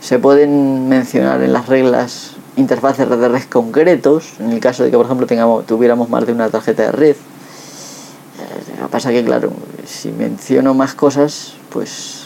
se 0.00 0.18
pueden 0.18 0.88
mencionar 0.88 1.40
en 1.42 1.52
las 1.52 1.68
reglas 1.68 2.32
interfaces 2.56 3.08
de 3.08 3.28
red 3.28 3.44
concretos, 3.44 4.40
en 4.40 4.50
el 4.50 4.58
caso 4.58 4.82
de 4.82 4.90
que 4.90 4.96
por 4.96 5.06
ejemplo 5.06 5.28
tengamos, 5.28 5.64
tuviéramos 5.66 6.08
más 6.08 6.26
de 6.26 6.32
una 6.32 6.50
tarjeta 6.50 6.82
de 6.82 6.92
red. 6.92 7.16
Eh, 7.16 8.80
lo 8.80 8.86
que 8.86 8.90
pasa 8.90 9.10
que 9.10 9.24
claro, 9.24 9.52
si 9.86 10.10
menciono 10.10 10.74
más 10.74 10.94
cosas, 10.94 11.54
pues 11.70 12.21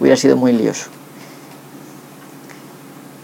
hubiera 0.00 0.16
sido 0.16 0.36
muy 0.36 0.52
lioso. 0.52 0.90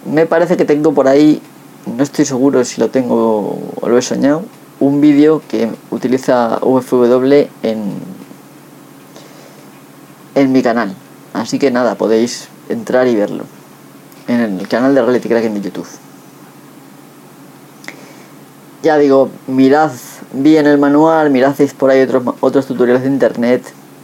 Me 0.05 0.27
parece 0.27 0.57
que 0.57 0.65
tengo 0.65 0.93
por 0.93 1.09
ahí, 1.09 1.43
no 1.87 2.03
estoy 2.03 2.25
seguro 2.25 2.65
si 2.65 2.81
lo 2.81 2.91
tengo 2.91 3.59
o 3.81 3.89
lo 3.89 3.99
he 3.99 4.03
soñado, 4.03 4.43
un 4.81 5.01
vídeo 5.01 5.43
que 5.47 5.71
utiliza 5.91 6.59
UFW 6.63 7.49
en, 7.63 7.93
en 10.35 10.53
mi 10.53 10.63
canal. 10.63 10.95
Así 11.33 11.59
que 11.59 11.71
nada, 11.71 11.95
podéis 11.95 12.49
entrar 12.69 13.07
y 13.07 13.15
verlo 13.15 13.45
en 14.27 14.41
el 14.41 14.69
canal 14.69 14.95
de 14.95 15.03
Reality 15.03 15.29
Kraken 15.29 15.55
de 15.55 15.61
YouTube. 15.61 15.89
Ya 18.83 18.97
digo, 18.97 19.29
mirad 19.47 19.91
bien 20.33 20.67
el 20.67 20.79
manual, 20.79 21.31
mirad 21.31 21.55
por 21.77 21.91
ahí 21.91 22.01
otros, 22.01 22.35
otros 22.41 22.67
tutoriales 22.67 23.03
de 23.03 23.09
internet. 23.09 23.63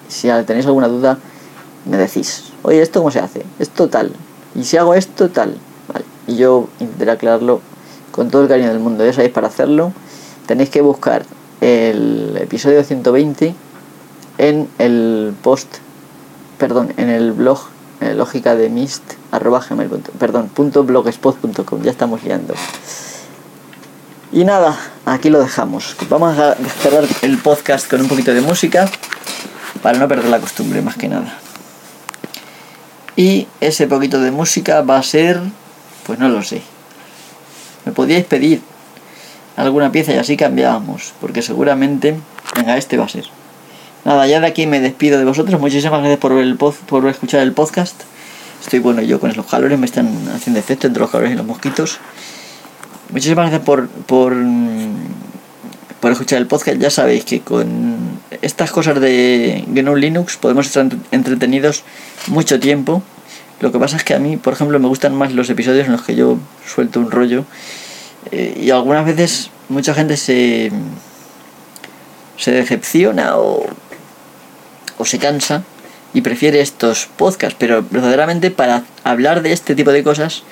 Si 0.09 0.29
tenéis 0.47 0.67
alguna 0.67 0.89
duda, 0.89 1.19
me 1.87 1.97
decís, 1.97 2.53
oye, 2.63 2.83
¿esto 2.83 3.01
cómo 3.01 3.11
se 3.11 3.21
hace? 3.21 3.45
Esto 3.59 3.89
tal. 3.89 4.13
Y 4.55 4.65
si 4.65 4.77
hago 4.77 4.95
esto, 4.95 5.29
tal. 5.29 5.57
Vale. 5.93 6.05
Y 6.27 6.37
yo 6.37 6.69
intentaré 6.81 7.13
aclararlo 7.13 7.61
con 8.11 8.31
todo 8.31 8.43
el 8.43 8.49
cariño 8.49 8.69
del 8.69 8.81
mundo. 8.81 9.05
Ya 9.05 9.13
sabéis, 9.13 9.33
para 9.33 9.49
hacerlo 9.49 9.93
tenéis 10.47 10.71
que 10.71 10.81
buscar 10.81 11.25
el 11.61 12.37
episodio 12.41 12.83
120 12.83 13.55
en 14.39 14.69
el 14.79 15.35
post, 15.43 15.77
perdón, 16.59 16.93
en 16.97 17.09
el 17.09 17.33
blog 17.33 17.61
eh, 18.01 18.15
lógica 18.15 18.55
de 18.55 18.69
mist 18.69 19.03
arroba 19.33 19.65
gmail, 19.69 19.89
perdón, 20.19 20.49
punto 20.49 20.85
blogspot.com. 20.85 21.83
Ya 21.83 21.91
estamos 21.91 22.23
liando. 22.23 22.55
Y 24.33 24.45
nada, 24.45 24.77
aquí 25.05 25.31
lo 25.31 25.41
dejamos. 25.41 25.97
Vamos 26.11 26.39
a 26.39 26.55
cerrar 26.83 27.05
el 27.23 27.39
podcast 27.39 27.89
con 27.89 28.01
un 28.01 28.09
poquito 28.09 28.35
de 28.35 28.41
música 28.41 28.89
para 29.83 29.99
no 29.99 30.09
perder 30.09 30.29
la 30.29 30.41
costumbre, 30.41 30.83
más 30.83 30.97
que 30.97 31.09
nada. 31.09 31.39
Y 33.17 33.49
ese 33.61 33.87
poquito 33.87 34.21
de 34.21 34.31
música 34.31 34.83
va 34.83 34.99
a 34.99 35.03
ser, 35.03 35.41
pues 36.05 36.19
no 36.19 36.29
lo 36.29 36.43
sé. 36.43 36.63
Me 37.85 37.93
podíais 37.93 38.27
pedir 38.27 38.61
alguna 39.57 39.91
pieza 39.91 40.13
y 40.13 40.19
así 40.19 40.37
cambiábamos, 40.37 41.15
porque 41.21 41.41
seguramente, 41.41 42.17
venga, 42.55 42.77
este 42.77 42.99
va 42.99 43.07
a 43.07 43.09
ser. 43.09 43.25
Nada, 44.05 44.27
ya 44.27 44.39
de 44.39 44.47
aquí 44.47 44.67
me 44.67 44.81
despido 44.81 45.19
de 45.19 45.25
vosotros. 45.25 45.59
Muchísimas 45.61 46.01
gracias 46.01 46.21
por, 46.21 46.33
el 46.33 46.57
por 46.57 47.09
escuchar 47.09 47.41
el 47.41 47.53
podcast. 47.53 48.03
Estoy 48.63 48.81
bueno 48.81 49.03
yo 49.03 49.19
con 49.19 49.33
los 49.35 49.47
calores, 49.47 49.79
me 49.79 49.87
están 49.87 50.29
haciendo 50.35 50.61
efecto 50.61 50.87
entre 50.87 51.01
los 51.01 51.11
calores 51.11 51.33
y 51.33 51.37
los 51.37 51.47
mosquitos. 51.47 51.99
Muchísimas 53.11 53.51
gracias 53.51 53.63
por, 53.63 53.89
por, 53.89 54.33
por 56.01 56.13
escuchar 56.13 56.39
el 56.39 56.47
podcast. 56.47 56.79
Ya 56.79 56.91
sabéis 56.91 57.25
que 57.25 57.41
con 57.41 58.21
estas 58.43 58.71
cosas 58.71 59.01
de 59.01 59.65
GNU 59.69 59.97
Linux 59.97 60.37
podemos 60.37 60.67
estar 60.67 60.87
entretenidos 61.11 61.85
mucho 62.29 62.61
tiempo 62.61 63.03
Lo 63.61 63.73
que 63.73 63.79
pasa 63.79 63.97
es 63.97 64.05
que 64.05 64.15
a 64.15 64.19
mí, 64.19 64.37
por 64.37 64.53
ejemplo, 64.53 64.79
me 64.79 64.89
gustan 64.89 65.15
más 65.15 65.33
los 65.33 65.49
episodios 65.49 65.87
en 65.87 65.93
los 65.93 66.03
que 66.03 66.15
yo 66.15 66.39
suelto 66.67 67.01
un 67.01 67.11
rollo. 67.11 67.45
eh, 68.33 68.59
y 68.61 68.71
algunas 68.71 69.07
veces 69.07 69.51
mucha 69.69 69.95
gente 69.95 70.17
se, 70.17 70.71
se 72.37 72.51
decepciona 72.51 73.39
o, 73.39 73.67
o 74.99 75.05
se 75.05 75.19
cansa 75.19 75.63
y 76.13 76.21
prefiere 76.21 76.61
estos 76.61 77.09
podcasts. 77.17 77.57
Pero 77.59 77.83
verdaderamente 77.91 78.51
para 78.51 78.83
hablar 79.05 79.43
de 79.43 79.53
este 79.53 79.75
tipo 79.75 79.91
de 79.91 80.03
cosas 80.03 80.43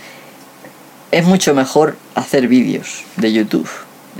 es 1.11 1.25
mucho 1.25 1.55
mejor 1.55 1.97
hacer 2.15 2.49
vídeos 2.49 3.05
de 3.17 3.33
YouTube. 3.33 3.69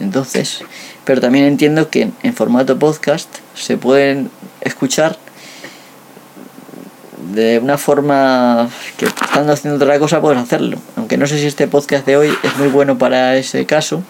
Entonces, 0.01 0.61
pero 1.05 1.21
también 1.21 1.45
entiendo 1.45 1.91
que 1.91 2.11
en, 2.23 2.35
formato 2.35 2.79
podcast 2.79 3.29
se 3.55 3.77
pueden 3.77 4.31
escuchar 4.61 5.17
de 7.33 7.59
una 7.59 7.79
forma 7.79 8.69
que 8.97 9.07
estando 9.07 9.53
haciendo 9.53 9.83
otra 9.83 9.99
cosa 9.99 10.21
puedes 10.21 10.39
hacerlo. 10.39 10.79
Aunque 10.97 11.17
no 11.17 11.27
sé 11.27 11.39
si 11.39 11.47
este 11.47 11.69
podcast 11.69 12.07
de 12.07 12.17
hoy 12.17 12.35
es 12.43 12.57
muy 12.57 12.69
bueno 12.69 12.99
para 12.99 13.37
ese 13.37 13.67
caso, 13.67 14.03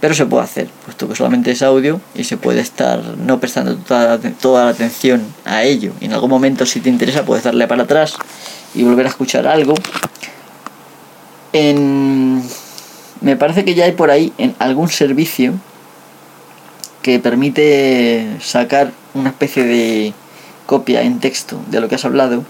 pero 0.00 0.14
se 0.14 0.26
puede 0.26 0.44
hacer, 0.44 0.68
puesto 0.84 1.08
que 1.08 1.14
solamente 1.14 1.50
es 1.50 1.62
audio 1.62 2.00
y 2.14 2.24
se 2.24 2.36
puede 2.36 2.60
estar 2.60 3.02
no 3.18 3.40
prestando 3.40 3.76
toda, 3.76 4.18
toda 4.40 4.64
la 4.64 4.70
atención 4.70 5.22
a 5.44 5.62
ello. 5.64 5.92
Y 6.00 6.06
en 6.06 6.12
algún 6.12 6.30
momento 6.30 6.64
si 6.66 6.80
te 6.80 6.88
interesa 6.88 7.24
puedes 7.24 7.44
darle 7.44 7.66
para 7.66 7.82
atrás 7.82 8.16
y 8.74 8.82
volver 8.82 9.06
a 9.06 9.08
escuchar 9.10 9.46
algo. 9.46 9.74
En... 11.52 12.29
Me 13.20 13.36
parece 13.36 13.64
que 13.64 13.74
ya 13.74 13.84
hay 13.84 13.92
por 13.92 14.10
ahí 14.10 14.32
en 14.38 14.54
algún 14.58 14.88
servicio 14.88 15.54
que 17.02 17.18
permite 17.18 18.26
sacar 18.40 18.92
una 19.14 19.30
especie 19.30 19.64
de 19.64 20.14
copia 20.66 21.02
en 21.02 21.20
texto 21.20 21.60
de 21.68 21.80
lo 21.80 21.88
que 21.88 21.96
has 21.96 22.04
hablado. 22.04 22.44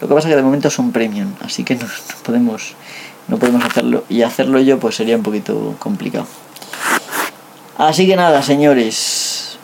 Lo 0.00 0.08
que 0.08 0.14
pasa 0.14 0.28
es 0.28 0.32
que 0.32 0.36
de 0.36 0.42
momento 0.42 0.70
son 0.70 0.92
premium, 0.92 1.32
así 1.40 1.64
que 1.64 1.74
no, 1.74 1.86
podemos 2.24 2.74
no 3.26 3.38
podemos 3.38 3.64
hacerlo 3.64 4.04
y 4.08 4.22
hacerlo 4.22 4.60
yo 4.60 4.78
pues 4.78 4.96
sería 4.96 5.16
un 5.16 5.22
poquito 5.22 5.76
complicado. 5.78 6.26
Así 7.76 8.06
que 8.06 8.16
nada, 8.16 8.42
señores, 8.42 9.58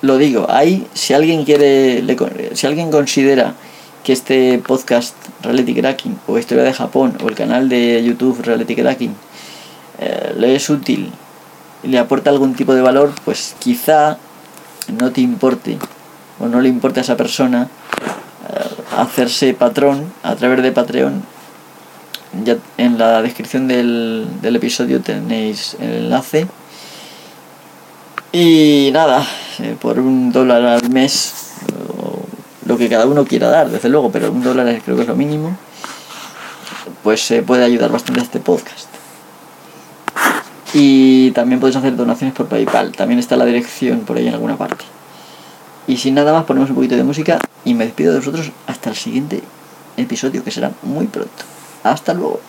lo 0.00 0.16
digo, 0.16 0.46
ahí 0.48 0.86
si 0.94 1.14
alguien 1.14 1.44
quiere 1.44 2.02
le, 2.02 2.16
si 2.54 2.66
alguien 2.66 2.90
considera 2.90 3.54
que 4.02 4.12
este 4.12 4.58
podcast 4.58 5.14
Reality 5.42 5.74
Cracking 5.74 6.18
o 6.26 6.38
Historia 6.38 6.64
de 6.64 6.72
Japón 6.72 7.16
o 7.22 7.28
el 7.28 7.34
canal 7.34 7.68
de 7.68 8.02
YouTube 8.02 8.40
Reality 8.42 8.74
Cracking 8.74 9.14
eh, 10.00 10.34
le 10.36 10.56
es 10.56 10.70
útil 10.70 11.12
y 11.82 11.88
le 11.88 11.98
aporta 11.98 12.30
algún 12.30 12.54
tipo 12.54 12.74
de 12.74 12.80
valor, 12.80 13.12
pues 13.24 13.54
quizá 13.58 14.16
no 14.98 15.12
te 15.12 15.20
importe 15.20 15.78
o 16.38 16.48
no 16.48 16.60
le 16.62 16.70
importe 16.70 17.00
a 17.00 17.02
esa 17.02 17.18
persona 17.18 17.68
eh, 18.48 18.82
hacerse 18.96 19.52
patrón 19.52 20.10
a 20.22 20.34
través 20.36 20.62
de 20.62 20.72
Patreon. 20.72 21.22
Ya 22.44 22.56
en 22.78 22.96
la 22.96 23.20
descripción 23.22 23.68
del, 23.68 24.26
del 24.40 24.56
episodio 24.56 25.00
tenéis 25.00 25.76
el 25.80 26.04
enlace. 26.04 26.46
Y 28.32 28.90
nada, 28.92 29.26
eh, 29.58 29.76
por 29.78 29.98
un 29.98 30.32
dólar 30.32 30.64
al 30.64 30.88
mes, 30.90 31.34
lo 32.64 32.78
que 32.78 32.88
cada 32.88 33.06
uno 33.06 33.24
quiera 33.24 33.48
dar, 33.48 33.68
desde 33.68 33.88
luego, 33.88 34.12
pero 34.12 34.30
un 34.30 34.44
dólar 34.44 34.80
creo 34.84 34.94
que 34.94 35.02
es 35.02 35.08
lo 35.08 35.16
mínimo, 35.16 35.56
pues 37.02 37.20
se 37.20 37.42
puede 37.42 37.64
ayudar 37.64 37.90
bastante 37.90 38.20
a 38.20 38.22
este 38.22 38.38
podcast. 38.38 38.89
Y 40.72 41.32
también 41.32 41.60
podéis 41.60 41.76
hacer 41.76 41.96
donaciones 41.96 42.34
por 42.34 42.46
PayPal, 42.46 42.92
también 42.92 43.18
está 43.18 43.36
la 43.36 43.44
dirección 43.44 44.00
por 44.00 44.16
ahí 44.16 44.28
en 44.28 44.34
alguna 44.34 44.56
parte. 44.56 44.84
Y 45.86 45.96
sin 45.96 46.14
nada 46.14 46.32
más 46.32 46.44
ponemos 46.44 46.70
un 46.70 46.76
poquito 46.76 46.96
de 46.96 47.02
música 47.02 47.40
y 47.64 47.74
me 47.74 47.84
despido 47.84 48.12
de 48.12 48.18
vosotros 48.20 48.52
hasta 48.66 48.90
el 48.90 48.96
siguiente 48.96 49.42
episodio 49.96 50.44
que 50.44 50.50
será 50.50 50.70
muy 50.82 51.06
pronto. 51.06 51.30
Hasta 51.82 52.14
luego. 52.14 52.40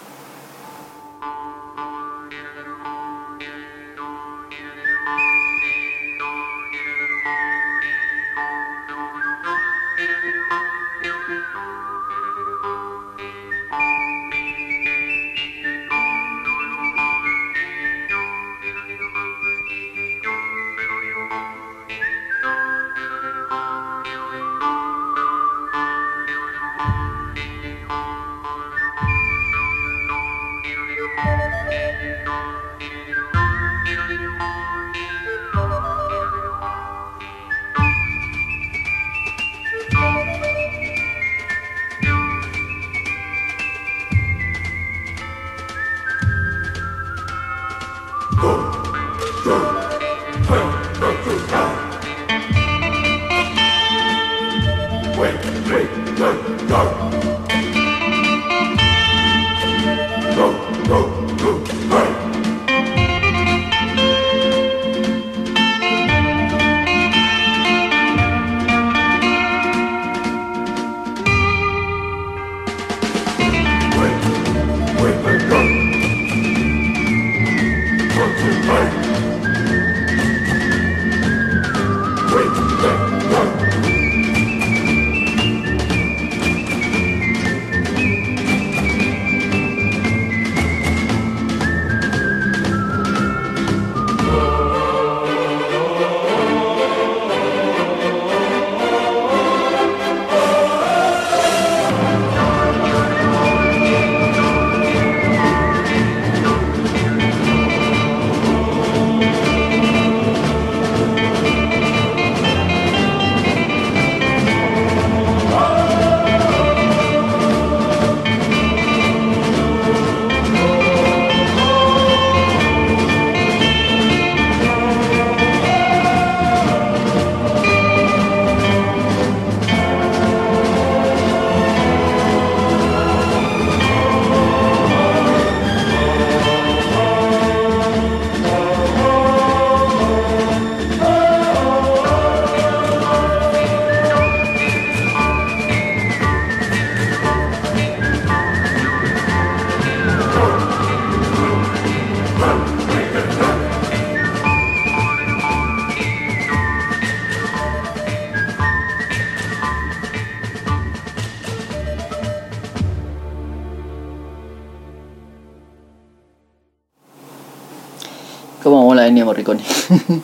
Morricone. 169.32 169.64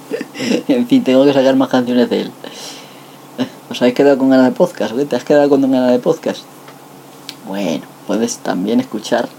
en 0.68 0.86
fin, 0.86 1.02
tengo 1.02 1.24
que 1.24 1.32
sacar 1.32 1.56
más 1.56 1.70
canciones 1.70 2.10
de 2.10 2.22
él. 2.24 2.32
¿Os 3.70 3.82
habéis 3.82 3.96
quedado 3.96 4.18
con 4.18 4.30
ganas 4.30 4.48
de 4.48 4.52
podcast? 4.52 4.94
¿Te 4.94 5.16
has 5.16 5.24
quedado 5.24 5.48
con 5.48 5.62
ganas 5.62 5.92
de 5.92 6.00
podcast? 6.00 6.44
Bueno. 7.48 7.86
puedes 8.06 8.38
también 8.40 8.82
escuchar 8.82 9.30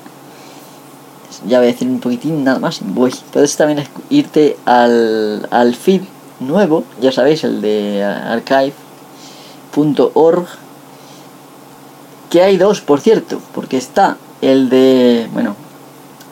ya 1.47 1.59
voy 1.59 1.69
a 1.69 1.73
decir 1.73 1.87
un 1.89 2.01
poquitín 2.01 2.43
nada 2.45 2.59
más 2.59 2.81
voy 2.83 3.15
puedes 3.33 3.57
también 3.57 3.85
irte 4.11 4.57
al, 4.65 5.47
al 5.51 5.75
feed 5.75 6.03
nuevo 6.41 6.85
ya 7.01 7.13
sabéis 7.13 7.45
el 7.45 7.61
de 7.61 8.03
archive.org 8.05 8.75
que 12.31 12.43
hay 12.43 12.57
dos 12.57 12.81
por 12.81 13.01
cierto 13.01 13.41
porque 13.55 13.77
está 13.77 14.17
el 14.41 14.69
de 14.69 15.29
bueno 15.33 15.55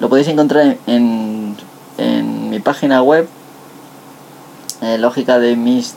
lo 0.01 0.09
podéis 0.09 0.29
encontrar 0.29 0.67
en, 0.67 0.79
en, 0.87 1.46
mi 2.57 2.63
página 2.63 3.03
web 3.03 3.29
eh, 4.81 4.97
lógica 4.97 5.39
de 5.39 5.57
mist 5.57 5.97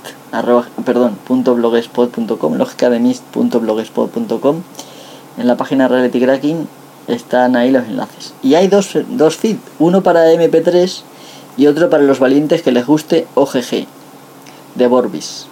perdón 0.84 1.16
punto 1.26 1.56
blogspot.com 1.56 2.56
lógica 2.56 2.90
de 2.90 3.00
mist.blogspot.com 3.00 4.62
en 5.38 5.48
la 5.48 5.56
página 5.56 5.88
Reality 5.88 6.20
Cracking 6.20 6.68
están 7.08 7.56
ahí 7.56 7.72
los 7.72 7.86
enlaces. 7.86 8.34
Y 8.44 8.56
hay 8.56 8.68
dos, 8.68 8.90
dos 9.08 9.38
feeds, 9.38 9.62
uno 9.80 10.04
para 10.04 10.34
MP3 10.34 11.02
y 11.56 11.68
otro 11.68 11.90
para 11.90 12.04
los 12.04 12.20
valientes 12.20 12.62
que 12.62 12.74
les 12.74 12.86
guste 12.86 13.26
OGG 13.36 13.88
de 14.76 14.88
Borbis. 14.88 15.46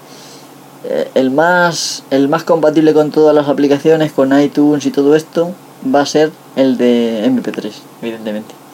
Eh, 0.83 1.09
el, 1.15 1.31
más, 1.31 2.03
el 2.11 2.27
más 2.27 2.43
compatible 2.43 2.93
con 2.93 3.11
todas 3.11 3.33
las 3.33 3.47
aplicaciones, 3.47 4.11
con 4.11 4.37
iTunes 4.37 4.85
y 4.85 4.91
todo 4.91 5.15
esto, 5.15 5.53
va 5.95 6.01
a 6.01 6.05
ser 6.05 6.31
el 6.57 6.77
de 6.77 7.25
MP3, 7.25 7.71
evidentemente. 8.01 8.66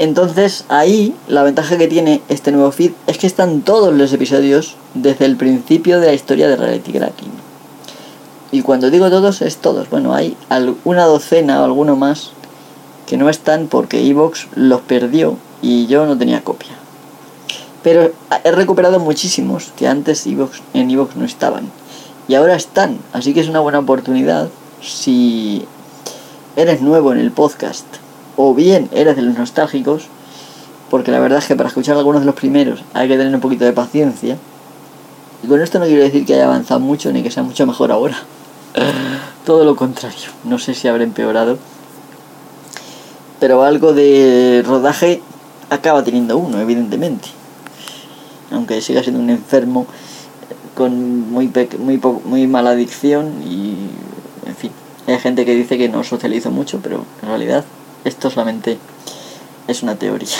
Entonces 0.00 0.64
ahí 0.70 1.14
la 1.28 1.42
ventaja 1.42 1.76
que 1.76 1.86
tiene 1.86 2.22
este 2.30 2.52
nuevo 2.52 2.72
feed 2.72 2.92
es 3.06 3.18
que 3.18 3.26
están 3.26 3.60
todos 3.60 3.92
los 3.92 4.10
episodios 4.14 4.76
desde 4.94 5.26
el 5.26 5.36
principio 5.36 6.00
de 6.00 6.06
la 6.06 6.14
historia 6.14 6.48
de 6.48 6.56
Reality 6.56 6.92
Cracking. 6.92 7.30
Y 8.50 8.62
cuando 8.62 8.90
digo 8.90 9.10
todos, 9.10 9.42
es 9.42 9.58
todos. 9.58 9.90
Bueno, 9.90 10.14
hay 10.14 10.38
una 10.84 11.04
docena 11.04 11.60
o 11.60 11.64
alguno 11.66 11.96
más 11.96 12.30
que 13.06 13.18
no 13.18 13.28
están 13.28 13.66
porque 13.66 14.08
Evox 14.08 14.48
los 14.54 14.80
perdió 14.80 15.36
y 15.60 15.86
yo 15.86 16.06
no 16.06 16.16
tenía 16.16 16.42
copia. 16.42 16.72
Pero 17.82 18.10
he 18.42 18.52
recuperado 18.52 19.00
muchísimos 19.00 19.70
que 19.76 19.86
antes 19.86 20.26
en 20.26 20.90
Evox 20.90 21.16
no 21.16 21.26
estaban. 21.26 21.70
Y 22.26 22.36
ahora 22.36 22.56
están. 22.56 22.96
Así 23.12 23.34
que 23.34 23.40
es 23.40 23.50
una 23.50 23.60
buena 23.60 23.80
oportunidad 23.80 24.48
si 24.80 25.66
eres 26.56 26.80
nuevo 26.80 27.12
en 27.12 27.18
el 27.18 27.32
podcast 27.32 27.84
o 28.42 28.54
bien 28.54 28.88
eres 28.92 29.16
de 29.16 29.22
los 29.22 29.36
nostálgicos. 29.36 30.08
Porque 30.90 31.12
la 31.12 31.20
verdad 31.20 31.38
es 31.38 31.46
que 31.46 31.54
para 31.54 31.68
escuchar 31.68 31.96
algunos 31.96 32.22
de 32.22 32.26
los 32.26 32.34
primeros 32.34 32.82
hay 32.94 33.06
que 33.06 33.16
tener 33.16 33.32
un 33.32 33.40
poquito 33.40 33.64
de 33.64 33.72
paciencia. 33.72 34.36
Y 35.42 35.46
con 35.46 35.60
esto 35.60 35.78
no 35.78 35.86
quiero 35.86 36.02
decir 36.02 36.26
que 36.26 36.34
haya 36.34 36.46
avanzado 36.46 36.80
mucho 36.80 37.12
ni 37.12 37.22
que 37.22 37.30
sea 37.30 37.42
mucho 37.42 37.66
mejor 37.66 37.92
ahora. 37.92 38.16
Todo 39.44 39.64
lo 39.64 39.76
contrario. 39.76 40.30
No 40.44 40.58
sé 40.58 40.74
si 40.74 40.88
habrá 40.88 41.04
empeorado. 41.04 41.58
Pero 43.38 43.62
algo 43.62 43.92
de 43.92 44.62
rodaje 44.66 45.22
acaba 45.70 46.02
teniendo 46.02 46.36
uno, 46.36 46.60
evidentemente. 46.60 47.28
Aunque 48.50 48.80
siga 48.80 49.02
siendo 49.02 49.22
un 49.22 49.30
enfermo 49.30 49.86
con 50.74 51.30
muy, 51.30 51.50
muy, 51.78 52.00
muy 52.24 52.46
mala 52.46 52.70
adicción 52.70 53.42
y, 53.44 53.76
en 54.46 54.56
fin, 54.56 54.72
hay 55.06 55.18
gente 55.18 55.44
que 55.44 55.54
dice 55.54 55.78
que 55.78 55.88
no 55.88 56.04
socializo 56.04 56.50
mucho, 56.50 56.80
pero 56.82 57.04
en 57.22 57.28
realidad 57.28 57.64
esto 58.04 58.30
solamente 58.30 58.78
es 59.68 59.82
una 59.82 59.96
teoría. 59.96 60.38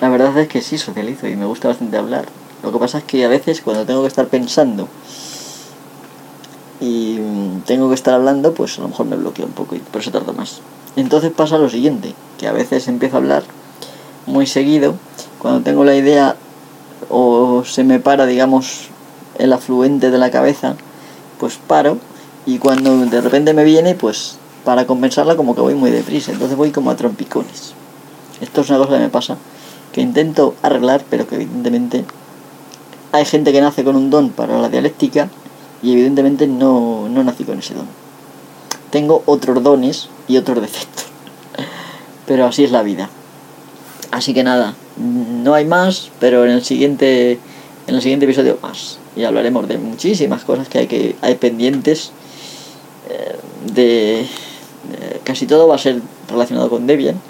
La 0.00 0.08
verdad 0.08 0.36
es 0.38 0.48
que 0.48 0.62
sí 0.62 0.78
socializo 0.78 1.26
y 1.26 1.36
me 1.36 1.46
gusta 1.46 1.68
bastante 1.68 1.96
hablar. 1.96 2.26
Lo 2.62 2.72
que 2.72 2.78
pasa 2.78 2.98
es 2.98 3.04
que 3.04 3.24
a 3.24 3.28
veces 3.28 3.60
cuando 3.60 3.84
tengo 3.86 4.02
que 4.02 4.08
estar 4.08 4.28
pensando 4.28 4.88
y 6.80 7.18
tengo 7.66 7.88
que 7.88 7.94
estar 7.94 8.14
hablando, 8.14 8.54
pues 8.54 8.78
a 8.78 8.82
lo 8.82 8.88
mejor 8.88 9.06
me 9.06 9.16
bloqueo 9.16 9.46
un 9.46 9.52
poco 9.52 9.74
y 9.74 9.80
por 9.80 10.00
eso 10.00 10.10
tarda 10.10 10.32
más. 10.32 10.60
Entonces 10.96 11.32
pasa 11.32 11.58
lo 11.58 11.68
siguiente, 11.68 12.14
que 12.38 12.48
a 12.48 12.52
veces 12.52 12.88
empiezo 12.88 13.16
a 13.16 13.20
hablar 13.20 13.42
muy 14.26 14.46
seguido, 14.46 14.94
cuando 15.38 15.62
tengo 15.62 15.84
la 15.84 15.94
idea 15.94 16.36
o 17.08 17.64
se 17.64 17.84
me 17.84 18.00
para, 18.00 18.26
digamos, 18.26 18.88
el 19.38 19.52
afluente 19.52 20.10
de 20.10 20.18
la 20.18 20.30
cabeza, 20.30 20.76
pues 21.38 21.58
paro 21.66 21.98
y 22.46 22.58
cuando 22.58 22.96
de 22.96 23.20
repente 23.20 23.54
me 23.54 23.64
viene, 23.64 23.94
pues 23.94 24.37
para 24.68 24.86
compensarla 24.86 25.34
como 25.34 25.54
que 25.54 25.62
voy 25.62 25.72
muy 25.72 25.90
deprisa, 25.90 26.30
entonces 26.30 26.54
voy 26.54 26.72
como 26.72 26.90
a 26.90 26.94
trompicones. 26.94 27.72
Esto 28.42 28.60
es 28.60 28.68
una 28.68 28.78
cosa 28.78 28.92
que 28.92 28.98
me 28.98 29.08
pasa, 29.08 29.38
que 29.92 30.02
intento 30.02 30.56
arreglar, 30.60 31.02
pero 31.08 31.26
que 31.26 31.36
evidentemente 31.36 32.04
hay 33.10 33.24
gente 33.24 33.50
que 33.50 33.62
nace 33.62 33.82
con 33.82 33.96
un 33.96 34.10
don 34.10 34.28
para 34.28 34.60
la 34.60 34.68
dialéctica 34.68 35.30
y 35.82 35.92
evidentemente 35.92 36.46
no, 36.46 37.08
no 37.08 37.24
nací 37.24 37.44
con 37.44 37.60
ese 37.60 37.72
don. 37.72 37.86
Tengo 38.90 39.22
otros 39.24 39.62
dones 39.62 40.10
y 40.28 40.36
otros 40.36 40.60
defectos. 40.60 41.06
Pero 42.26 42.44
así 42.44 42.62
es 42.62 42.70
la 42.70 42.82
vida. 42.82 43.08
Así 44.10 44.34
que 44.34 44.44
nada, 44.44 44.74
no 44.98 45.54
hay 45.54 45.64
más, 45.64 46.10
pero 46.20 46.44
en 46.44 46.50
el 46.50 46.62
siguiente 46.62 47.38
en 47.86 47.94
el 47.94 48.02
siguiente 48.02 48.26
episodio 48.26 48.58
más. 48.60 48.98
Y 49.16 49.24
hablaremos 49.24 49.66
de 49.66 49.78
muchísimas 49.78 50.44
cosas 50.44 50.68
que 50.68 50.80
hay 50.80 50.86
que 50.88 51.16
hay 51.22 51.36
pendientes 51.36 52.12
eh, 53.08 53.38
de, 53.72 54.26
casi 55.24 55.46
todo 55.46 55.68
va 55.68 55.74
a 55.74 55.78
ser 55.78 56.00
relacionado 56.28 56.70
con 56.70 56.86
Debian, 56.86 57.20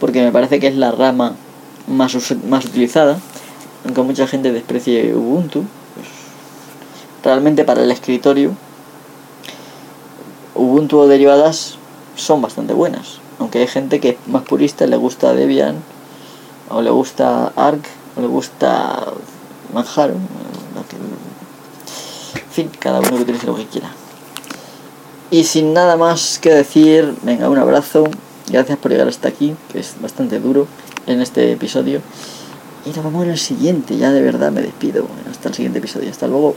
porque 0.00 0.22
me 0.22 0.32
parece 0.32 0.60
que 0.60 0.68
es 0.68 0.76
la 0.76 0.90
rama 0.90 1.34
más, 1.86 2.16
más 2.48 2.64
utilizada, 2.64 3.18
aunque 3.84 4.02
mucha 4.02 4.26
gente 4.26 4.52
desprecie 4.52 5.14
Ubuntu, 5.14 5.64
realmente 7.22 7.64
para 7.64 7.82
el 7.82 7.90
escritorio 7.90 8.52
Ubuntu 10.54 10.98
o 10.98 11.06
derivadas 11.06 11.76
son 12.16 12.42
bastante 12.42 12.74
buenas. 12.74 13.20
Aunque 13.38 13.60
hay 13.60 13.68
gente 13.68 14.00
que 14.00 14.10
es 14.10 14.16
más 14.26 14.42
purista, 14.42 14.86
le 14.86 14.96
gusta 14.96 15.32
Debian, 15.32 15.76
o 16.68 16.82
le 16.82 16.90
gusta 16.90 17.52
Arc, 17.54 17.84
o 18.16 18.20
le 18.20 18.26
gusta 18.26 19.04
Manjaro. 19.72 20.14
En 22.34 22.50
fin, 22.50 22.70
cada 22.80 22.98
uno 22.98 23.10
que 23.10 23.22
utilice 23.22 23.46
lo 23.46 23.54
que 23.54 23.66
quiera. 23.66 23.88
Y 25.30 25.44
sin 25.44 25.74
nada 25.74 25.96
más 25.96 26.38
que 26.38 26.54
decir, 26.54 27.14
venga, 27.22 27.50
un 27.50 27.58
abrazo. 27.58 28.08
Gracias 28.50 28.78
por 28.78 28.90
llegar 28.90 29.08
hasta 29.08 29.28
aquí, 29.28 29.54
que 29.70 29.80
es 29.80 29.96
bastante 30.00 30.40
duro 30.40 30.66
en 31.06 31.20
este 31.20 31.52
episodio. 31.52 32.00
Y 32.86 32.90
nos 32.90 33.04
vemos 33.04 33.24
en 33.24 33.30
el 33.32 33.38
siguiente, 33.38 33.98
ya 33.98 34.10
de 34.10 34.22
verdad 34.22 34.50
me 34.50 34.62
despido. 34.62 35.06
Hasta 35.30 35.50
el 35.50 35.54
siguiente 35.54 35.80
episodio. 35.80 36.10
Hasta 36.10 36.26
luego. 36.26 36.56